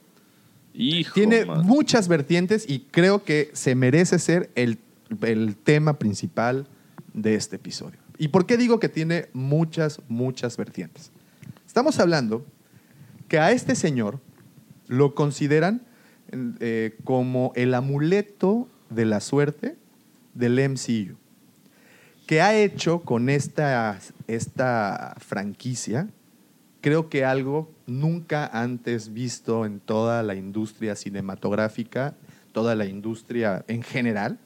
[0.74, 1.64] Hijo, tiene man.
[1.66, 4.78] muchas vertientes y creo que se merece ser el,
[5.22, 6.66] el tema principal
[7.12, 7.98] de este episodio.
[8.18, 11.12] ¿Y por qué digo que tiene muchas, muchas vertientes?
[11.66, 12.46] Estamos hablando
[13.28, 14.20] que a este señor
[14.88, 15.82] lo consideran
[16.60, 19.76] eh, como el amuleto de la suerte
[20.34, 21.16] del MCU,
[22.26, 26.08] que ha hecho con esta, esta franquicia,
[26.80, 32.14] creo que algo nunca antes visto en toda la industria cinematográfica,
[32.52, 34.38] toda la industria en general.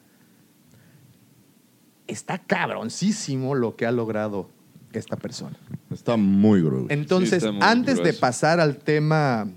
[2.06, 4.48] Está cabroncísimo lo que ha logrado
[4.92, 5.56] esta persona.
[5.90, 6.86] Está muy grueso.
[6.90, 9.48] Entonces, muy antes de pasar al tema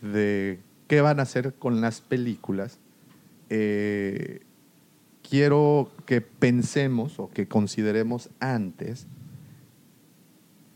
[0.00, 2.78] de qué van a hacer con las películas,
[3.54, 4.40] eh,
[5.28, 9.06] quiero que pensemos o que consideremos antes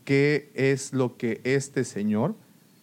[0.05, 2.35] qué es lo que este señor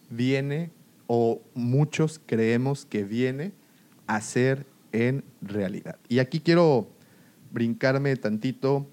[0.09, 0.69] viene
[1.07, 3.53] o muchos creemos que viene
[4.05, 5.97] a hacer en realidad.
[6.09, 6.89] Y aquí quiero
[7.53, 8.89] brincarme tantito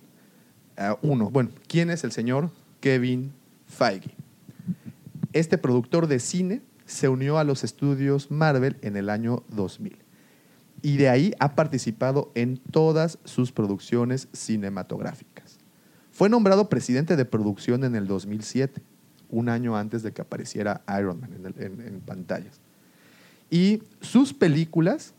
[0.77, 1.31] a uno.
[1.31, 3.33] Bueno, ¿quién es el señor Kevin
[3.67, 4.15] Feige?
[5.33, 10.02] Este productor de cine se unió a los estudios Marvel en el año 2000
[10.83, 15.59] y de ahí ha participado en todas sus producciones cinematográficas.
[16.11, 18.83] Fue nombrado presidente de producción en el 2007,
[19.31, 22.61] un año antes de que apareciera Iron Man en, el- en- en pantallas.
[23.51, 25.15] Y sus películas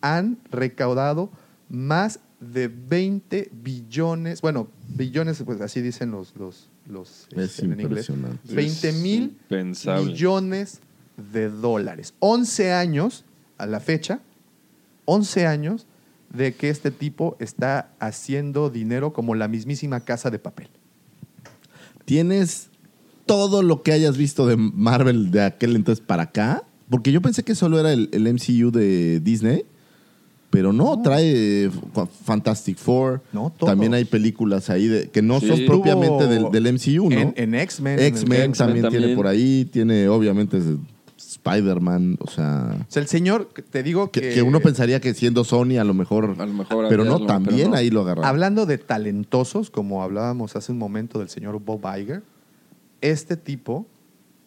[0.00, 1.30] han recaudado
[1.68, 7.72] más de 20 billones, bueno, billones, pues así dicen los, los, los Es este, en
[7.80, 8.54] inglés, impresionante.
[8.54, 9.36] 20 mil
[10.04, 10.80] millones
[11.32, 12.14] de dólares.
[12.18, 13.24] 11 años
[13.56, 14.20] a la fecha,
[15.06, 15.86] 11 años
[16.32, 20.68] de que este tipo está haciendo dinero como la mismísima casa de papel.
[22.04, 22.68] ¿Tienes
[23.26, 26.64] todo lo que hayas visto de Marvel de aquel entonces para acá?
[26.90, 29.64] Porque yo pensé que solo era el, el MCU de Disney.
[30.50, 31.70] Pero no, trae eh,
[32.24, 33.22] Fantastic Four.
[33.32, 33.68] No, todo.
[33.70, 35.48] También hay películas ahí de, que no Sí.
[35.48, 37.18] son propiamente del, MCU, ¿no?
[37.18, 37.98] En, en X-Men.
[37.98, 39.64] X-Men X-Men también, tiene por ahí.
[39.64, 40.60] Tiene, obviamente,
[41.34, 42.16] Spider-Man.
[42.20, 44.34] O sea, O sea, el señor, te digo que, que...
[44.34, 46.34] que uno pensaría que siendo Sony a lo mejor.
[46.38, 47.76] A lo mejor pero no, también pero no.
[47.76, 48.24] ahí lo agarraron.
[48.28, 52.22] Hablando de talentosos, como hablábamos hace un momento del señor Bob Iger,
[53.00, 53.86] este tipo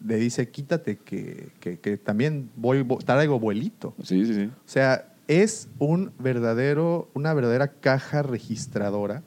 [0.06, 3.96] le dice, quítate que, que- que también voy, vo- traigo vuelito.
[4.04, 4.44] Sí, sí, sí.
[4.46, 9.24] O sea, es un verdadero, una verdadera caja registradora.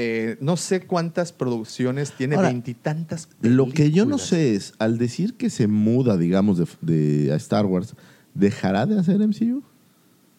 [0.00, 3.28] Eh, no sé cuántas producciones tiene, veintitantas.
[3.42, 7.36] Lo que yo no sé es, al decir que se muda, digamos, de, de- a
[7.36, 7.94] Star Wars,
[8.32, 9.62] ¿dejará de hacer MCU?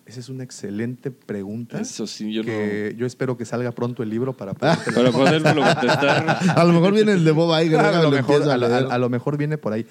[0.06, 1.80] Esa es una excelente pregunta.
[1.82, 4.94] Eso sí, yo que yo espero que salga pronto el libro para poder no.
[4.96, 6.38] Para podérmelo contestar.
[6.58, 7.80] A lo mejor viene el de Bob Iger.
[7.80, 8.86] a, lo mejor, a a, lo- leer.
[8.86, 9.86] a- a lo mejor viene por ahí.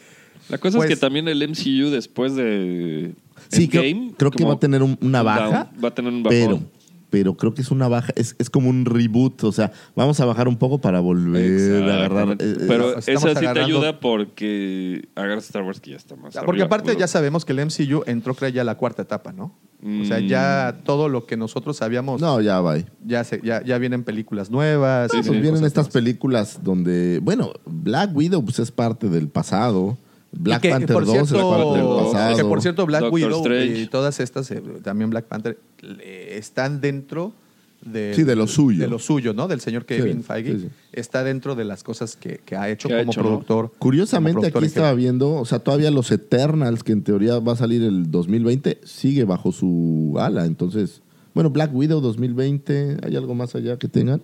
[0.49, 3.13] La cosa Pues- es que también el MCU después de.
[3.49, 5.45] Sí, creo, Endgame, creo que va a tener un- una un baja.
[5.71, 6.39] down, va a tener un bajón.
[6.41, 6.61] pero,
[7.11, 9.45] pero creo que es una baja, es, es como un reboot.
[9.45, 12.29] O sea, vamos a bajar un poco para volver a agarrar.
[12.33, 16.35] Eh, eh, Pero esa sí te ayuda porque agarras Star Wars que ya está más.
[16.35, 19.33] Porque arriba, aparte ya sabemos que el MCU entró creo ya a la cuarta etapa,
[19.33, 19.55] ¿no?
[19.81, 20.27] O sea, Mm.
[20.27, 22.77] ya todo lo que nosotros sabíamos, no, ya va.
[23.07, 25.09] ya, se, ya, ya vienen películas nuevas.
[25.13, 25.93] Sí, pues sí, vienen estas nuevas.
[25.93, 29.97] películas donde, bueno, Black Widow pues es parte del pasado.
[30.33, 32.37] Black que, Panther por 2 es cierto, pasado.
[32.37, 33.81] Que por cierto, Black Doctor Widow Strange.
[33.81, 37.33] y todas estas, eh, también Black Panther, eh, están dentro
[37.81, 38.81] de, Sí, de lo suyo.
[38.83, 39.49] De lo suyo, ¿no?
[39.49, 40.53] Del señor Kevin Sí, Feige.
[40.53, 40.69] sí, sí.
[40.93, 43.73] Está dentro de las cosas que, que ha hecho ha como productor.
[43.79, 47.39] Curiosamente como productor aquí en estaba viendo, o sea, todavía los Eternals, que en teoría
[47.39, 50.45] va a salir el 2020, sigue bajo su ala.
[50.45, 51.03] Entonces,
[51.35, 54.21] bueno, Black Widow 2020, ¿hay algo más allá que tengan?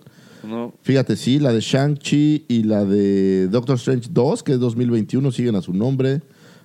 [0.47, 0.73] No.
[0.83, 5.55] Fíjate, sí, la de Shang-Chi y la de Doctor Strange 2, que es 2021, siguen
[5.55, 6.21] a su nombre.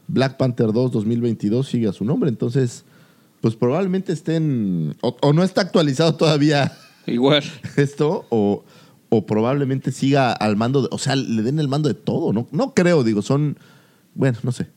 [0.08, 2.28] Black Panther 2 2022 sigue a su nombre.
[2.30, 2.84] Entonces,
[3.40, 6.72] pues probablemente estén, o, o no está actualizado todavía
[7.06, 7.42] Igual.
[7.76, 8.64] esto, o,
[9.08, 12.32] o probablemente siga al mando, de- o sea, le den el mando de todo.
[12.32, 13.56] No, no creo, digo, son
[14.14, 14.68] Bueno, no sé.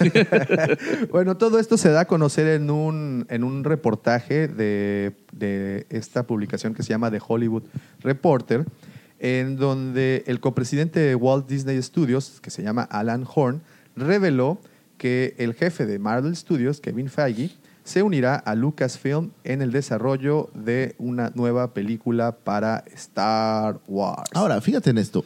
[1.10, 6.26] Bueno, todo esto se da a conocer en un, en un reportaje de, de esta
[6.26, 7.64] publicación que se llama The Hollywood
[8.00, 8.64] Reporter,
[9.18, 13.62] en donde el copresidente de Walt Disney Studios, que se llama Alan Horn,
[13.96, 14.58] reveló
[14.98, 17.50] que el jefe de Marvel Studios, Kevin Feige,
[17.84, 24.30] se unirá a Lucasfilm en el desarrollo de una nueva película para Star Wars.
[24.34, 25.24] Ahora, fíjate en esto.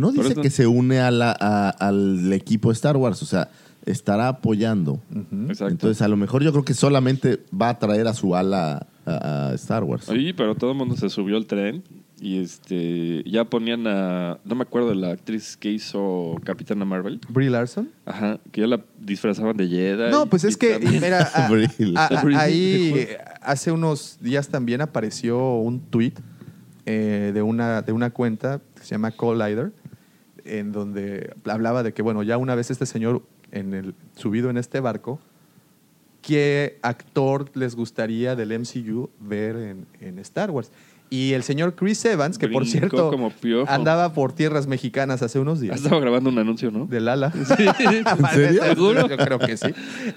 [0.00, 3.26] No dice eso- que se une a la- a- al equipo de Star Wars, o
[3.26, 3.50] sea,
[3.86, 5.00] estará apoyando.
[5.48, 5.68] Exacto.
[5.68, 9.48] Entonces, a lo mejor yo creo que solamente va a traer a su ala a,
[9.50, 10.06] a Star Wars.
[10.06, 11.82] Sí, pero todo el mundo se subió al tren
[12.18, 14.38] y este ya ponían a.
[14.44, 17.20] No me acuerdo de la actriz que hizo Capitana Marvel.
[17.28, 17.90] Brie Larson.
[18.06, 20.10] Ajá, que ya la disfrazaban de Jedi.
[20.10, 22.34] No, pues es y que, también- mira, a- Brie a- a- Larson.
[22.36, 23.06] ahí
[23.42, 26.14] hace unos días también apareció un tweet
[26.86, 29.72] eh, de, una, de una cuenta que se llama Collider,
[30.44, 34.56] en donde hablaba de que, bueno, ya una vez este señor en el, subido en
[34.56, 35.20] este barco,
[36.22, 40.70] ¿qué actor les gustaría del MCU ver en, en Star Wars?
[41.10, 43.70] Y el señor Chris Evans, que por cierto como piojo.
[43.70, 45.76] andaba por tierras mexicanas hace unos días.
[45.76, 46.86] Estaba grabando un anuncio, ¿no?
[46.86, 47.30] Del ala.
[47.32, 47.72] ¿En serio?
[48.64, 49.06] Seguro.
[49.08, 49.68] Yo creo que sí.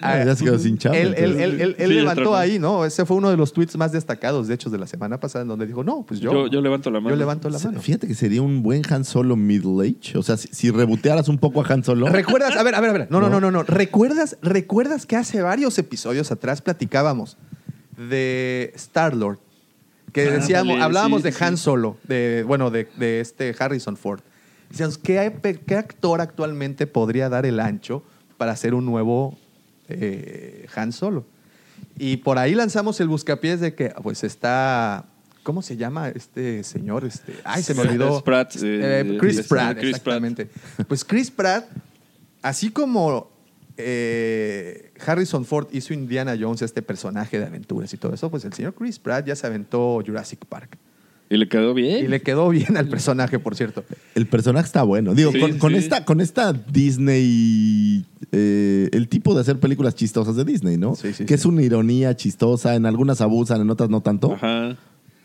[0.02, 1.44] Ah, ya se quedó sin chamba, Él, él- entonces.
[1.44, 2.84] él- él- él Sí, ya levantó ahí, ¿no?
[2.84, 5.50] Ese fue uno de los tweets más destacados, de hecho, de la semana pasada, en
[5.50, 6.32] donde dijo, no, pues yo.
[6.32, 7.10] Yo- yo levanto la mano.
[7.12, 7.80] Yo levanto la mano.
[7.80, 10.18] Fíjate que sería un buen Han Solo middle age.
[10.18, 12.08] O sea, si, si rebotearas un poco a Han Solo.
[12.08, 12.56] ¿Recuerdas?
[12.58, 13.08] A ver, a ver, a ver.
[13.12, 13.62] No, no, no, no, no.
[13.64, 17.38] ¿Recuerdas, ¿Recuerdas que hace varios episodios atrás platicábamos
[17.98, 19.40] de Star-Lord?
[20.26, 21.34] Que decíamos, hablábamos de.
[21.40, 24.22] Han Solo, de, bueno, de, de este Harrison Ford.
[24.70, 28.04] Decíamos, ¿qué, ¿qué actor actualmente podría dar el ancho
[28.38, 29.38] para hacer un nuevo
[29.88, 31.26] eh, Han Solo?
[31.98, 35.06] Y por ahí lanzamos el buscapiés de que, pues está.
[35.44, 37.06] ¿Cómo se llama este señor?
[37.06, 38.24] Este, ay, se me Chris olvidó.
[38.24, 40.16] Pratt, Eh, eh, Chris este, Pratt, Chris Pratt.
[40.26, 40.50] exactamente.
[40.88, 41.66] Pues Chris Pratt,
[42.42, 43.30] así como
[43.78, 48.54] eh, Harrison Ford hizo Indiana Jones, este personaje de aventuras y todo eso, pues el
[48.54, 50.78] señor Chris Pratt ya se aventó Jurassic Park.
[51.30, 52.06] Y le quedó bien.
[52.06, 53.84] Y le quedó bien al personaje, por cierto.
[54.16, 55.14] El personaje está bueno.
[55.14, 60.46] Digo, Sí, con, esta, con esta Disney, eh, el tipo de hacer películas chistosas de
[60.46, 60.96] Disney, ¿no?
[60.96, 61.42] Sí, sí, que sí.
[61.42, 64.78] es una ironía chistosa, en algunas abusan, en otras no tanto, Ajá.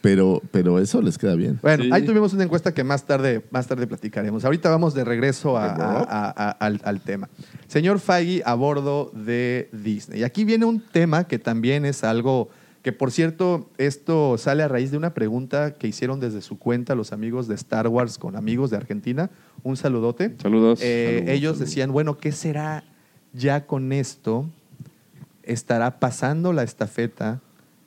[0.03, 1.59] Pero, pero eso les queda bien.
[1.63, 1.91] Bueno, Sí.
[1.93, 4.45] ahí tuvimos una encuesta que más tarde, más tarde platicaremos.
[4.45, 7.31] Ahorita vamos de regreso a- a- a- a- al, al tema.
[7.69, 10.21] Señor Feige a bordo de Disney.
[10.21, 12.51] Y aquí viene un tema que también es algo
[12.83, 16.97] que, por cierto, esto sale a raíz de una pregunta que hicieron desde su cuenta
[16.97, 19.31] los amigos de Star Wars con amigos de Argentina.
[19.63, 20.35] Un saludote.
[20.43, 20.81] Saludos.
[20.83, 21.59] Eh, Saludos, ellos saludos.
[21.61, 22.83] decían, bueno, ¿qué será
[23.33, 24.47] ya con esto?
[25.45, 27.41] ¿Estará pasando la estafeta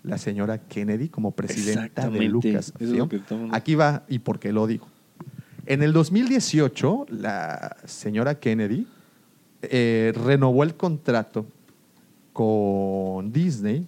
[0.05, 2.25] la señora Kennedy como presidenta de.
[2.25, 2.73] Lucas?
[3.51, 4.87] Aquí va y por qué lo digo.
[5.65, 8.87] En el 2018, la señora Kennedy
[9.63, 11.47] eh, renovó el contrato
[12.33, 13.87] con Disney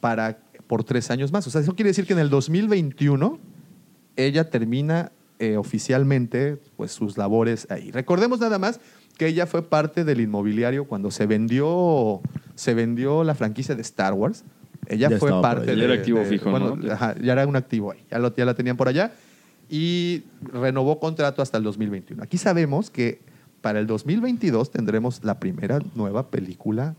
[0.00, 1.46] para, por tres años más.
[1.46, 3.38] O sea, eso quiere decir que en el 2021
[4.16, 7.90] ella termina eh, oficialmente pues, sus labores ahí.
[7.90, 8.80] Recordemos nada más
[9.18, 12.20] que ella fue parte del inmobiliario cuando se vendió,
[12.54, 14.44] se vendió la franquicia de Star Wars.
[14.86, 16.92] Ella Ya fue parte de, Ya era activo de- fijo, bueno, ¿no?
[16.92, 18.04] ajá, ya era un activo ahí.
[18.10, 19.12] Ya, lo- ya la tenían por allá.
[19.68, 22.22] Y renovó contrato hasta el 2021.
[22.22, 23.20] Aquí sabemos que
[23.60, 26.94] para el 2022 tendremos la primera nueva película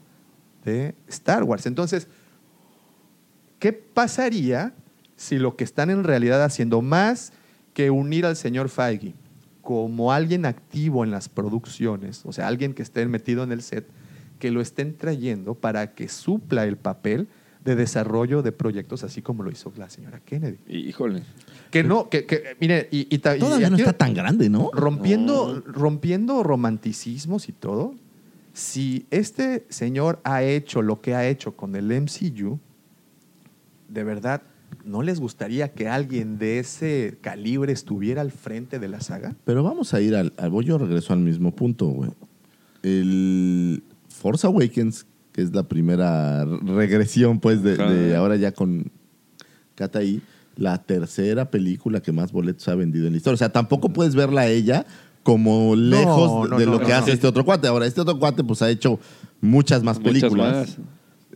[0.66, 1.66] de Star Wars.
[1.66, 2.08] Entonces,
[3.60, 4.74] ¿qué pasaría
[5.16, 7.34] si lo que están en realidad haciendo más
[7.74, 9.14] que unir al señor Feige
[9.62, 13.86] como alguien activo en las producciones, o sea, alguien que esté metido en el set,
[14.40, 17.28] que lo estén trayendo para que supla el papel
[17.64, 20.58] de desarrollo de proyectos, así como lo hizo la señora Kennedy?
[20.68, 21.24] Híjole.
[21.72, 24.72] Que no, que, que, mire, y, y ta- y Todavía no está tan grande, ¿no?
[24.74, 27.94] rompiendo, rompiendo romanticismos y todo,
[28.54, 32.60] si este señor ha hecho lo que ha hecho con el MCU,
[33.88, 34.42] de verdad,
[34.86, 39.36] ¿no les gustaría que alguien de ese calibre estuviera al frente de la saga?
[39.46, 42.12] Pero vamos a ir al, al voy yo regreso al mismo punto, güey.
[42.84, 48.92] El Force Awakens, que es la primera regresión, pues, de, ahora ya con
[49.76, 50.22] Kataí,
[50.56, 53.36] la tercera película que más boletos ha vendido en la historia.
[53.36, 54.86] O sea, tampoco puedes verla a ella
[55.24, 56.98] como lejos no, de no, lo no, que no.
[56.98, 57.68] hace este otro cuate.
[57.68, 59.00] Ahora, este otro cuate, pues, ha hecho
[59.42, 60.56] muchas más Muchas películas.
[60.56, 60.78] más.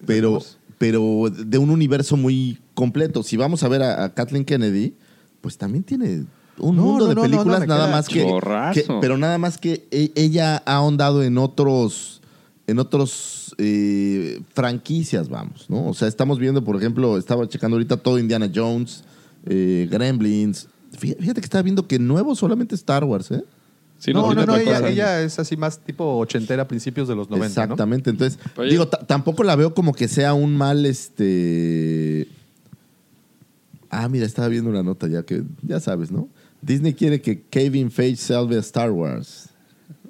[0.05, 0.39] pero,
[0.77, 3.23] pero de un universo muy completo.
[3.23, 4.95] Si vamos a ver a, a Kathleen Kennedy,
[5.39, 6.25] pues también tiene
[6.57, 8.25] un No, mundo no, de no, no, películas, no, nada más que,
[8.73, 12.21] que- Pero nada más que e- ella ha ahondado en otros.
[12.65, 15.87] En otros eh, franquicias, vamos, ¿no?
[15.89, 19.03] O sea, estamos viendo, por ejemplo, estaba checando ahorita todo Indiana Jones,
[19.45, 20.67] eh, Gremlins.
[20.93, 23.43] Fí- Fíjate que estaba viendo que nuevo solamente Star Wars, ¿eh?
[23.99, 27.47] Sí, no, no, no, ella, ella es así más tipo ochentera, principios de los 90,
[27.47, 27.63] ¿no?
[27.63, 28.09] Exactamente.
[28.09, 28.71] Entonces, Oye.
[28.71, 32.27] digo, ta- tampoco la veo como que sea un mal, este...
[33.89, 36.27] Ah, mira, estaba viendo una nota ya que, ya sabes, ¿no?
[36.61, 39.49] Disney quiere que Kevin Feige salve a Star Wars.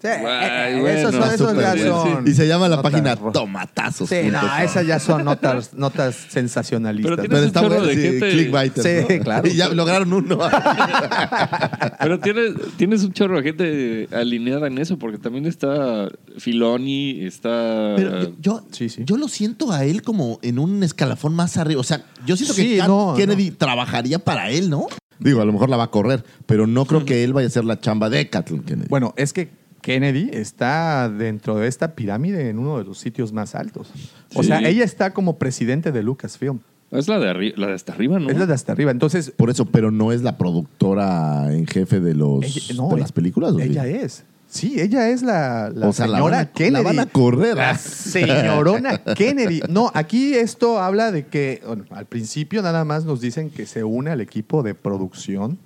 [0.03, 2.27] Sí, Ay, eh, bueno, esos, son- esos súper ya bien, son...
[2.27, 4.09] Y se llama la notas página Tomatazos.
[4.09, 7.15] Sí, no, esas ya son notas, notas sensacionalistas.
[7.15, 9.23] Pero Pero un está chorro bueno, de sí, gente- clickbaiters, Sí, ¿no?
[9.23, 9.47] claro.
[9.53, 10.39] Y ya lograron uno.
[11.99, 17.93] Pero tienes, tienes un chorro de gente alineada en eso, porque también está Filoni, está...
[17.95, 19.03] Pero yo, yo, Sí, sí.
[19.05, 21.79] yo lo siento a él como en un escalafón más arriba.
[21.79, 24.87] O sea, yo siento Sí, que no, Kennedy trabajaría para él, ¿no?
[25.19, 27.49] Digo, a lo mejor la va a correr, pero no creo que él vaya a
[27.49, 28.87] hacer la chamba de Kathleen Kennedy.
[28.89, 29.49] Bueno, es que
[29.83, 33.91] Kennedy está dentro de esta pirámide en uno de los sitios más altos.
[34.33, 34.47] O Sí.
[34.47, 36.59] sea, ella está como presidente de Lucasfilm.
[36.89, 38.29] Es la de, la de hasta arriba, ¿no?
[38.29, 38.91] Es la de hasta arriba.
[38.91, 42.99] Entonces, Por eso, pero no es la productora en jefe de los ella, no, de
[43.01, 43.51] las películas.
[43.53, 43.63] ¿o sí?
[43.65, 44.23] ella es.
[44.47, 46.71] Sí, ella es la, la o sea, la señora van, a, Kennedy.
[46.73, 47.55] la van a correr.
[47.57, 49.61] La señorona Kennedy.
[49.67, 53.83] No, aquí esto habla de que bueno, al principio nada más nos dicen que se
[53.83, 55.57] une al equipo de producción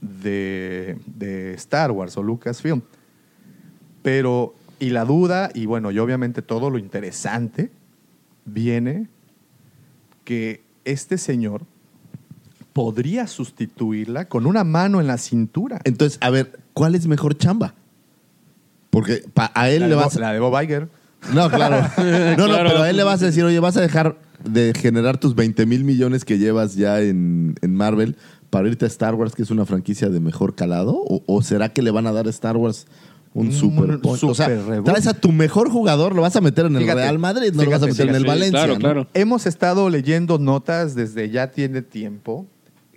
[0.00, 2.82] de, de Star Wars o Lucasfilm.
[4.02, 7.70] Pero, y la duda, y bueno, y obviamente todo lo interesante,
[8.44, 9.06] viene
[10.24, 11.62] que este señor
[12.72, 15.80] podría sustituirla con una mano en la cintura.
[15.84, 17.74] Entonces, a ver, ¿cuál es mejor chamba?
[18.90, 20.88] Porque a él la, le vas Bob, la de Bob Iger.
[21.32, 21.76] No, claro.
[22.36, 22.68] No, no, Claro.
[22.70, 25.66] pero a él le vas a decir, oye, vas a dejar de generar tus 20
[25.66, 28.16] mil millones que llevas ya en, en Marvel
[28.50, 30.94] para irte a Star Wars, que es una franquicia de mejor calado?
[30.96, 32.86] ¿O, o será que le van a dar a Star Wars
[33.34, 34.24] un Un super, punch?
[34.24, 34.84] O sea, super reboot.
[34.86, 37.62] traes a tu mejor jugador, lo vas a meter en el Fíjate, Real Madrid, no
[37.64, 38.58] lo vas a fíjate, meter en el Sí, Valencia.
[38.58, 38.78] Claro, ¿no?
[38.80, 39.06] claro.
[39.14, 42.46] Hemos estado leyendo notas desde ya tiene tiempo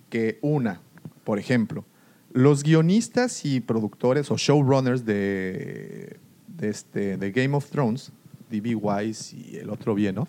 [0.09, 0.81] que una,
[1.23, 1.85] por ejemplo,
[2.33, 6.17] los guionistas y productores o showrunners de,
[6.47, 8.11] de, este, de Game of Thrones,
[8.49, 8.75] D.B.
[8.75, 10.27] Wise y el otro Vienno,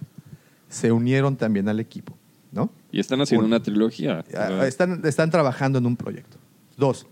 [0.68, 2.16] se unieron también al equipo,
[2.52, 2.70] ¿no?
[2.92, 4.24] Y están haciendo Un- una trilogía.
[4.36, 6.38] Ah, Están, están trabajando en un proyecto.
[6.76, 7.06] Dos,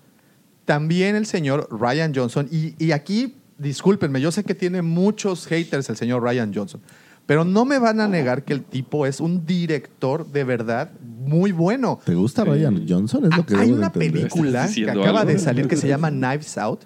[0.64, 5.88] también el señor Ryan Johnson, y, y aquí, discúlpenme, yo sé que tiene muchos haters
[5.90, 6.80] el señor Ryan Johnson,
[7.26, 11.52] pero no me van a negar que el tipo es un director de verdad muy
[11.52, 11.98] bueno.
[12.04, 13.24] ¿Te gusta Ryan Johnson?
[13.24, 14.12] Es lo que Ah, Hay una entender.
[14.12, 15.32] película ¿Estás que acaba algo?
[15.32, 16.82] de salir que se llama Knives Out,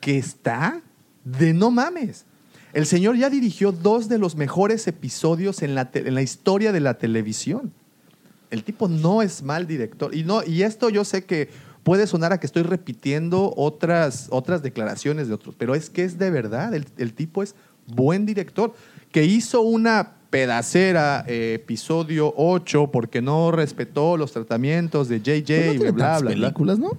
[0.00, 0.82] que está
[1.24, 2.24] de no mames.
[2.72, 6.80] El señor ya dirigió dos de los mejores episodios en la, en la historia de
[6.80, 7.72] la televisión.
[8.50, 10.14] El tipo no es mal director.
[10.14, 11.48] Y, no, y esto yo sé que
[11.86, 16.18] puede sonar a que estoy repitiendo otras, otras declaraciones de otros, pero es que es
[16.18, 16.74] de verdad.
[16.74, 17.54] El, el tipo es
[17.86, 18.74] buen director,
[19.12, 25.72] que hizo una pedacera eh, episodio 8 porque no respetó los tratamientos de JJ no
[25.74, 26.30] y bla, tantas bla, bla.
[26.30, 26.90] películas, ¿no?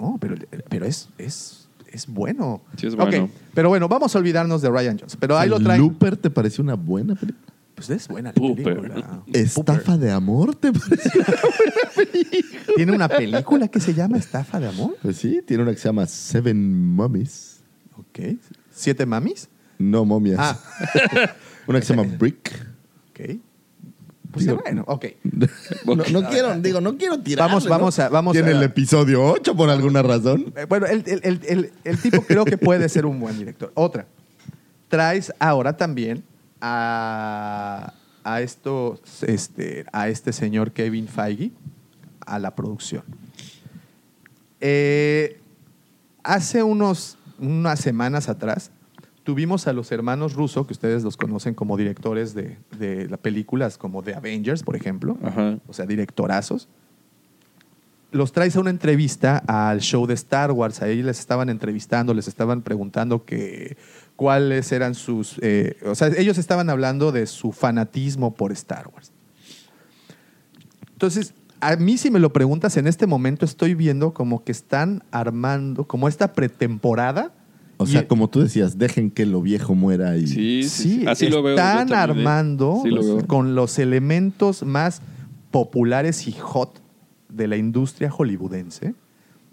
[0.00, 0.34] No, pero,
[0.68, 2.62] pero es, es, es bueno.
[2.76, 3.30] Sí, es bueno.
[3.54, 5.20] pero bueno, vamos a olvidarnos de Ryan Johnson.
[5.20, 5.80] Pero ahí lo traen.
[5.80, 7.51] ¿Looper te pareció una buena película?
[7.86, 8.64] Pues es buena la Pooper.
[8.64, 9.22] película.
[9.32, 11.24] ¿Estafa de amor te pareció?
[12.76, 14.96] ¿Tiene una película que se llama Estafa de Amor?
[15.02, 17.60] Pues sí, tiene una que se llama Seven Mummies.
[17.96, 18.36] Ok.
[18.72, 19.48] ¿Siete mamis?
[19.78, 20.38] No, momias.
[20.40, 20.58] Ah.
[21.66, 22.52] una que se llama Brick.
[23.10, 23.38] Ok.
[24.30, 25.06] Pues Digo- bueno, ok.
[25.84, 27.48] No, no quiero, digo, no quiero tirar.
[27.48, 30.52] Vamos, vamos a- vamos Tiene a- el episodio 8 por alguna razón.
[30.56, 33.70] Eh, Bueno, el, el- el- el- el tipo creo que puede ser un buen director.
[33.74, 34.06] Otra.
[34.88, 36.22] Traes ahora también
[36.62, 37.92] a,
[38.24, 41.50] a, estos, este, a este señor Kevin Feige
[42.24, 43.02] a la producción.
[44.60, 45.40] Eh,
[46.22, 48.70] hace unos, unas semanas atrás
[49.24, 53.76] tuvimos a los hermanos Russo, que ustedes los conocen como directores de, de las películas
[53.76, 55.18] como The Avengers, por ejemplo.
[55.22, 55.58] Ajá.
[55.66, 56.68] O sea, directorazos
[58.12, 60.82] los traes a una entrevista al show de Star Wars.
[60.82, 63.76] Ahí les estaban entrevistando, les estaban preguntando que,
[64.22, 65.36] cuáles eran sus...
[65.42, 69.10] eh, o sea, ellos estaban hablando de su fanatismo por Star Wars.
[70.92, 75.02] Entonces, a mí si me lo preguntas, en este momento estoy viendo como que están
[75.10, 77.32] armando, como esta pretemporada.
[77.78, 80.28] O Y- sea, como tú decías, dejen que lo viejo muera y.
[80.28, 81.06] Sí, sí, Sí, sí.
[81.08, 81.54] Así lo veo.
[81.56, 81.94] están ¿eh?
[81.96, 83.26] armando Sí lo veo.
[83.26, 85.02] con los elementos más
[85.50, 86.80] populares y hot
[87.28, 88.94] de la industria hollywoodense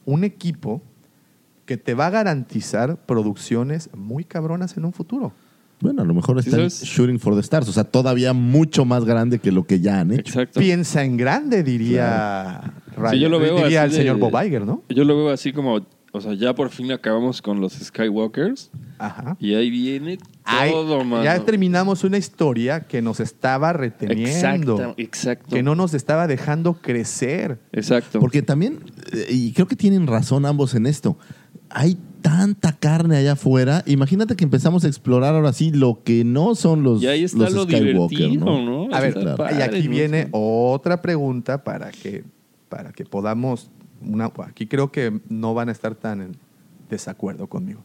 [0.06, 0.82] un equipo
[1.70, 5.34] que te va a garantizar producciones muy cabronas en un futuro.
[5.82, 6.82] Bueno, a lo mejor están ¿sabes?
[6.84, 7.70] shooting for the stars.
[7.70, 10.22] O sea, todavía mucho más grande que lo que ya han hecho.
[10.22, 10.60] Exacto.
[10.60, 14.66] Piensa en grande, diría, Ryan- Sí, yo lo veo diría el de- señor Bob Iger,
[14.66, 14.82] ¿no?
[14.90, 19.38] Yo lo veo así como, o sea, ya por fin acabamos con los Skywalkers Ajá.
[19.40, 21.24] y ahí viene Ay, todo, mano.
[21.24, 25.56] ya terminamos una historia que nos estaba reteniendo, Exacto, exacto.
[25.56, 27.60] que no nos estaba dejando crecer.
[27.72, 28.20] Exacto.
[28.20, 28.80] Porque también,
[29.14, 31.16] eh, y creo que tienen razón ambos en esto,
[31.70, 33.84] hay tanta carne allá afuera.
[33.86, 37.50] Imagínate que empezamos a explorar ahora sí lo que no son los, Y ahí está
[37.50, 38.88] los lo Skywalker, ¿no?
[38.88, 38.96] ¿no?
[38.96, 39.16] A ver,
[39.58, 39.90] y aquí ¿no?
[39.90, 42.24] viene otra pregunta para que,
[42.68, 43.70] para que podamos.
[44.02, 46.38] Una, aquí creo que no van a estar tan en
[46.90, 47.84] desacuerdo conmigo.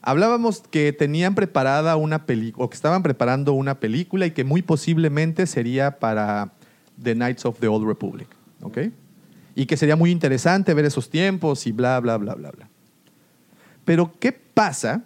[0.00, 4.62] Hablábamos que tenían preparada una película, o que estaban preparando una película y que muy
[4.62, 6.52] posiblemente sería para
[7.02, 8.28] The Knights of the Old Republic,
[8.62, 8.78] ¿ok?
[9.54, 12.70] Y que sería muy interesante ver esos tiempos y bla, bla, bla, bla, bla.
[13.88, 15.00] Pero, ¿qué pasa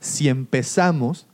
[0.00, 1.26] si empezamos,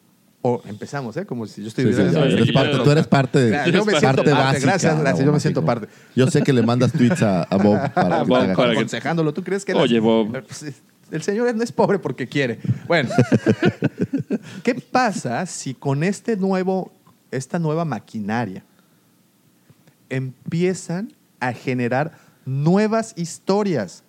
[0.42, 1.26] o empezamos, ¿eh?
[1.26, 1.96] Como si yo estuviera...
[1.96, 4.22] sí, sí, sí, eres sí, parte- tú eres parte de Claro, yo me parte siento
[4.22, 5.88] parte, básica, gracias, gracias, yo me siento parte.
[6.14, 8.54] Yo sé que le mandas tweets a, a Bob para que Bob, te haga para
[8.54, 8.68] caso.
[8.70, 9.34] que- aconsejándolo.
[9.34, 10.30] ¿Tú crees que Oye, Bob.
[10.46, 10.72] Pues,
[11.10, 12.60] el señor no es pobre porque quiere.
[12.86, 13.10] Bueno,
[14.62, 16.92] ¿qué pasa si con este nuevo,
[17.32, 18.62] esta nueva maquinaria
[20.10, 22.12] empiezan a generar
[22.44, 24.04] nuevas historias?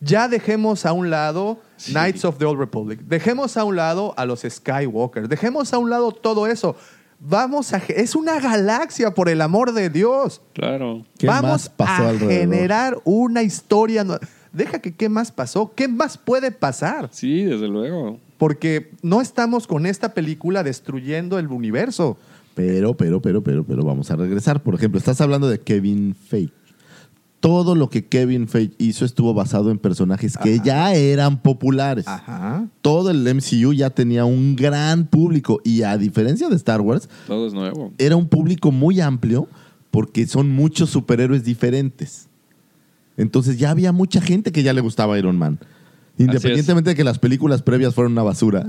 [0.00, 4.24] Ya dejemos a un lado Knights of the Old Republic, dejemos a un lado a
[4.26, 6.76] los Skywalker, dejemos a un lado todo eso.
[7.20, 10.40] Vamos a es una galaxia por el amor de Dios.
[10.52, 11.04] Claro.
[11.18, 12.30] ¿Qué Vamos más pasó a alrededor?
[12.32, 14.04] generar una historia.
[14.04, 14.20] nue-
[14.52, 18.18] Deja que qué más pasó, qué más puede pasar, Sí, desde luego.
[18.38, 22.16] porque no estamos con esta película destruyendo el universo.
[22.54, 24.62] Pero, pero, pero, pero, pero vamos a regresar.
[24.62, 26.52] Por ejemplo, estás hablando de Kevin Feige.
[27.40, 32.08] Todo lo que Kevin Feige hizo estuvo basado en personajes que ya eran populares.
[32.08, 32.66] Ajá.
[32.82, 37.46] Todo el MCU ya tenía un gran público y a diferencia de Star Wars, Todo
[37.46, 37.92] es nuevo.
[37.98, 39.48] era un público muy amplio
[39.92, 42.28] porque son muchos superhéroes diferentes.
[43.16, 45.58] Entonces ya había mucha gente que ya le gustaba Iron Man.
[46.18, 48.66] Independientemente de que las películas previas fueron una basura.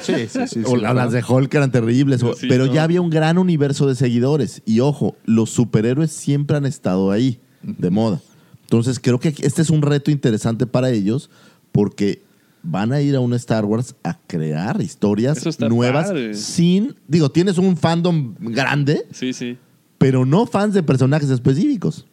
[0.00, 0.62] Sí, sí, sí.
[0.66, 2.22] o la- las de Hulk eran terribles.
[2.48, 2.72] pero no.
[2.72, 4.62] ya había un gran universo de seguidores.
[4.64, 8.20] Y ojo, los superhéroes siempre han estado ahí, de moda.
[8.62, 11.30] Entonces creo que este es un reto interesante para ellos
[11.72, 12.22] porque
[12.62, 16.34] van a ir a un Star Wars a crear historias nuevas padre.
[16.34, 16.94] sin...
[17.08, 19.56] Digo, tienes un fandom grande, Sí, sí.
[19.98, 22.06] pero no fans de personajes específicos.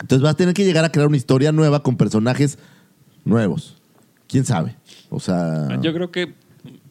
[0.00, 2.58] Entonces vas a tener que llegar a crear una historia nueva con personajes
[3.24, 3.76] nuevos.
[4.26, 4.76] ¿Quién sabe?
[5.10, 5.78] O sea...
[5.82, 6.34] Yo creo que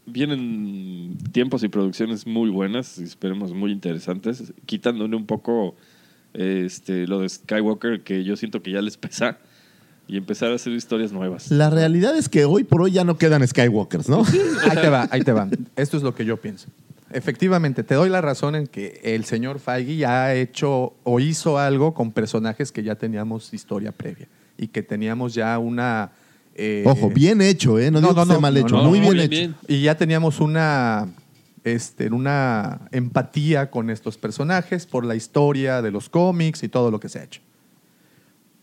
[0.05, 5.75] vienen tiempos y producciones muy buenas, y esperemos muy interesantes, quitándole un poco
[6.33, 9.37] este, lo de Skywalker, que yo siento que ya les pesa,
[10.07, 11.51] y empezar a hacer historias nuevas.
[11.51, 14.23] La realidad es que hoy por hoy ya no quedan Skywalkers, ¿no?
[14.69, 15.49] Ahí te va, ahí te va.
[15.75, 16.67] Esto es lo que yo pienso.
[17.11, 21.57] Efectivamente, te doy la razón en que el señor Feige ya ha hecho o hizo
[21.57, 24.27] algo con personajes que ya teníamos historia previa
[24.57, 26.11] y que teníamos ya una...
[26.55, 27.91] eh, Ojo, bien hecho, ¿eh?
[27.91, 29.29] No, No, digo no, que esté mal hecho, no, muy bien, bien, hecho.
[29.29, 29.55] bien.
[29.67, 31.07] Y ya teníamos una,
[31.73, 36.99] este, una empatía con estos personajes por la historia de los cómics y todo lo
[36.99, 37.41] que se ha hecho.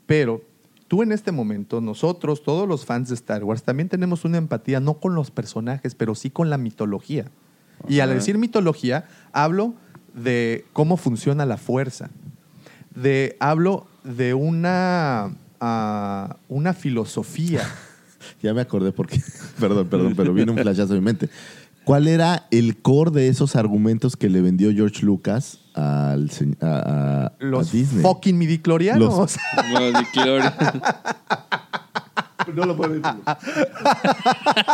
[0.07, 0.43] Pero
[0.89, 4.81] tú en este momento, nosotros, todos los fans de Star Wars, también tenemos una empatía
[4.81, 7.27] no con los personajes, pero sí con la mitología.
[7.89, 8.19] Y al Ajá.
[8.19, 9.75] decir mitología, hablo
[10.15, 12.11] de cómo funciona la fuerza.
[12.95, 17.63] De, hablo de una, ah, una filosofía.
[18.43, 19.21] Ya me acordé porque,
[19.61, 21.29] perdón, perdón, pero vino un flashazo a mi mente.
[21.85, 26.31] ¿Cuál era el core de esos argumentos que le vendió George Lucas al,
[26.63, 28.03] a, Los Disney?
[28.03, 29.19] fucking midiclorianos.
[29.19, 29.37] Los-
[30.15, 30.45] Glory.
[32.55, 33.11] No lo puedo decir.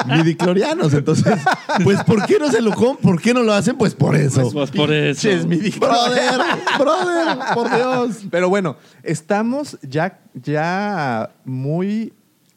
[0.07, 1.39] Midiclorianos, entonces,
[1.85, 3.77] pues ¿por qué no se lo com- ¿Por qué no lo hacen?
[3.77, 4.51] Pues por eso.
[4.53, 5.21] Pues por eso.
[5.23, 6.47] Ches, midiclorianos.
[6.79, 8.25] brother, brother, por Dios.
[8.31, 12.13] Pero bueno, estamos ya, ya muy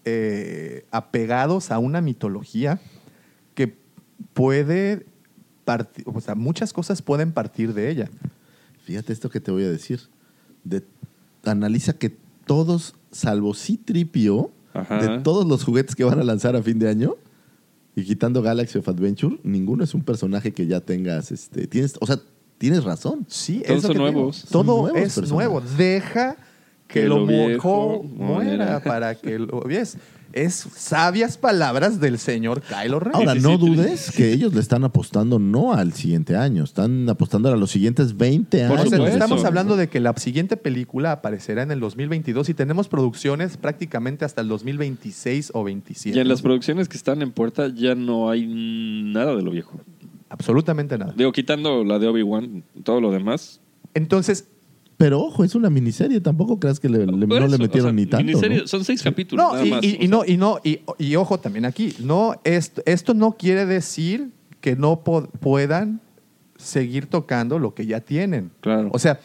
[0.05, 2.79] eh, apegados a una mitología
[4.33, 5.05] puede
[5.65, 8.09] partir, o sea, muchas cosas pueden partir de ella.
[8.85, 10.01] Fíjate esto que te voy a decir.
[10.63, 10.83] De-
[11.45, 14.97] analiza que todos, salvo Citripio, Ajá.
[15.01, 17.15] de todos los juguetes que van a lanzar a fin de año,
[17.95, 22.05] y quitando Galaxy of Adventure, ninguno es un personaje que ya tengas, este, tienes, o
[22.07, 22.19] sea,
[22.57, 23.25] tienes razón.
[23.29, 24.11] Sí, Todos es lo son que te digo.
[24.13, 24.35] nuevos.
[24.37, 25.31] Son Todo nuevos es personajes.
[25.31, 25.61] nuevo.
[25.77, 26.37] Deja
[26.93, 28.79] que, Que lo, lo viejo viejo muera muera.
[28.83, 29.97] para que lo ves.
[30.31, 33.15] Es sabias palabras del señor Kylo Ren.
[33.15, 37.55] Ahora, no dudes que ellos le están apostando no al siguiente año, están apostando a
[37.55, 39.09] los siguientes 20 Por O años.
[39.09, 44.25] estamos hablando de que la siguiente película aparecerá en el 2022 y tenemos producciones prácticamente
[44.25, 46.17] hasta el 2026 o 27.
[46.17, 49.79] Y en las producciones que están en puerta ya no hay nada de lo viejo.
[50.29, 51.13] Absolutamente nada.
[51.15, 53.61] Digo, quitando la de Obi-Wan, todo lo demás.
[53.93, 54.47] Entonces,
[54.97, 58.05] Pero ojo, es una miniserie, tampoco creas que le- no le metieron o sea, ni
[58.05, 58.25] tanto.
[58.25, 58.67] miniserie, ¿no?
[58.67, 59.43] Son seis capítulos.
[59.45, 60.07] no, nada y, más, y- o y sea.
[60.09, 64.29] no, y no, y, y ojo también aquí, no, esto, esto no quiere decir
[64.61, 65.99] que no puedan
[66.57, 68.51] seguir tocando lo que ya tienen.
[68.61, 68.89] Claro.
[68.93, 69.19] O sea,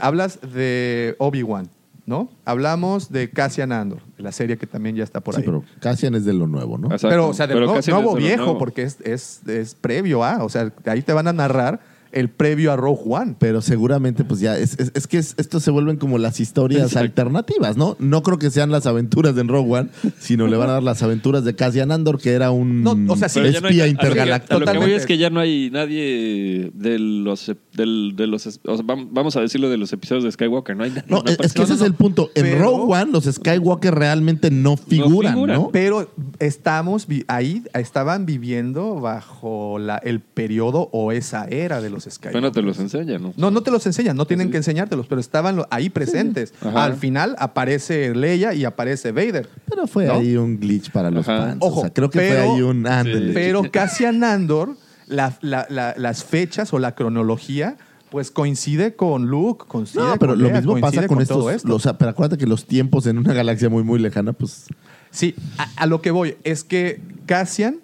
[0.00, 1.68] hablas de Obi-Wan,
[2.06, 2.28] ¿no?
[2.44, 5.44] Hablamos de Cassian Andor, de la serie que también ya está por Sí, ahí.
[5.46, 6.86] pero Cassian es de lo nuevo, ¿no?
[6.88, 7.08] Exacto.
[7.10, 8.58] Pero, o sea, de Pero no nuevo es de lo viejo, nuevo.
[8.58, 11.80] porque es, es, es previo a, o sea, ahí te van a narrar
[12.12, 13.36] el previo a Rogue One.
[13.38, 16.82] Pero seguramente, pues ya, es, es, es que es- estos se vuelven como las historias
[16.82, 17.00] Exacto.
[17.06, 17.96] alternativas, ¿no?
[17.98, 21.02] No creo que sean las aventuras de Rogue One, sino le van a dar las
[21.02, 23.72] aventuras de Cassian Andor, que era un No, o sea, sí, Pero ya no hay-
[23.80, 24.56] espía a lo que- intergaláctico.
[24.56, 28.46] A lo que voy es que ya no hay nadie de los, del- de los,
[28.46, 31.04] o sea, vam- vamos a decirlo de los episodios de Skywalker, no hay nadie.
[31.08, 32.30] No, no es, es que ese es el punto.
[32.34, 35.40] En Pero- Rogue One, los Skywalker realmente no figuran, ¿no?
[35.40, 35.66] figuran.
[35.72, 42.32] Pero estamos ahí estaban viviendo bajo la, el periodo o esa era de los Skywalker.
[42.32, 43.32] Bueno, te los enseña, ¿no?
[43.36, 46.54] No, no te los enseñan, no tienen que enseñártelos, pero estaban ahí presentes.
[46.62, 49.48] Al final aparece Leia y aparece Vader.
[49.68, 50.14] Pero fue ¿No?
[50.14, 51.46] ahí un glitch para los Ajá.
[51.46, 51.56] fans.
[51.60, 52.86] Ojo, o sea, creo que pero- fue ahí un.
[53.34, 54.76] Pero Cassian Andor,
[55.06, 57.76] la- la- la- las fechas o la cronología,
[58.10, 61.52] pues coincide con Luke, coincide No, pero con lo mismo pasa con, todo estos.
[61.56, 61.68] esto.
[61.68, 64.66] los- o sea, pero acuérdate que los tiempos en una galaxia muy, muy lejana, pues.
[65.10, 67.76] Sí, a, a lo que voy es que Cassian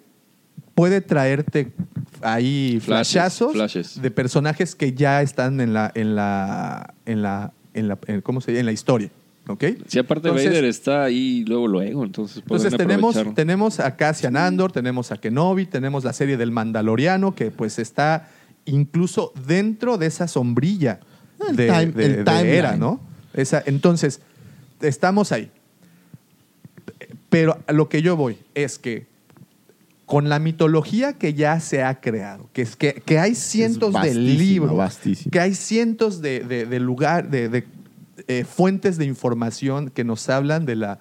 [0.75, 1.71] puede traerte
[2.21, 4.01] ahí Flashes, flashazos flashes.
[4.01, 8.41] de personajes que ya están en la en la en la en la en- ¿cómo
[8.41, 8.59] se dice?
[8.61, 9.09] en la historia,
[9.47, 9.63] ¿ok?
[9.87, 14.71] Si aparte Entonces- Vader está ahí luego, luego, entonces Entonces tenemos, tenemos a Cassian Andor,
[14.71, 18.29] tenemos a Kenobi, tenemos la serie del Mandaloriano, que pues está
[18.65, 20.99] incluso dentro de esa sombrilla
[21.49, 22.47] El de, time- de- el de timeline.
[22.55, 22.99] era, ¿no?
[23.33, 24.21] Esa, entonces,
[24.81, 25.51] estamos ahí.
[27.29, 29.05] Pero a lo que yo voy es que
[30.09, 34.15] con la mitología que ya se ha creado, que es que, que hay cientos de
[34.15, 34.71] libros,
[35.29, 37.67] que hay cientos de, de- de lugar, de, de,
[38.27, 40.99] eh, fuentes de información que nos hablan de la,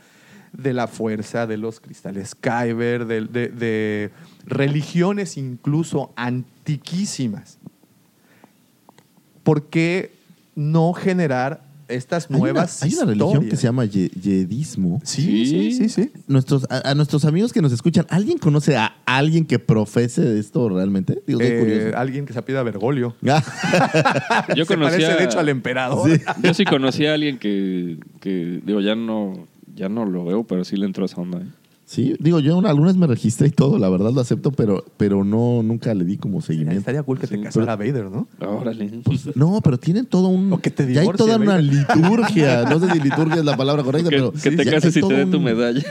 [0.52, 4.10] de la fuerza, de los cristales Kyber, de
[4.44, 7.56] religiones incluso antiquísimas.
[9.42, 10.12] ¿Por qué
[10.54, 15.00] no generar estas Hay una, nuevas hay una religión que se llama ye- yedismo.
[15.04, 16.10] Sí, sí, sí, sí.
[16.26, 20.68] Nuestros, a, a nuestros amigos que nos escuchan, ¿alguien conoce a alguien que profese esto
[20.68, 21.22] realmente?
[21.26, 21.96] Digo, soy Eh, curioso.
[21.98, 23.16] alguien que se apida Bergoglio.
[23.28, 26.10] Ah, Yo se conocía, parece, de hecho, al emperador.
[26.10, 26.22] Sí.
[26.42, 30.64] Yo sí conocí a alguien que, que, digo, ya no, ya no lo veo, pero
[30.64, 31.38] sí le entró esa onda.
[31.38, 31.46] ¿eh?
[31.90, 35.24] Sí, digo, yo una- algunas me registré y todo, la verdad lo acepto, pero, pero
[35.24, 36.78] no, nunca le di como seguimiento.
[36.78, 38.28] Estaría cool que te casara Vader, ¿no?
[38.46, 39.00] Órale.
[39.34, 40.52] No, pero tienen todo un.
[40.52, 42.64] O que te ya hay toda una liturgia.
[42.64, 44.32] No sé si liturgia es la palabra correcta, que pero.
[44.32, 45.82] que te cases y te dé tu un- medalla.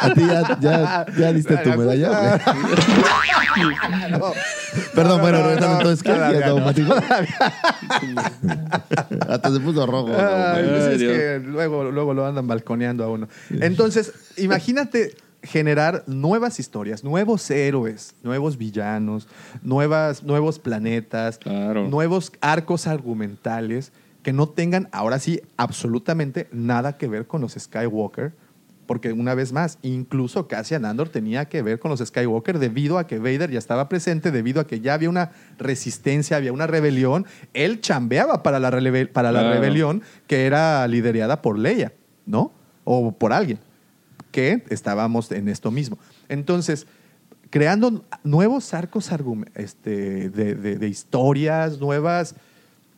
[0.00, 2.40] ¿A ti ya, ya, ya diste tu medalla?
[4.94, 6.12] Perdón, bueno, no, regresando no, entonces, ¿qué?
[6.12, 6.52] todavía ¿Ya no.
[6.52, 6.94] automático?
[9.28, 10.08] Hasta se puso rojo.
[10.08, 10.16] ¿no?
[10.18, 13.28] Ay, pues Ay, es que luego, luego lo andan balconeando a uno.
[13.50, 19.26] Entonces, imagínate generar nuevas historias, nuevos héroes, nuevos villanos,
[19.62, 21.88] nuevas, nuevos planetas, Claro.
[21.88, 23.92] nuevos arcos argumentales
[24.22, 28.32] que no tengan ahora sí absolutamente nada que ver con los Skywalker.
[28.92, 33.06] Porque una vez más, incluso Cassian Andor tenía que ver con los Skywalker debido a
[33.06, 37.24] que Vader ya estaba presente, debido a que ya había una resistencia, había una rebelión.
[37.54, 38.70] Él chambeaba para la,
[39.10, 39.54] para la Claro.
[39.54, 41.94] rebelión que era liderada por Leia,
[42.26, 42.52] ¿no?
[42.84, 43.58] O por alguien,
[44.30, 45.96] que estábamos en esto mismo.
[46.28, 46.86] Entonces,
[47.48, 49.10] creando nuevos arcos
[49.54, 52.34] este, de, de- de historias, nuevas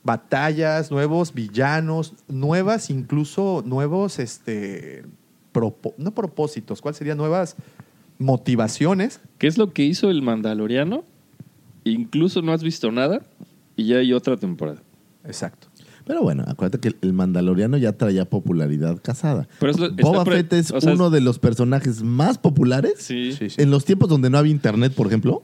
[0.03, 5.05] batallas, nuevos villanos, nuevas incluso, nuevos, este,
[5.55, 7.15] propo- no propósitos, ¿cuál sería?
[7.15, 7.57] Nuevas
[8.19, 9.21] motivaciones.
[9.39, 11.05] ¿Qué es lo que hizo el Mandaloriano?
[11.85, 13.23] Incluso no has visto nada
[13.77, 14.83] y ya hay otra temporada.
[15.25, 15.69] Exacto.
[16.07, 19.49] Pero bueno, acuérdate que el Mandaloriano ya traía popularidad casada.
[19.59, 22.95] Pero es lo- Boba pre- Fett es o sea, uno de los personajes más populares.
[22.99, 23.33] Sí.
[23.33, 23.63] Sí, sí.
[23.63, 25.43] En los tiempos donde no había internet, por ejemplo,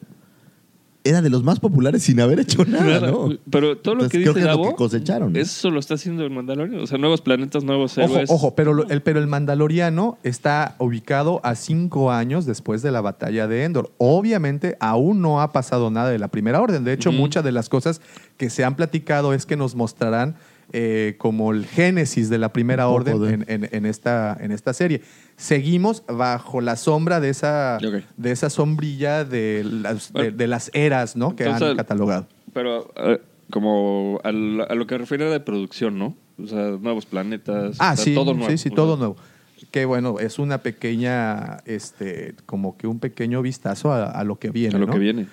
[1.02, 3.10] era de los más populares sin haber hecho nada, Nada.
[3.10, 3.30] ¿no?
[3.50, 5.34] Pero todo lo Entonces, que creo dice que es lo que cosecharon.
[5.36, 6.82] eso lo está haciendo el Mandaloriano.
[6.82, 8.30] O sea, nuevos planetas, nuevos Ojo, héroes.
[8.30, 13.00] ojo, pero, lo- el, pero el Mandaloriano está ubicado a cinco años después de la
[13.00, 13.90] batalla de Endor.
[13.98, 16.84] Obviamente, aún no ha pasado nada de la primera orden.
[16.84, 18.00] De hecho, muchas de las cosas
[18.36, 20.36] que se han platicado es que nos mostrarán
[20.72, 24.72] eh, como el génesis de la primera orden de- en, en- en esta, en esta
[24.72, 25.02] serie.
[25.36, 27.78] Seguimos bajo la sombra de esa,
[28.16, 30.36] de esa sombrilla de las, de, Bueno.
[30.36, 31.34] de las eras ¿no?
[31.34, 32.26] que Entonces, han catalogado.
[32.52, 33.20] Pero eh,
[33.50, 36.14] como a lo que refiere de producción, ¿no?
[36.42, 37.76] O sea, nuevos planetas.
[37.78, 38.50] Ah, o sea, sí, todo nuevo.
[38.50, 39.16] sí, sí, todo sea, nuevo.
[39.70, 44.50] Que bueno, es una pequeña, este, como que un pequeño vistazo a, a lo que
[44.50, 44.76] viene.
[44.76, 44.92] A lo ¿no?
[44.92, 45.26] que viene.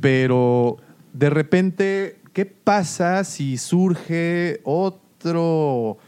[0.00, 0.76] Pero
[1.12, 5.98] de repente, ¿qué pasa si surge otro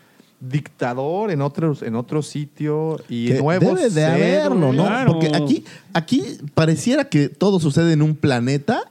[0.40, 4.72] dictador en otro, en otro sitio y Que nuevos debe de haberlo?
[4.72, 4.84] ¿no?
[4.86, 5.12] Claro.
[5.12, 6.22] Porque aquí, aquí
[6.54, 8.82] pareciera que todo sucede en un planeta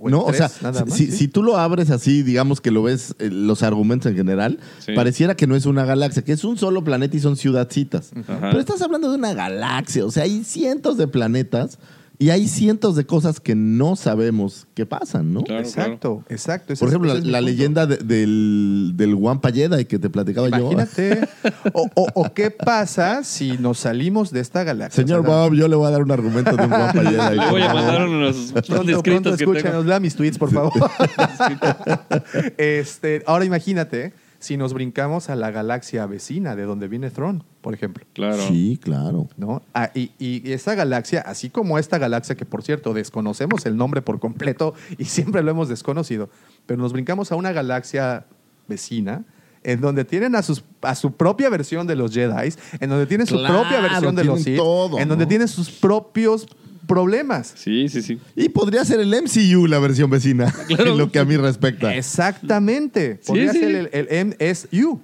[0.00, 1.12] o No, o sea, más, si, sí.
[1.12, 4.92] si tú lo abres así, digamos que lo ves, eh, los argumentos en general, Sí.
[4.94, 8.12] pareciera que no es una galaxia, que es un solo planeta y son ciudadcitas.
[8.28, 8.38] Ajá.
[8.50, 11.78] Pero estás hablando de una galaxia, o sea, hay cientos de planetas
[12.20, 15.44] y hay cientos de cosas que no sabemos que pasan, ¿no?
[15.44, 16.72] Claro, exacto, exacto.
[16.72, 20.56] ese Por ejemplo, la, leyenda de- del, del Wampa Jedi que te platicaba yo.
[20.72, 21.28] Imagínate.
[21.74, 25.04] o, o- o qué pasa si nos salimos de esta galaxia.
[25.04, 27.38] Señor Bob, yo le voy a dar un argumento de un Wampa Jedi.
[27.38, 30.72] Le voy a mandar unos Pronto, pronto mis tweets, por favor.
[32.56, 37.74] este, ahora imagínate si nos brincamos a la galaxia vecina de donde viene Throne, por
[37.74, 38.06] ejemplo.
[38.12, 38.42] Claro.
[38.46, 39.28] Sí, claro.
[39.36, 39.62] ¿no?
[39.74, 44.00] Ah, y, y esa galaxia, así como esta galaxia, que por cierto desconocemos el nombre
[44.02, 46.30] por completo y siempre lo hemos desconocido,
[46.66, 48.26] pero nos brincamos a una galaxia
[48.68, 49.24] vecina
[49.64, 53.26] en donde tienen a, sus, a su propia versión de los Jedi, en donde tienen
[53.26, 55.28] su Claro, propia versión de los Sith, todo, en donde ¿no?
[55.28, 56.46] tienen sus propios
[56.88, 57.52] problemas.
[57.54, 58.18] Sí, sí, sí.
[58.34, 61.94] Y podría ser el MCU la versión vecina, en lo que a mí respecta.
[61.94, 63.20] Exactamente.
[63.24, 63.60] Podría sí.
[63.60, 65.00] ser el, el MSU,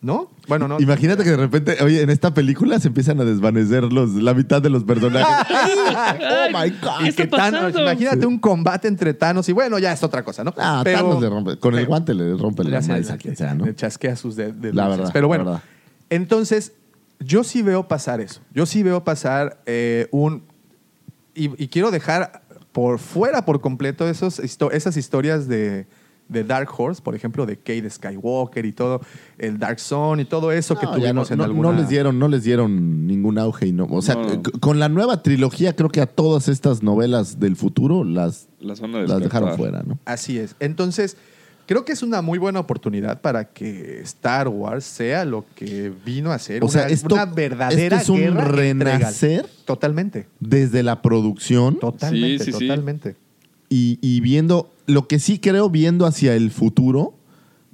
[0.00, 0.30] ¿no?
[0.48, 0.80] Bueno, no.
[0.80, 4.62] Imagínate que de repente, oye, en esta película se empiezan a desvanecer los, la mitad
[4.62, 5.46] de los personajes.
[5.90, 7.04] oh my God.
[7.04, 7.82] Y está que Thanos- pasando?
[7.82, 10.54] imagínate un combate entre Thanos y bueno, ya es otra cosa, ¿no?
[10.56, 13.36] Ah, Pero- Thanos le rompe, con el guante le rompe la hace- maíz a quien
[13.36, 13.66] sea, ¿no?
[13.66, 14.74] le chasquea sus de- dedos.
[14.76, 15.64] La verdad, Pero bueno, la verdad.
[16.10, 16.72] entonces,
[17.20, 18.40] yo sí veo pasar eso.
[18.54, 20.42] Yo sí veo pasar eh, un...
[21.38, 22.42] Y, y quiero dejar
[22.72, 25.86] por fuera por completo esos, esas historias de,
[26.28, 29.00] de Dark Horse, por ejemplo, de Cade Skywalker y todo,
[29.38, 31.70] el Dark Zone y todo eso que ya no, tuvimos en no- alguna...
[31.72, 33.86] no les dieron, no les dieron ningún auge y no.
[33.90, 34.16] O sea,
[34.60, 38.94] con la nueva trilogía, creo que a todas estas novelas del futuro las, Las van
[38.94, 39.98] a las dejaron fuera, ¿no?
[40.04, 40.54] Así es.
[40.60, 41.16] Entonces,
[41.68, 46.32] creo que es una muy buena oportunidad para que Star Wars sea lo que vino
[46.32, 49.46] a ser O sea, una, esto- una verdadera esto es un guerra renacer.
[49.66, 50.26] Totalmente.
[50.40, 52.66] Desde la producción Totalmente, Sí, sí, sí.
[52.66, 53.14] totalmente.
[53.68, 57.14] y, y viendo, lo que sí creo, viendo hacia el futuro,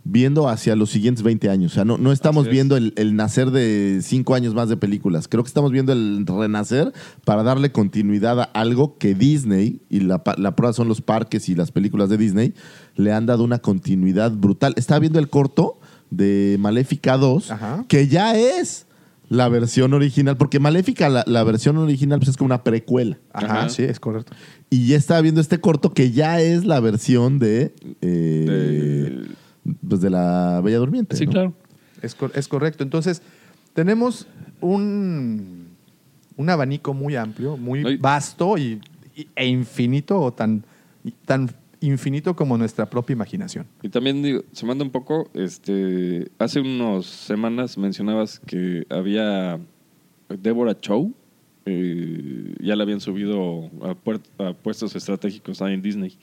[0.07, 1.73] viendo hacia los siguientes 20 años.
[1.73, 2.53] O sea, no, no estamos es.
[2.53, 5.29] viendo el, el nacer de cinco años más de películas.
[5.29, 6.93] Creo que estamos viendo el renacer
[7.25, 11.55] para darle continuidad a algo que Disney, y la, la prueba son los parques y
[11.55, 12.53] las películas de Disney,
[12.97, 14.75] le han dado una continuidad brutal.
[14.77, 15.79] Estaba viendo el corto
[16.11, 17.85] de Maléfica 2, Ajá.
[17.89, 18.87] que ya es
[19.31, 23.19] la versión original, porque Maléfica, la, la versión original, pues es como una precuela.
[23.33, 23.69] Ajá, Ajá.
[23.71, 24.33] sí, es correcto.
[24.69, 29.44] Y ya estaba viendo este corto que ya es la versión de, eh, De-
[29.89, 31.17] pues de la Bella Durmiente.
[31.17, 31.33] Sí, ¿no?
[31.33, 31.55] claro.
[32.03, 32.83] Es, cor- es correcto.
[32.83, 33.23] Entonces,
[33.73, 34.27] tenemos
[34.61, 35.69] un,
[36.37, 38.81] un abanico muy amplio, muy vasto y,
[39.17, 40.65] y- e infinito, o tan,
[41.05, 41.51] y tan
[41.81, 43.67] infinito como nuestra propia imaginación.
[43.83, 49.59] Y también digo, se manda un poco, este, hace unas semanas mencionabas que había
[50.29, 51.13] Deborah Chow,
[51.67, 56.17] eh, ya la habían subido a, puer- a puestos estratégicos ahí en Disney.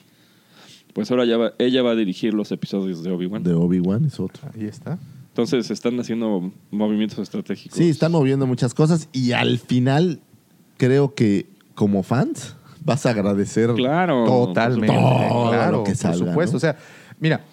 [0.92, 3.42] Pues ahora ya va- ella va a dirigir los episodios de Obi-Wan.
[3.42, 4.48] De Obi-Wan es otro.
[4.54, 4.98] Ahí está.
[5.28, 7.78] Entonces están haciendo movimientos estratégicos.
[7.78, 10.20] Sí, están moviendo muchas cosas y al final
[10.76, 12.54] creo que como fans
[12.84, 13.72] vas a agradecer.
[13.74, 14.24] Claro.
[14.26, 14.94] Totalmente.
[14.94, 16.52] Todo claro, lo que salga, por supuesto.
[16.52, 16.56] ¿no?
[16.58, 16.76] O sea,
[17.18, 17.44] mira,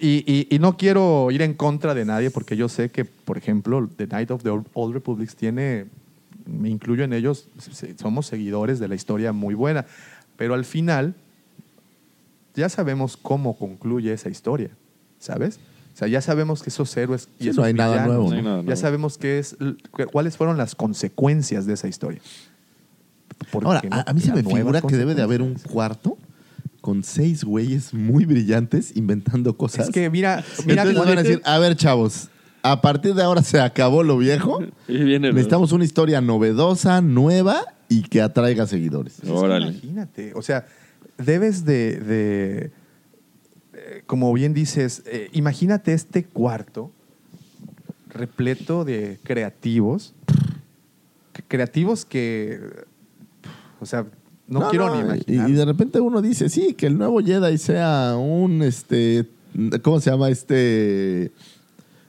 [0.00, 3.36] y, y- y no quiero ir en contra de nadie porque yo sé que, por
[3.36, 5.84] ejemplo, The Night of the Old Republics tiene,
[6.46, 7.48] me incluyo en ellos,
[8.00, 9.84] somos seguidores de la historia muy buena,
[10.38, 11.14] pero al final
[12.54, 14.70] ya sabemos cómo concluye esa historia,
[15.18, 15.58] ¿sabes?
[15.94, 18.30] O sea, ya sabemos que esos héroes y Sí, esos no hay nada villanos, nuevo,
[18.30, 19.56] No hay nada ya sabemos qué es,
[20.10, 22.20] cuáles fueron las consecuencias de esa historia.
[23.50, 26.16] ¿Por Ahora, no a, a mí se me figura que debe de haber un cuarto
[26.80, 29.88] con seis güeyes muy brillantes inventando cosas.
[29.88, 32.28] Es que mira, mira Entonces van a decir, a ver, chavos,
[32.62, 34.62] a partir de ahora se acabó lo viejo.
[34.88, 39.14] Y viene Necesitamos una historia novedosa, nueva y que atraiga seguidores.
[39.14, 39.68] Es que Órale.
[39.68, 40.66] imagínate, o sea,
[41.24, 42.70] debes de, de,
[43.74, 46.90] eh, como bien dices, eh, imagínate este cuarto
[48.08, 50.14] repleto de creativos,
[51.48, 52.60] creativos que,
[53.80, 54.06] o sea,
[54.48, 55.50] no, quiero ni y- imaginar.
[55.50, 59.26] Y, de repente uno dice, sí, que el nuevo Jedi sea un, este,
[59.82, 60.28] ¿cómo se llama?
[60.28, 61.32] Este...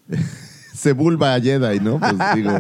[0.73, 1.99] Sebulba Jedi, ¿no?
[1.99, 2.51] Pues digo,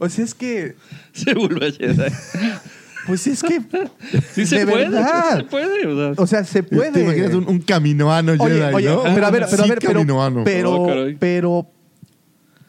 [0.00, 0.74] O sea, es que,
[1.12, 2.12] Se vuelve a Jedi.
[3.06, 3.60] pues es que,
[4.32, 5.30] Sí se de puede, verdad.
[5.32, 5.86] sí se puede.
[5.86, 6.22] o sea.
[6.22, 6.92] o sea, se puede.
[6.92, 9.02] te imaginas un, un caminoano Oye, Jedi, oye, ¿no?
[9.14, 10.42] pero a ver, pero a Sí, ver, pero, caminoano.
[10.44, 10.86] pero, Oh,
[11.18, 11.66] pero,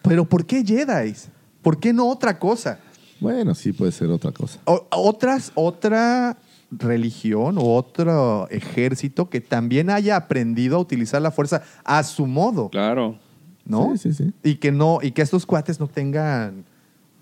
[0.01, 1.13] pero, ¿por qué Jedi?
[1.61, 2.79] ¿Por qué no otra cosa?
[3.19, 4.59] Bueno, sí puede ser otra cosa.
[4.65, 6.37] O- otras, otra
[6.71, 12.69] religión o otro ejército que también haya aprendido a utilizar la fuerza a su modo,
[12.69, 13.17] Claro.
[13.65, 13.95] ¿no?
[13.97, 14.33] Sí, sí, sí.
[14.43, 16.65] Y que no, y que estos cuates no tengan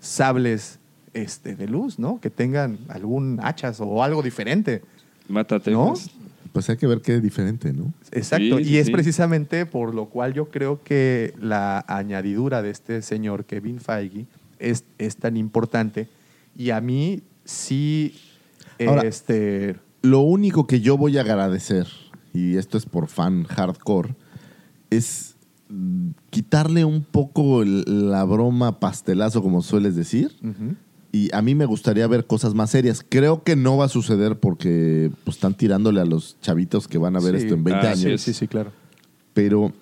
[0.00, 0.78] sables
[1.14, 2.20] este, de luz, ¿no?
[2.20, 4.82] Que tengan algún hachas o algo diferente.
[5.28, 5.60] Mata ¿No?
[5.62, 6.10] temas.
[6.52, 7.92] Pues hay que ver qué es diferente, ¿no?
[8.12, 8.58] Exacto.
[8.58, 8.92] Sí, sí, y es sí.
[8.92, 14.26] precisamente por lo cual yo creo que la añadidura de este señor Kevin Feige
[14.60, 16.08] es, es tan importante.
[16.56, 18.14] Y a mí sí,
[18.86, 21.88] Ahora- este, Lo único que yo voy a agradecer,
[22.32, 24.14] y esto es por fan hardcore,
[24.90, 25.34] es
[26.30, 30.32] quitarle un poco el- la broma pastelazo, como sueles decir.
[30.42, 30.76] ujú.
[31.14, 33.04] Y a mí me gustaría ver cosas más serias.
[33.08, 37.14] Creo que no va a suceder porque pues, están tirándole a los chavitos que van
[37.16, 37.42] a ver Sí.
[37.44, 38.00] esto en 20 Ah, años.
[38.20, 38.72] sí, sí, sí, claro.
[39.32, 39.72] Pero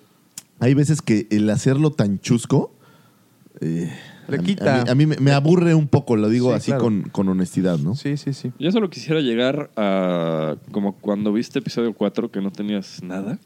[0.59, 2.75] hay veces que el hacerlo tan chusco
[3.61, 3.91] eh,
[4.29, 4.81] Le a mí- quita.
[4.81, 6.83] A mí, a mí me, me aburre un poco, lo digo Sí, así claro.
[6.85, 7.95] con, con honestidad, ¿no?
[7.95, 8.51] Sí, sí, sí.
[8.59, 13.39] Yo solo quisiera llegar a como cuando viste episodio 4 que no tenías nada.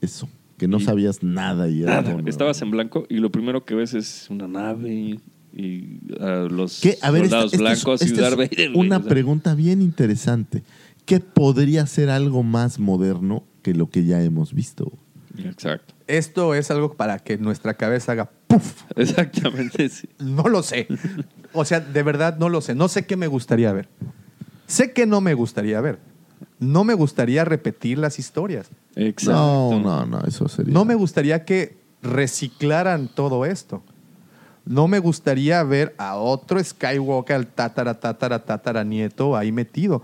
[0.00, 2.12] Eso, que no Y- sabías nada y era Nada.
[2.14, 5.18] como- Estabas en blanco y lo primero que ves es una nave
[5.56, 6.98] y a los ¿Qué?
[7.00, 8.72] A ver, esta- soldados esta blancos esta y Darth Vader.
[8.74, 10.62] una pregunta bien interesante.
[11.06, 14.92] ¿Qué podría ser algo más moderno que lo que ya hemos visto?
[15.38, 15.94] Exacto.
[16.06, 18.82] Esto es algo para que nuestra cabeza haga ¡puf!
[18.96, 20.08] Exactamente, sí.
[20.18, 20.86] No lo sé.
[21.52, 22.74] O sea, de verdad no lo sé.
[22.74, 23.88] No sé qué me gustaría ver.
[24.66, 25.98] Sé que no me gustaría ver.
[26.58, 28.70] No me gustaría repetir las historias.
[28.96, 29.70] Exacto.
[29.72, 30.72] No, no, no, eso sería.
[30.72, 33.82] No me gustaría que reciclaran todo esto.
[34.66, 40.02] No me gustaría ver a otro Skywalker, al tatara, tatara, tatara nieto ahí metido.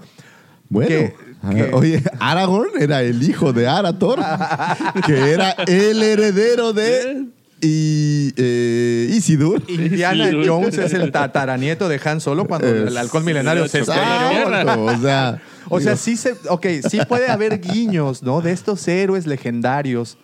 [0.69, 4.20] Bueno, que- ah, que- oye, Aragorn era el hijo de Arator,
[5.07, 7.27] que era el heredero de
[7.62, 9.62] y, eh, Isildur.
[9.69, 13.95] Indiana Jones es el tataranieto de Han Solo cuando el halcón milenario se fue.
[13.95, 18.41] O sea, O sea, digo, sí se, ok, sí puede haber guiños, ¿no?
[18.41, 20.16] De estos héroes legendarios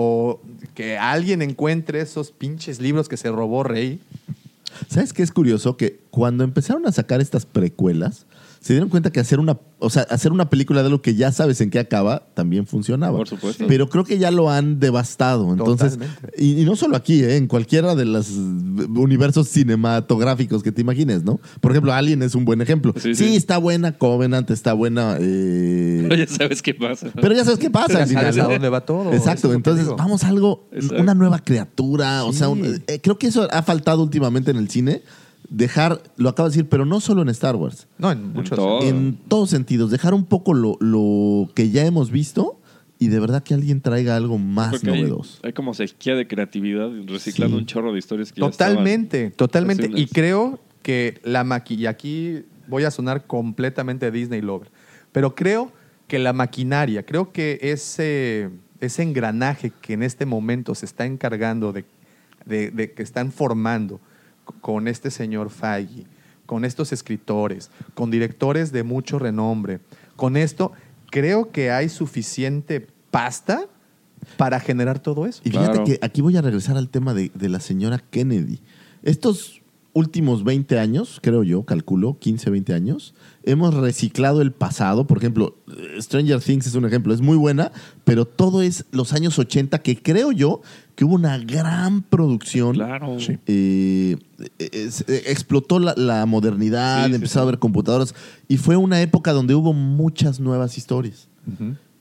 [0.00, 0.40] o
[0.74, 3.98] que alguien encuentre esos pinches libros que se robó Rey.
[4.88, 5.76] ¿Sabes qué es curioso?
[5.76, 8.24] Que cuando empezaron a sacar estas precuelas,
[8.60, 11.30] se dieron cuenta que hacer una, o sea, hacer una película de lo que ya
[11.32, 13.16] sabes en qué acaba también funcionaba.
[13.16, 13.64] Por supuesto.
[13.68, 15.50] Pero creo que ya lo han devastado.
[15.52, 15.98] Entonces,
[16.36, 17.36] y, y no solo aquí, ¿eh?
[17.36, 21.40] en cualquiera de los universos cinematográficos que te imagines, ¿no?
[21.60, 22.92] Por ejemplo, Alien es un buen ejemplo.
[22.96, 23.36] Sí, Sí, sí.
[23.36, 25.16] está buena, Covenant está buena.
[25.20, 27.08] eh, Pero ya sabes qué pasa.
[27.14, 27.94] pero ya sabes qué pasa.
[27.94, 28.44] Ya al final, sabes ¿no?
[28.44, 29.12] a dónde va todo.
[29.12, 31.02] Exacto, entonces vamos a algo, Exacto.
[31.02, 32.24] una nueva criatura.
[32.24, 35.02] O sea, un- eh, creo que eso ha faltado últimamente en el cine.
[35.50, 37.88] Dejar, lo acabo de decir, pero no solo en Star Wars.
[37.96, 38.56] No, en muchos.
[38.58, 38.82] todo.
[38.82, 42.60] En todos sentidos, dejar un poco lo, lo que ya hemos visto
[42.98, 45.38] y de verdad que alguien traiga algo más Porque hay, novedoso.
[45.42, 47.60] hay como sequía de creatividad reciclando Sí.
[47.62, 49.84] un chorro de historias que ya Totalmente, totalmente.
[49.86, 54.70] hace Y creo que la maquilla, y aquí voy a sonar completamente Disney Lover,
[55.12, 55.72] pero creo
[56.08, 58.50] que la maquinaria, creo que ese,
[58.80, 61.84] ese engranaje que en este momento se está encargando de,
[62.44, 64.00] de- de que están formando
[64.60, 66.04] con este señor Feige,
[66.46, 69.80] con estos escritores, con directores de mucho renombre,
[70.16, 70.72] con esto,
[71.10, 73.66] creo que hay suficiente pasta
[74.36, 75.40] para generar todo eso.
[75.44, 75.84] Y fíjate Claro.
[75.84, 78.60] que aquí voy a regresar al tema de, de la señora Kennedy.
[79.02, 79.62] Estos
[79.92, 83.14] últimos 20 años, creo yo, calculo, 15, 20 años,
[83.50, 85.06] hemos reciclado el pasado.
[85.06, 85.56] Por ejemplo,
[86.00, 87.72] Stranger Things es un ejemplo, es muy buena,
[88.04, 90.60] pero todo es los años 80, que creo yo
[90.94, 92.74] que hubo una gran producción.
[92.74, 93.16] Claro.
[93.46, 94.16] Eh,
[94.58, 97.38] es- eh, explotó la, la modernidad, Sí, empezó sí.
[97.38, 98.14] a haber computadoras
[98.48, 101.28] y fue una época donde hubo muchas nuevas historias.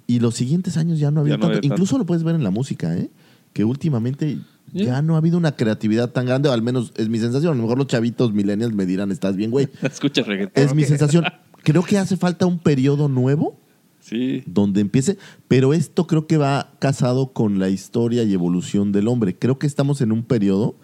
[0.08, 1.58] Y los siguientes años ya no ha habido Ya no tanto.
[1.58, 1.74] había tanto.
[1.76, 3.10] Incluso lo puedes ver en la música, ¿eh?
[3.54, 4.38] Que últimamente
[4.74, 4.86] Ya.
[4.86, 7.54] ya no ha habido una creatividad tan grande, o al menos es mi sensación.
[7.54, 9.70] A lo mejor los chavitos millennials me dirán, estás bien, güey.
[9.82, 10.64] Escucha reggaetón.
[10.64, 11.24] Es mi sensación.
[11.64, 13.60] Creo que hace falta un periodo nuevo
[14.00, 14.44] Sí.
[14.46, 15.18] donde empiece,
[15.50, 19.36] pero esto creo que va casado con la historia y evolución del hombre.
[19.38, 20.76] Creo que estamos en un periodo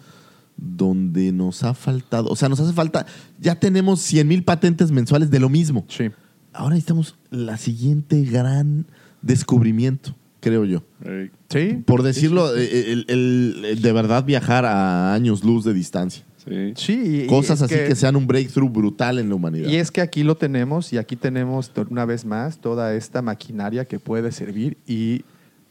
[0.56, 3.06] donde nos ha faltado, o sea, nos hace falta,
[3.40, 5.84] ya tenemos 100 mil patentes mensuales de lo mismo.
[5.88, 6.10] Sí.
[6.52, 8.86] Ahora necesitamos la siguiente gran
[9.22, 10.82] descubrimiento, creo yo.
[11.04, 11.30] Ey.
[11.54, 11.82] Sí.
[11.86, 16.24] Por decirlo, eh, el- el- el de verdad viajar a años luz de distancia.
[16.46, 16.74] Sí.
[16.76, 17.26] Sí.
[17.28, 19.68] Cosas así que, sean un breakthrough brutal en la humanidad.
[19.70, 23.86] Y es que aquí lo tenemos y aquí tenemos una vez más toda esta maquinaria
[23.86, 25.24] que puede servir y,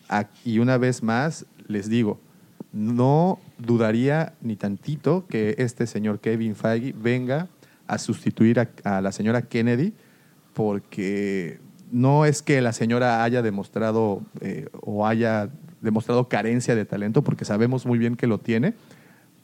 [0.09, 2.19] a- y una vez más les digo,
[2.71, 7.47] no dudaría ni tantito que este señor Kevin Feige venga
[7.85, 9.93] a sustituir a, a la señora Kennedy
[10.53, 11.59] porque
[11.91, 15.49] no es que la señora haya demostrado eh, o haya
[15.83, 18.73] demostrado carencia de talento porque sabemos muy bien que lo tiene,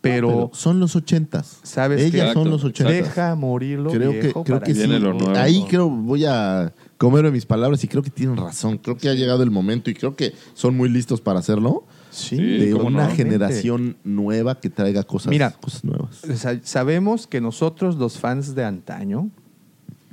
[0.01, 1.59] pero, son los ochentas.
[1.63, 2.95] sabes Ellas que Exacto, son los ochentas.
[2.95, 4.87] deja morir lo creo que, viejo creo para que sí.
[4.87, 5.31] Nuevo.
[5.35, 8.77] Ahí creo voy a comerme mis palabras y creo que tienen razón.
[8.77, 11.83] Creo que ha llegado el momento y creo que son muy listos para hacerlo.
[12.11, 13.15] Sí, de una no.
[13.15, 15.51] generación nueva que traiga cosas, Mira.
[15.51, 16.21] cosas nuevas.
[16.63, 19.29] Sabemos que nosotros, los fans de antaño,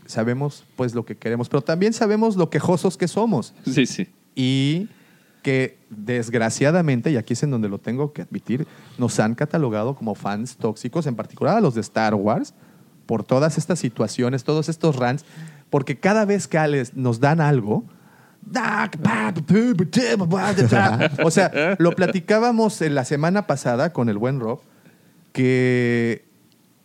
[0.05, 4.09] sabemos pues lo que queremos, pero también sabemos lo quejosos que somos Sí, sí.
[4.35, 4.89] y
[5.47, 8.66] que desgraciadamente, y aquí es en donde lo tengo que admitir,
[8.98, 12.52] nos han catalogado como fans tóxicos, en particular a los de Star Wars,
[13.06, 15.24] por todas estas situaciones, todos estos rants,
[15.70, 17.85] porque cada vez que nos dan algo,
[21.24, 24.59] o sea, lo platicábamos en la semana pasada con el buen Rob,
[25.32, 26.24] que,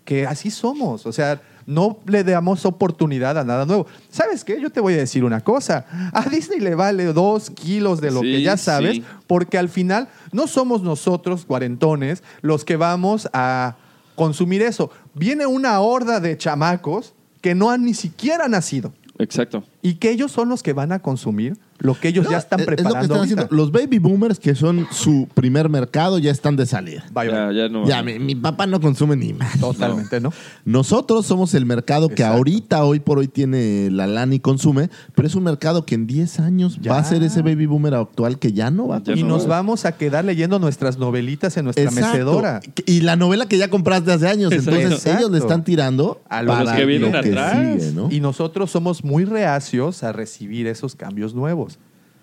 [0.06, 3.88] que así somos, o sea, no le damos oportunidad a nada nuevo.
[4.10, 4.60] ¿Sabes qué?
[4.62, 5.86] Yo te voy a decir una cosa.
[6.14, 9.04] A Disney le vale dos kilos de lo Sí, que ya sabes, sí.
[9.28, 13.76] porque al final no somos nosotros, cuarentones, los que vamos a
[14.16, 14.92] consumir eso.
[15.14, 19.64] Viene una horda de chamacos que no han ni siquiera nacido Exacto.
[19.82, 22.60] Y que ellos son los que van a consumir lo que ellos No, ya están
[22.60, 23.14] es- es lo que preparando.
[23.16, 23.48] están haciendo.
[23.56, 27.04] Los baby boomers, que son su primer mercado, ya están de salida.
[27.12, 27.32] Bye, bye.
[27.34, 27.88] Ya, ya no.
[27.88, 29.60] Ya, mi, mi papá no consume ni más.
[29.60, 30.32] Totalmente, ¿no?
[30.64, 35.28] Nosotros somos el mercado que ahorita, hoy por hoy, tiene la lana y consume, pero
[35.28, 36.92] es un mercado que en 10 años Ya.
[36.92, 39.30] va a ser ese baby boomer actual que ya no va a y no.
[39.30, 42.10] nos vamos a quedar leyendo nuestras novelitas en nuestra Exacto.
[42.12, 42.60] mecedora.
[42.86, 44.52] Y la novela que ya compraste hace años.
[44.52, 44.80] Exacto.
[44.80, 47.58] Entonces ellos le están tirando A los para que vienen lo que atrás.
[47.82, 48.08] sigue, ¿no?
[48.12, 49.71] Y nosotros somos muy reacios
[50.04, 51.80] a recibir esos cambios nuevos.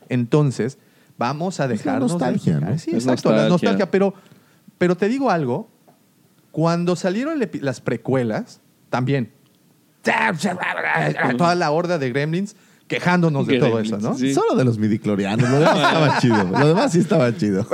[0.08, 0.78] Entonces,
[1.16, 2.78] vamos a Es la dejarnos de nostalgia.
[2.78, 3.90] Sí, Es exacto, la nostalgia.
[3.90, 4.14] Pero,
[4.78, 5.68] pero te digo algo,
[6.50, 8.60] cuando salieron las precuelas,
[8.90, 9.32] también,
[11.36, 12.56] toda la horda de gremlins
[12.86, 14.16] quejándonos de todo eso, ¿no?
[14.16, 14.32] sí.
[14.32, 15.48] Solo de los midiclorianos.
[15.48, 16.44] Lo demás estaba chido.
[16.58, 17.66] Lo demás sí estaba chido.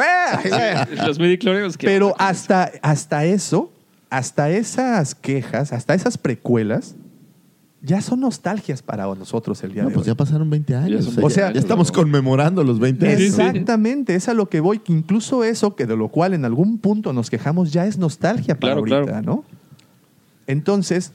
[1.06, 1.86] Los midichlorianos que.
[1.86, 3.72] Pero hasta, hasta eso,
[4.10, 6.96] hasta esas quejas, hasta esas precuelas,
[7.84, 10.08] ya son nostalgias para nosotros el día No, de pues hoy.
[10.12, 11.04] ya pasaron 20 años.
[11.04, 13.20] son O sea, ya, ya estamos conmemorando los 20 años.
[13.20, 16.78] Exactamente, es a lo que voy, que incluso eso, que de lo cual en algún
[16.78, 19.22] punto nos quejamos, ya es nostalgia para Claro, ahorita, claro.
[19.22, 19.44] ¿no?
[20.46, 21.12] Entonces,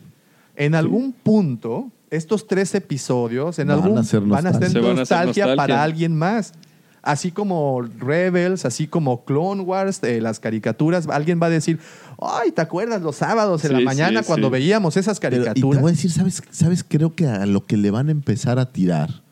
[0.56, 5.56] en algún punto, estos tres episodios en Van algún, a ser van a ser nostalgia.
[5.56, 6.54] para alguien más.
[7.02, 11.80] Así como Rebels, así como Clone Wars, eh, las caricaturas, alguien va a decir,
[12.22, 14.52] ay, ¿te acuerdas los sábados en la mañana sí, cuando sí.
[14.54, 15.82] veíamos esas Pero- y te caricaturas?
[15.82, 16.44] voy a decir, ¿sabes?
[16.52, 16.84] ¿sabes?
[16.88, 19.24] Creo que a lo que le van a empezar a tirar.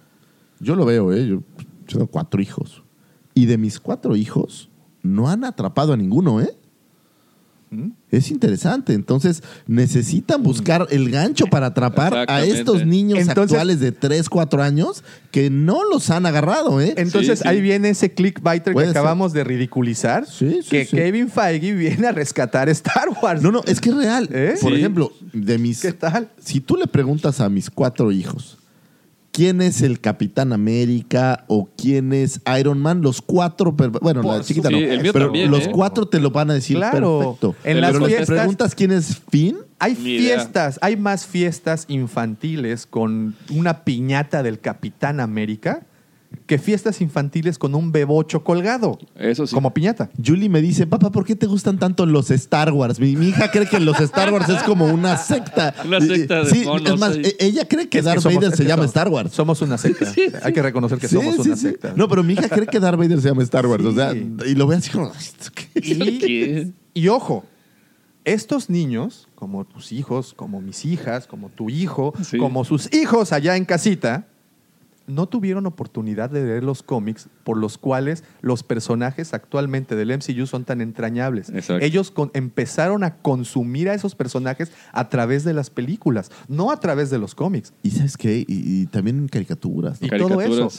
[0.59, 1.27] Yo lo veo, ¿eh?
[1.27, 1.41] Yo
[1.87, 2.83] yo tengo cuatro hijos.
[3.33, 4.69] Y de mis cuatro hijos,
[5.03, 6.57] no han atrapado a ninguno, ¿eh?
[8.09, 8.93] Es interesante.
[8.93, 14.63] Entonces, necesitan buscar el gancho para atrapar a estos niños Entonces- actuales de 3, 4
[14.63, 16.93] años que no los han agarrado, ¿eh?
[16.97, 17.47] Entonces Sí, sí.
[17.49, 18.89] ahí viene ese clickbaiter que ser.
[18.89, 20.95] acabamos de ridiculizar, Sí, sí, que sí.
[20.95, 23.41] Kevin Feige viene a rescatar Star Wars.
[23.41, 24.29] No, no, es que es real.
[24.31, 24.55] ¿Eh?
[24.61, 24.77] Por Sí.
[24.79, 26.29] ejemplo, de mis ¿Qué tal?
[26.39, 28.57] si tú le preguntas a mis cuatro hijos
[29.37, 34.41] quién es el Capitán América o quién es Iron Man, los cuatro, bueno, Por la
[34.41, 35.71] chiquita su- no, sí, el mío pero también, los ¿eh?
[35.71, 37.19] cuatro te lo van a decir Claro.
[37.19, 37.55] perfecto.
[37.63, 42.87] En las pero les fiestas- preguntas quién es Finn, Hay fiestas, hay más fiestas infantiles
[42.87, 45.83] con una piñata del Capitán América
[46.45, 48.97] que fiestas infantiles con un bebocho colgado.
[49.15, 49.53] Eso sí.
[49.53, 50.09] Como piñata.
[50.23, 52.99] Julie me dice, papá, ¿por qué te gustan tanto los Star Wars?
[52.99, 55.73] Mi, mi hija cree que los Star Wars es como una secta.
[55.85, 58.35] Una secta de Sí, monos es más, e- ella cree que Es que Darth somos-
[58.41, 59.31] Vader se llama somos- Star Wars.
[59.33, 60.05] Somos una secta.
[60.43, 61.61] Hay que reconocer que Sí, somos sí, una sí.
[61.63, 61.93] secta.
[61.95, 63.83] No, pero mi hija cree que Darth Vader se llama Star Wars.
[63.85, 65.11] O sea, y lo ve así como...
[65.75, 66.71] Y, ¿Qué?
[66.93, 67.45] y ojo,
[68.25, 72.37] estos niños, como tus hijos, como mis hijas, como tu hijo, Sí.
[72.37, 74.27] como sus hijos allá en casita,
[75.07, 80.45] no tuvieron oportunidad de leer los cómics por los cuales los personajes actualmente del MCU
[80.47, 81.49] son tan entrañables.
[81.49, 81.83] Exacto.
[81.83, 86.79] Ellos con- empezaron a consumir a esos personajes a través de las películas, no a
[86.79, 87.73] través de los cómics.
[87.83, 88.39] Y ¿sabes qué?
[88.39, 90.01] Y, y también en caricaturas.
[90.01, 90.07] ¿no?
[90.07, 90.69] Y todo eso.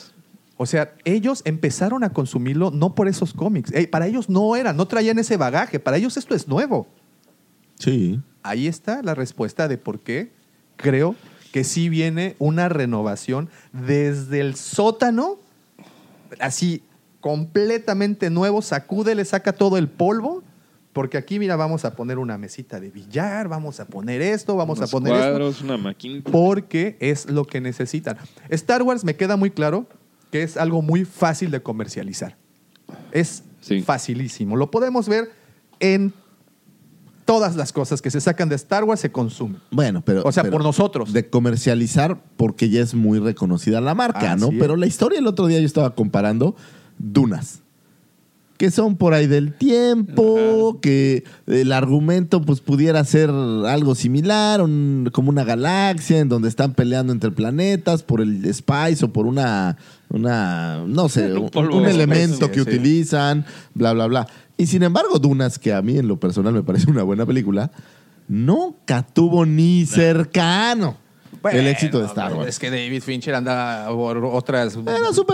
[0.60, 3.72] O sea, ellos empezaron a consumirlo no por esos cómics.
[3.72, 5.78] Eh, para ellos no era, no traían ese bagaje.
[5.80, 6.88] Para ellos esto es nuevo.
[7.78, 8.20] Sí.
[8.42, 10.32] Ahí está la respuesta de por qué
[10.76, 11.14] creo
[11.52, 15.36] que sí viene una renovación desde el sótano,
[16.40, 16.82] así
[17.20, 20.42] completamente nuevo, sacude, le saca todo el polvo,
[20.92, 24.78] porque aquí, mira, vamos a poner una mesita de billar, vamos a poner esto, vamos
[24.78, 26.30] Unos a poner esto cuadros, una maquinita.
[26.30, 28.16] porque es lo que necesitan.
[28.48, 29.86] Star Wars me queda muy claro
[30.30, 32.36] que es algo muy fácil de comercializar.
[33.12, 33.82] Es Sí.
[33.82, 34.56] facilísimo.
[34.56, 35.30] Lo podemos ver
[35.80, 36.12] en
[37.28, 39.60] todas las cosas que se sacan de Star Wars se consumen.
[39.70, 40.22] Bueno, pero.
[40.24, 41.12] O sea, pero por nosotros.
[41.12, 44.48] De comercializar porque ya es muy reconocida la marca, Así ¿no?
[44.50, 44.54] es.
[44.58, 46.56] Pero la historia el otro día yo estaba comparando
[46.98, 47.60] Dunas.
[48.56, 55.08] Que son por ahí del tiempo, que el argumento pues pudiera ser algo similar, un-
[55.12, 59.76] como una galaxia en donde están peleando entre planetas por el spice o por una,
[60.08, 63.44] una no sé, Un elemento que utilizan,
[63.74, 64.26] bla, bla, bla.
[64.58, 67.70] Y sin embargo, Dunas, que a mí en lo personal me parece una buena película,
[68.28, 70.96] nunca tuvo ni cercano
[71.42, 72.48] Bueno, el éxito de Star Wars.
[72.48, 74.82] Es que David Fincher anda por otras Era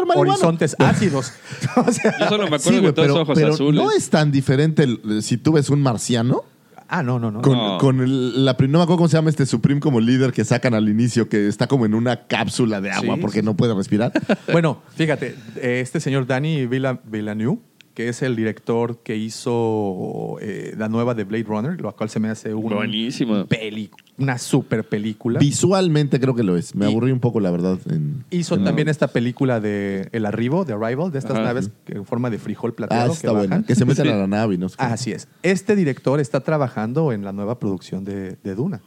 [0.07, 0.21] marihuano.
[0.33, 1.33] horizontes ácidos.
[1.77, 3.83] O sea, Yo solo me acuerdo Sí, de pero, ojos pero azules.
[3.83, 6.43] no es tan diferente el- si tú ves un marciano
[6.89, 7.41] ah, no, no, no.
[7.41, 7.79] con, No.
[7.79, 10.45] con el- la prim- no me acuerdo cómo se llama este Supreme como líder que
[10.45, 13.45] sacan al inicio que está como en una cápsula de agua Sí, porque sí.
[13.45, 14.13] no puede respirar.
[14.53, 17.59] Bueno, fíjate, este señor Danny Villa- Villeneuve,
[17.95, 22.19] que es el director que hizo eh, la nueva de Blade Runner, lo cual se
[22.19, 23.47] me hace un Buenísima.
[23.47, 25.39] peli- una super película.
[25.39, 26.75] Visualmente creo que lo es.
[26.75, 27.79] Me Y- aburrí un poco, la verdad.
[27.89, 31.43] en- Hizo en- también esta película de El Arribo, de Arrival, de estas Ajá.
[31.45, 33.47] naves que en forma de frijol Ah, plateado que está buena.
[33.49, 33.65] bajan.
[33.65, 34.85] Que se meten a la nave y no sé qué.
[34.85, 35.29] Así es.
[35.45, 38.83] Este director está trabajando en la nueva producción de, de Duna.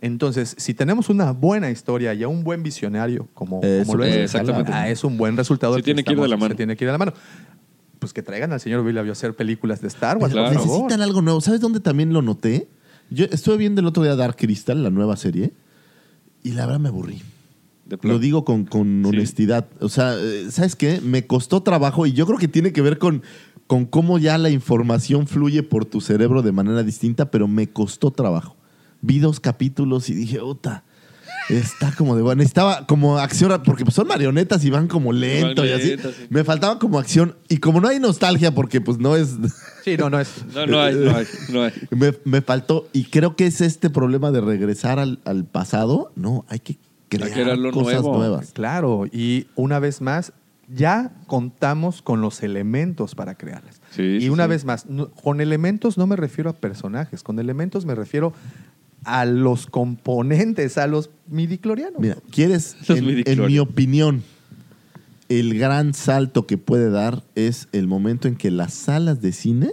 [0.00, 4.04] Entonces, si tenemos una buena historia y a un buen visionario, como, Eso, como lo
[4.04, 4.72] es, exactamente.
[4.74, 5.74] ah, es un buen resultado.
[5.74, 6.48] Se el tiene que ir de la mano.
[6.50, 7.12] Se tiene que ir de la mano.
[8.02, 10.48] Pues que traigan al señor Villavio a hacer películas de Star Wars, Claro.
[10.48, 10.76] por favor.
[10.76, 11.40] Necesitan algo nuevo.
[11.40, 12.68] ¿Sabes dónde también lo noté?
[13.10, 15.52] Yo estuve viendo el otro día Dark Crystal, la nueva serie,
[16.42, 17.22] y la verdad me aburrí.
[18.02, 19.08] Lo digo con, con Sí.
[19.08, 19.68] honestidad.
[19.80, 20.16] O sea,
[20.50, 21.00] ¿sabes qué?
[21.00, 23.22] Me costó trabajo y yo creo que tiene que ver con,
[23.68, 28.10] con cómo ya la información fluye por tu cerebro de manera distinta, pero me costó
[28.10, 28.56] trabajo.
[29.00, 30.84] Vi dos capítulos y dije, ¡Ota!
[31.48, 32.42] Está como de bueno.
[32.42, 35.96] Estaba como acción, porque pues son marionetas y van como lento y así.
[35.98, 36.26] sí.
[36.30, 37.36] Me faltaba como acción.
[37.48, 39.36] Y como no hay nostalgia, porque pues no es.
[39.84, 40.28] Sí, no, no es.
[40.54, 41.72] No, no hay, no hay, no hay.
[41.90, 42.88] me, me faltó.
[42.92, 46.12] Y creo que es este problema de regresar al, al pasado.
[46.16, 46.78] No, hay que
[47.08, 48.16] crear lo cosas nuevo.
[48.16, 48.52] nuevas.
[48.52, 50.32] Claro, y una vez más,
[50.68, 53.82] ya contamos con los elementos para crearlas.
[53.90, 54.50] Sí, y una sí.
[54.50, 58.32] vez más, no- con elementos no me refiero a personajes, con elementos me refiero
[59.04, 62.00] a los componentes, a los midiclorianos.
[62.00, 62.76] Mira, ¿quieres?
[62.88, 64.22] En, mi opinión,
[65.28, 69.72] el gran salto que puede dar es el momento en que las salas de cine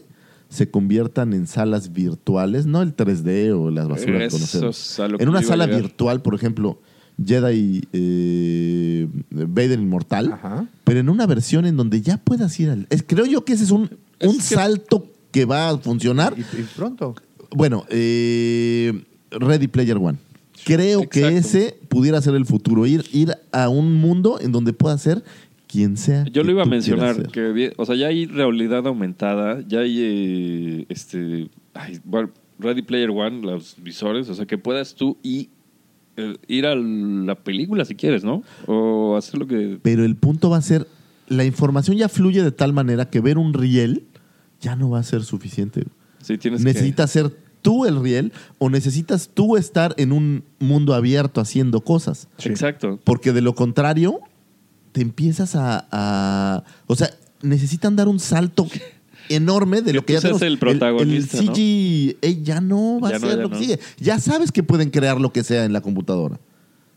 [0.50, 4.92] se conviertan en salas virtuales, no el 3D o las basuras que Eso conocemos.
[4.94, 6.80] es a lo que En una sala virtual, por ejemplo,
[7.24, 10.66] Jedi eh, Vader Inmortal, Ajá.
[10.86, 12.88] pero en una versión en donde ya puedas ir al...
[12.90, 16.34] es- creo yo que ese es un, Es un que- salto que va a funcionar.
[16.36, 17.14] Y, y pronto.
[17.52, 20.18] Bueno, eh, Ready Player One.
[20.66, 24.98] Creo que ese pudiera ser el futuro, ir, ir a un mundo en donde pueda
[24.98, 25.24] ser
[25.68, 26.26] quien sea.
[26.26, 29.98] Yo que lo iba a mencionar, que o sea, ya hay realidad aumentada, ya hay
[30.00, 35.50] eh, este ay, bueno, Ready Player One, los visores, o sea, que puedas tú y
[36.18, 38.44] eh, ir a la película si quieres, ¿no?
[38.66, 40.88] O hacer lo que Pero el punto va a ser,
[41.28, 44.04] la información ya fluye de tal manera que ver un riel
[44.60, 45.84] ya no va a ser suficiente.
[46.22, 47.32] sí tienes necesitas ser
[47.62, 52.28] tú el riel o necesitas tú estar en un mundo abierto haciendo cosas.
[52.44, 53.00] Exacto.
[53.04, 54.20] Porque de lo contrario,
[54.92, 57.10] te empiezas a, a- O sea,
[57.42, 58.68] necesitan dar un salto
[59.30, 60.42] enorme de lo que ya tenemos.
[60.42, 61.54] el protagonista, El, ¿no?
[61.54, 63.62] CGI ya no va Ya a ser ya lo que no.
[63.62, 63.80] sigue.
[64.00, 66.40] Ya sabes que pueden crear lo que sea en la computadora.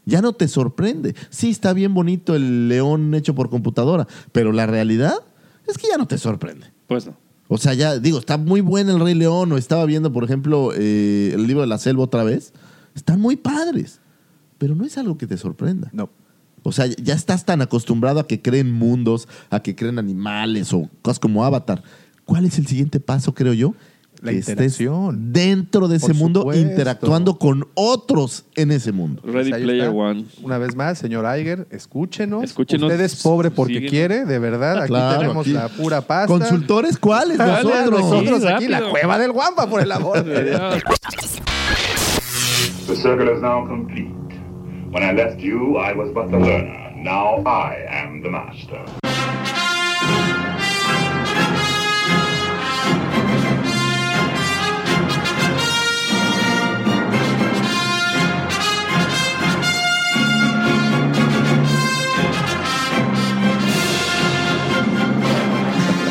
[0.04, 1.14] Ya no te sorprende.
[1.30, 5.14] Sí, está bien bonito el león hecho por computadora, pero la realidad
[5.68, 6.66] es que ya no te sorprende.
[6.88, 7.16] Pues no.
[7.54, 10.72] O sea, ya digo, está muy bueno el Rey León, o estaba viendo, por ejemplo,
[10.74, 12.54] eh, el libro de la selva otra vez.
[12.94, 14.00] Están muy padres,
[14.56, 15.90] pero no es algo que te sorprenda.
[15.92, 16.08] No.
[16.62, 20.88] O sea, ya estás tan acostumbrado a que creen mundos, a que creen animales o
[21.02, 21.82] cosas como Avatar.
[22.24, 23.74] ¿Cuál es el siguiente paso, creo yo?
[24.22, 25.32] La que estés interacción.
[25.32, 26.62] dentro de ese Por mundo, supuesto.
[26.70, 29.20] interactuando con otros en ese mundo.
[29.24, 29.96] Ready Pues ahí Player está.
[29.96, 30.24] One.
[30.42, 32.44] Una vez más, señor Iger, escúchenos.
[32.44, 32.90] Escúchenos.
[32.90, 33.90] Usted es pobre porque Síguenos.
[33.90, 34.78] quiere, de verdad.
[34.78, 35.52] Aquí Claro, tenemos aquí.
[35.52, 36.28] la pura pasta.
[36.28, 37.36] ¿Consultores cuáles?
[37.38, 37.90] Nosotros.
[38.00, 40.82] nosotros Sí, aquí, la cueva del Guampa, por el amor de Dios.
[42.86, 44.10] The circle is now complete.
[44.90, 46.92] When I left you, I was but the learner.
[47.02, 48.84] Now I am the master.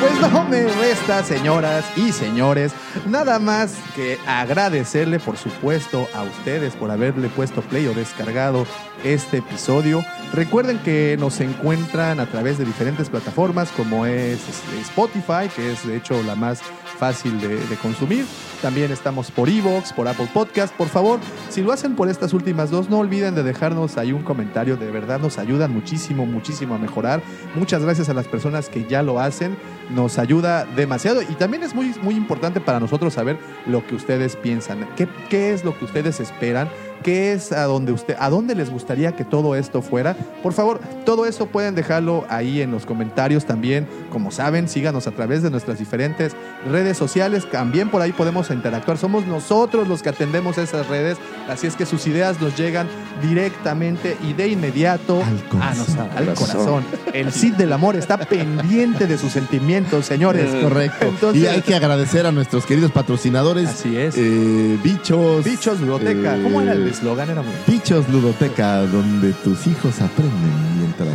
[0.01, 2.73] Pues no me resta, señoras y señores,
[3.07, 8.65] nada más que agradecerle, por supuesto, a ustedes por haberle puesto play o descargado
[9.03, 10.03] este episodio.
[10.33, 15.85] Recuerden que nos encuentran a través de diferentes plataformas como es este, Spotify, que es
[15.85, 16.61] de hecho la más
[16.97, 18.25] fácil de, de consumir.
[18.61, 20.73] También estamos por Evox, por Apple Podcast.
[20.75, 21.19] Por favor,
[21.49, 24.77] si lo hacen por estas últimas dos, no olviden de dejarnos ahí un comentario.
[24.77, 27.23] De verdad nos ayudan muchísimo, muchísimo a mejorar.
[27.55, 29.57] Muchas gracias a las personas que ya lo hacen.
[29.89, 31.23] Nos ayuda demasiado.
[31.23, 34.87] Y también es muy, muy importante para nosotros saber lo que ustedes piensan.
[34.95, 36.69] ¿Qué, qué es lo que ustedes esperan
[37.01, 40.15] qué es a dónde usted, a dónde les gustaría que todo esto fuera.
[40.43, 43.87] Por favor, todo eso pueden dejarlo ahí en los comentarios también.
[44.11, 46.35] Como saben, síganos a través de nuestras diferentes
[46.69, 47.49] redes sociales.
[47.49, 48.97] También por ahí podemos interactuar.
[48.97, 51.17] Somos nosotros los que atendemos esas redes.
[51.49, 52.87] Así es que sus ideas nos llegan
[53.21, 55.61] directamente y de inmediato Al corazón.
[55.99, 56.83] a nos- al corazón.
[57.13, 60.53] El Cid del amor está pendiente de sus sentimientos, señores.
[60.53, 61.05] Es correcto.
[61.07, 63.69] Entonces- y hay que agradecer a nuestros queridos patrocinadores.
[63.69, 64.15] Así es.
[64.17, 65.43] eh, bichos.
[65.43, 66.37] Bichos Ludoteca.
[66.37, 67.29] eh, ¿Cómo era el eslogan?
[67.29, 67.53] Era muy.
[67.67, 71.09] Bichos Ludoteca, donde tus hijos aprenden mientras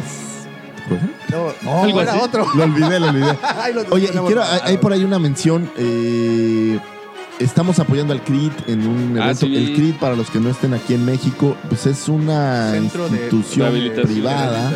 [0.88, 1.12] juegan.
[1.30, 2.20] No, no, Algo era así.
[2.22, 2.46] otro.
[2.54, 3.36] Lo olvidé, lo olvidé.
[3.42, 5.68] Ay, lo- Oye, y quiero, hay hay por ahí una mención.
[5.76, 6.65] eh,
[7.38, 9.46] estamos apoyando al CRIT en un Ah, evento.
[9.46, 9.56] sí.
[9.56, 13.72] El CRIT, para los que no estén aquí en México, pues es una Centro institución
[14.02, 14.72] privada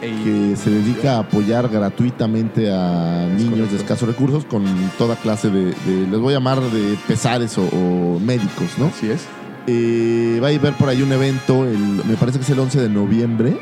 [0.00, 4.64] e que se dedica a apoyar gratuitamente a niños de escasos recursos con
[4.98, 8.86] toda clase de, de- les voy a llamar de pesares o, o médicos, ¿no?
[8.86, 9.22] Así es.
[9.68, 12.80] Eh, va a haber por ahí un evento, el- me parece que es el 11
[12.80, 13.56] de noviembre.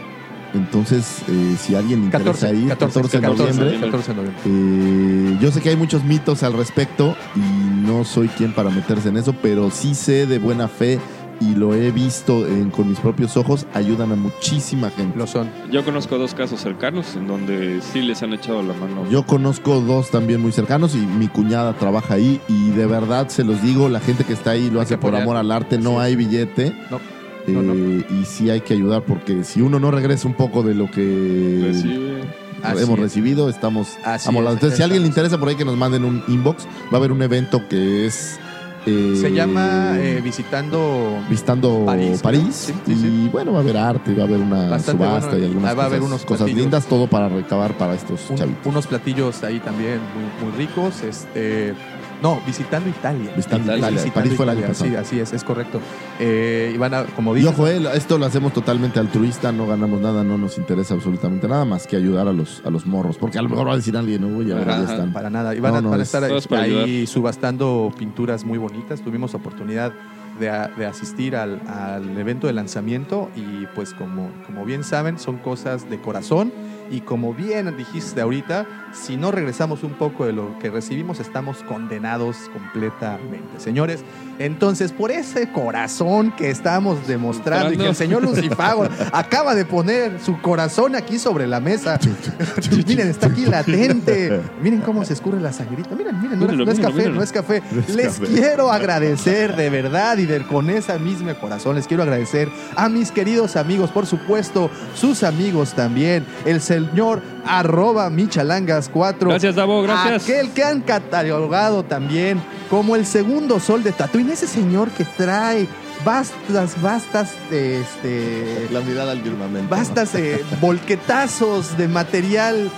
[0.52, 3.80] Entonces, eh, si alguien le interesa 14, ir, 14, 14 de 14, noviembre.
[3.90, 4.42] 14 de noviembre.
[4.46, 7.40] Eh, yo sé que hay muchos mitos al respecto y
[7.80, 10.98] no soy quien para meterse en eso, pero sí sé de buena fe
[11.40, 15.18] y lo he visto en- con mis propios ojos, ayudan a muchísima gente.
[15.18, 15.48] Lo son.
[15.72, 19.08] Yo conozco dos casos cercanos en donde sí les han echado la mano.
[19.10, 23.42] Yo conozco dos también muy cercanos y mi cuñada trabaja ahí y de verdad se
[23.44, 25.98] los digo, la gente que está ahí lo Hay hace por amor al arte, no
[25.98, 26.74] hay billete.
[26.90, 26.98] No.
[26.98, 27.74] eh, No, no.
[27.74, 31.60] Y sí hay que ayudar porque si uno no regresa un poco de lo que
[31.64, 32.20] Recibe.
[32.62, 33.04] Así hemos es.
[33.04, 34.56] recibido, estamos Así amolados.
[34.58, 36.94] es, Entonces, si a alguien le interesa por ahí que nos manden un inbox, va
[36.94, 38.38] a haber un evento que es...
[38.86, 41.18] eh, Se llama eh, Visitando.
[41.28, 42.94] Visitando París, París, ¿no?
[42.94, 45.42] Sí, sí, y bueno, va a haber arte, va a haber una Bastante subasta bueno.
[45.42, 48.28] y algunas Ah, va a haber cosas, unos cosas lindas, todo para recabar para estos
[48.30, 48.66] un- chavitos.
[48.66, 49.98] unos platillos ahí también
[50.40, 51.02] muy, muy ricos.
[51.02, 51.74] Este.
[52.22, 53.32] No, visitando Italia.
[53.34, 53.90] Visitando Italia.
[53.90, 54.90] Visitando París fue el año Italia, pasado.
[54.90, 55.80] Sí, así es, es correcto.
[56.18, 59.66] Eh, y van a, como Y dices, ojo, eh, esto lo hacemos totalmente altruista, no
[59.66, 63.16] ganamos nada, no nos interesa absolutamente nada más que ayudar a los, a los morros.
[63.18, 65.12] Porque a lo mejor va a decir alguien, no, ya, Ajá, ya están.
[65.12, 65.54] Para nada.
[65.54, 69.00] Y van, No, a, no, van a es- estar es ahí subastando pinturas muy bonitas.
[69.00, 69.92] Tuvimos oportunidad
[70.38, 75.18] de, a- de asistir al, al evento de lanzamiento y pues como, como bien saben
[75.18, 76.52] son cosas de corazón
[76.90, 81.58] y como bien dijiste ahorita, si no regresamos un poco de lo que recibimos estamos
[81.62, 83.58] condenados completamente.
[83.58, 84.00] Señores,
[84.38, 90.20] entonces por ese corazón que estamos demostrando y que el señor Lucifago acaba de poner
[90.20, 91.98] su corazón aquí sobre la mesa.
[92.86, 94.40] miren, está aquí latente.
[94.60, 95.94] Miren cómo se escurre la sangrita.
[95.94, 97.62] Miren, miren, no, es café, no es café.
[97.94, 102.88] Les quiero agradecer de verdad y de, con esa misma corazón, les quiero agradecer a
[102.88, 109.28] mis queridos amigos, por supuesto, sus amigos también, el señor arroba michalangas4.
[109.28, 110.22] Gracias, Davo, gracias.
[110.24, 115.66] Aquel que han catalogado también como el segundo sol de Tatooine, ese señor que trae
[116.04, 119.68] bastas, bastas, de este, La mirada al firmamento.
[119.68, 122.70] bastas eh, volquetazos de material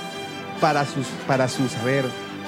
[0.61, 2.05] para sus, para sus, a ver,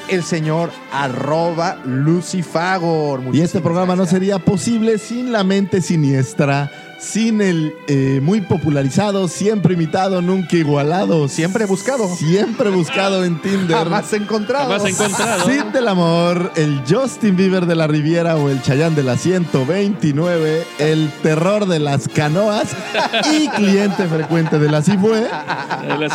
[0.08, 3.20] el señor arroba Lucifagor.
[3.20, 6.70] Y este Muchísimas programa no sería posible sin la mente siniestra,
[7.04, 11.28] sin el eh, muy popularizado, siempre imitado, nunca igualado.
[11.28, 12.08] Siempre buscado.
[12.16, 13.76] Siempre buscado en Tinder.
[13.76, 14.70] Jamás encontrado.
[14.70, 15.44] Jamás encontrado.
[15.44, 20.66] Sid del amor, el Justin Bieber de la Riviera o el Chayán de la 129,
[20.78, 22.68] el terror de las canoas
[23.32, 25.26] y cliente frecuente de la Cifue,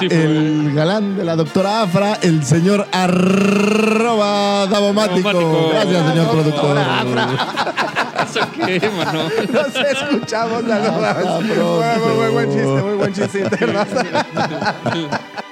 [0.09, 5.31] el galán de la doctora Afra, el señor arroba Davomático.
[5.31, 5.69] Davomático.
[5.69, 6.77] Gracias, señor productor.
[8.29, 9.23] ¿Eso qué, mano?
[9.51, 13.43] Nos escuchamos la Hasta Muy, muy, muy buen chiste, muy buen chiste.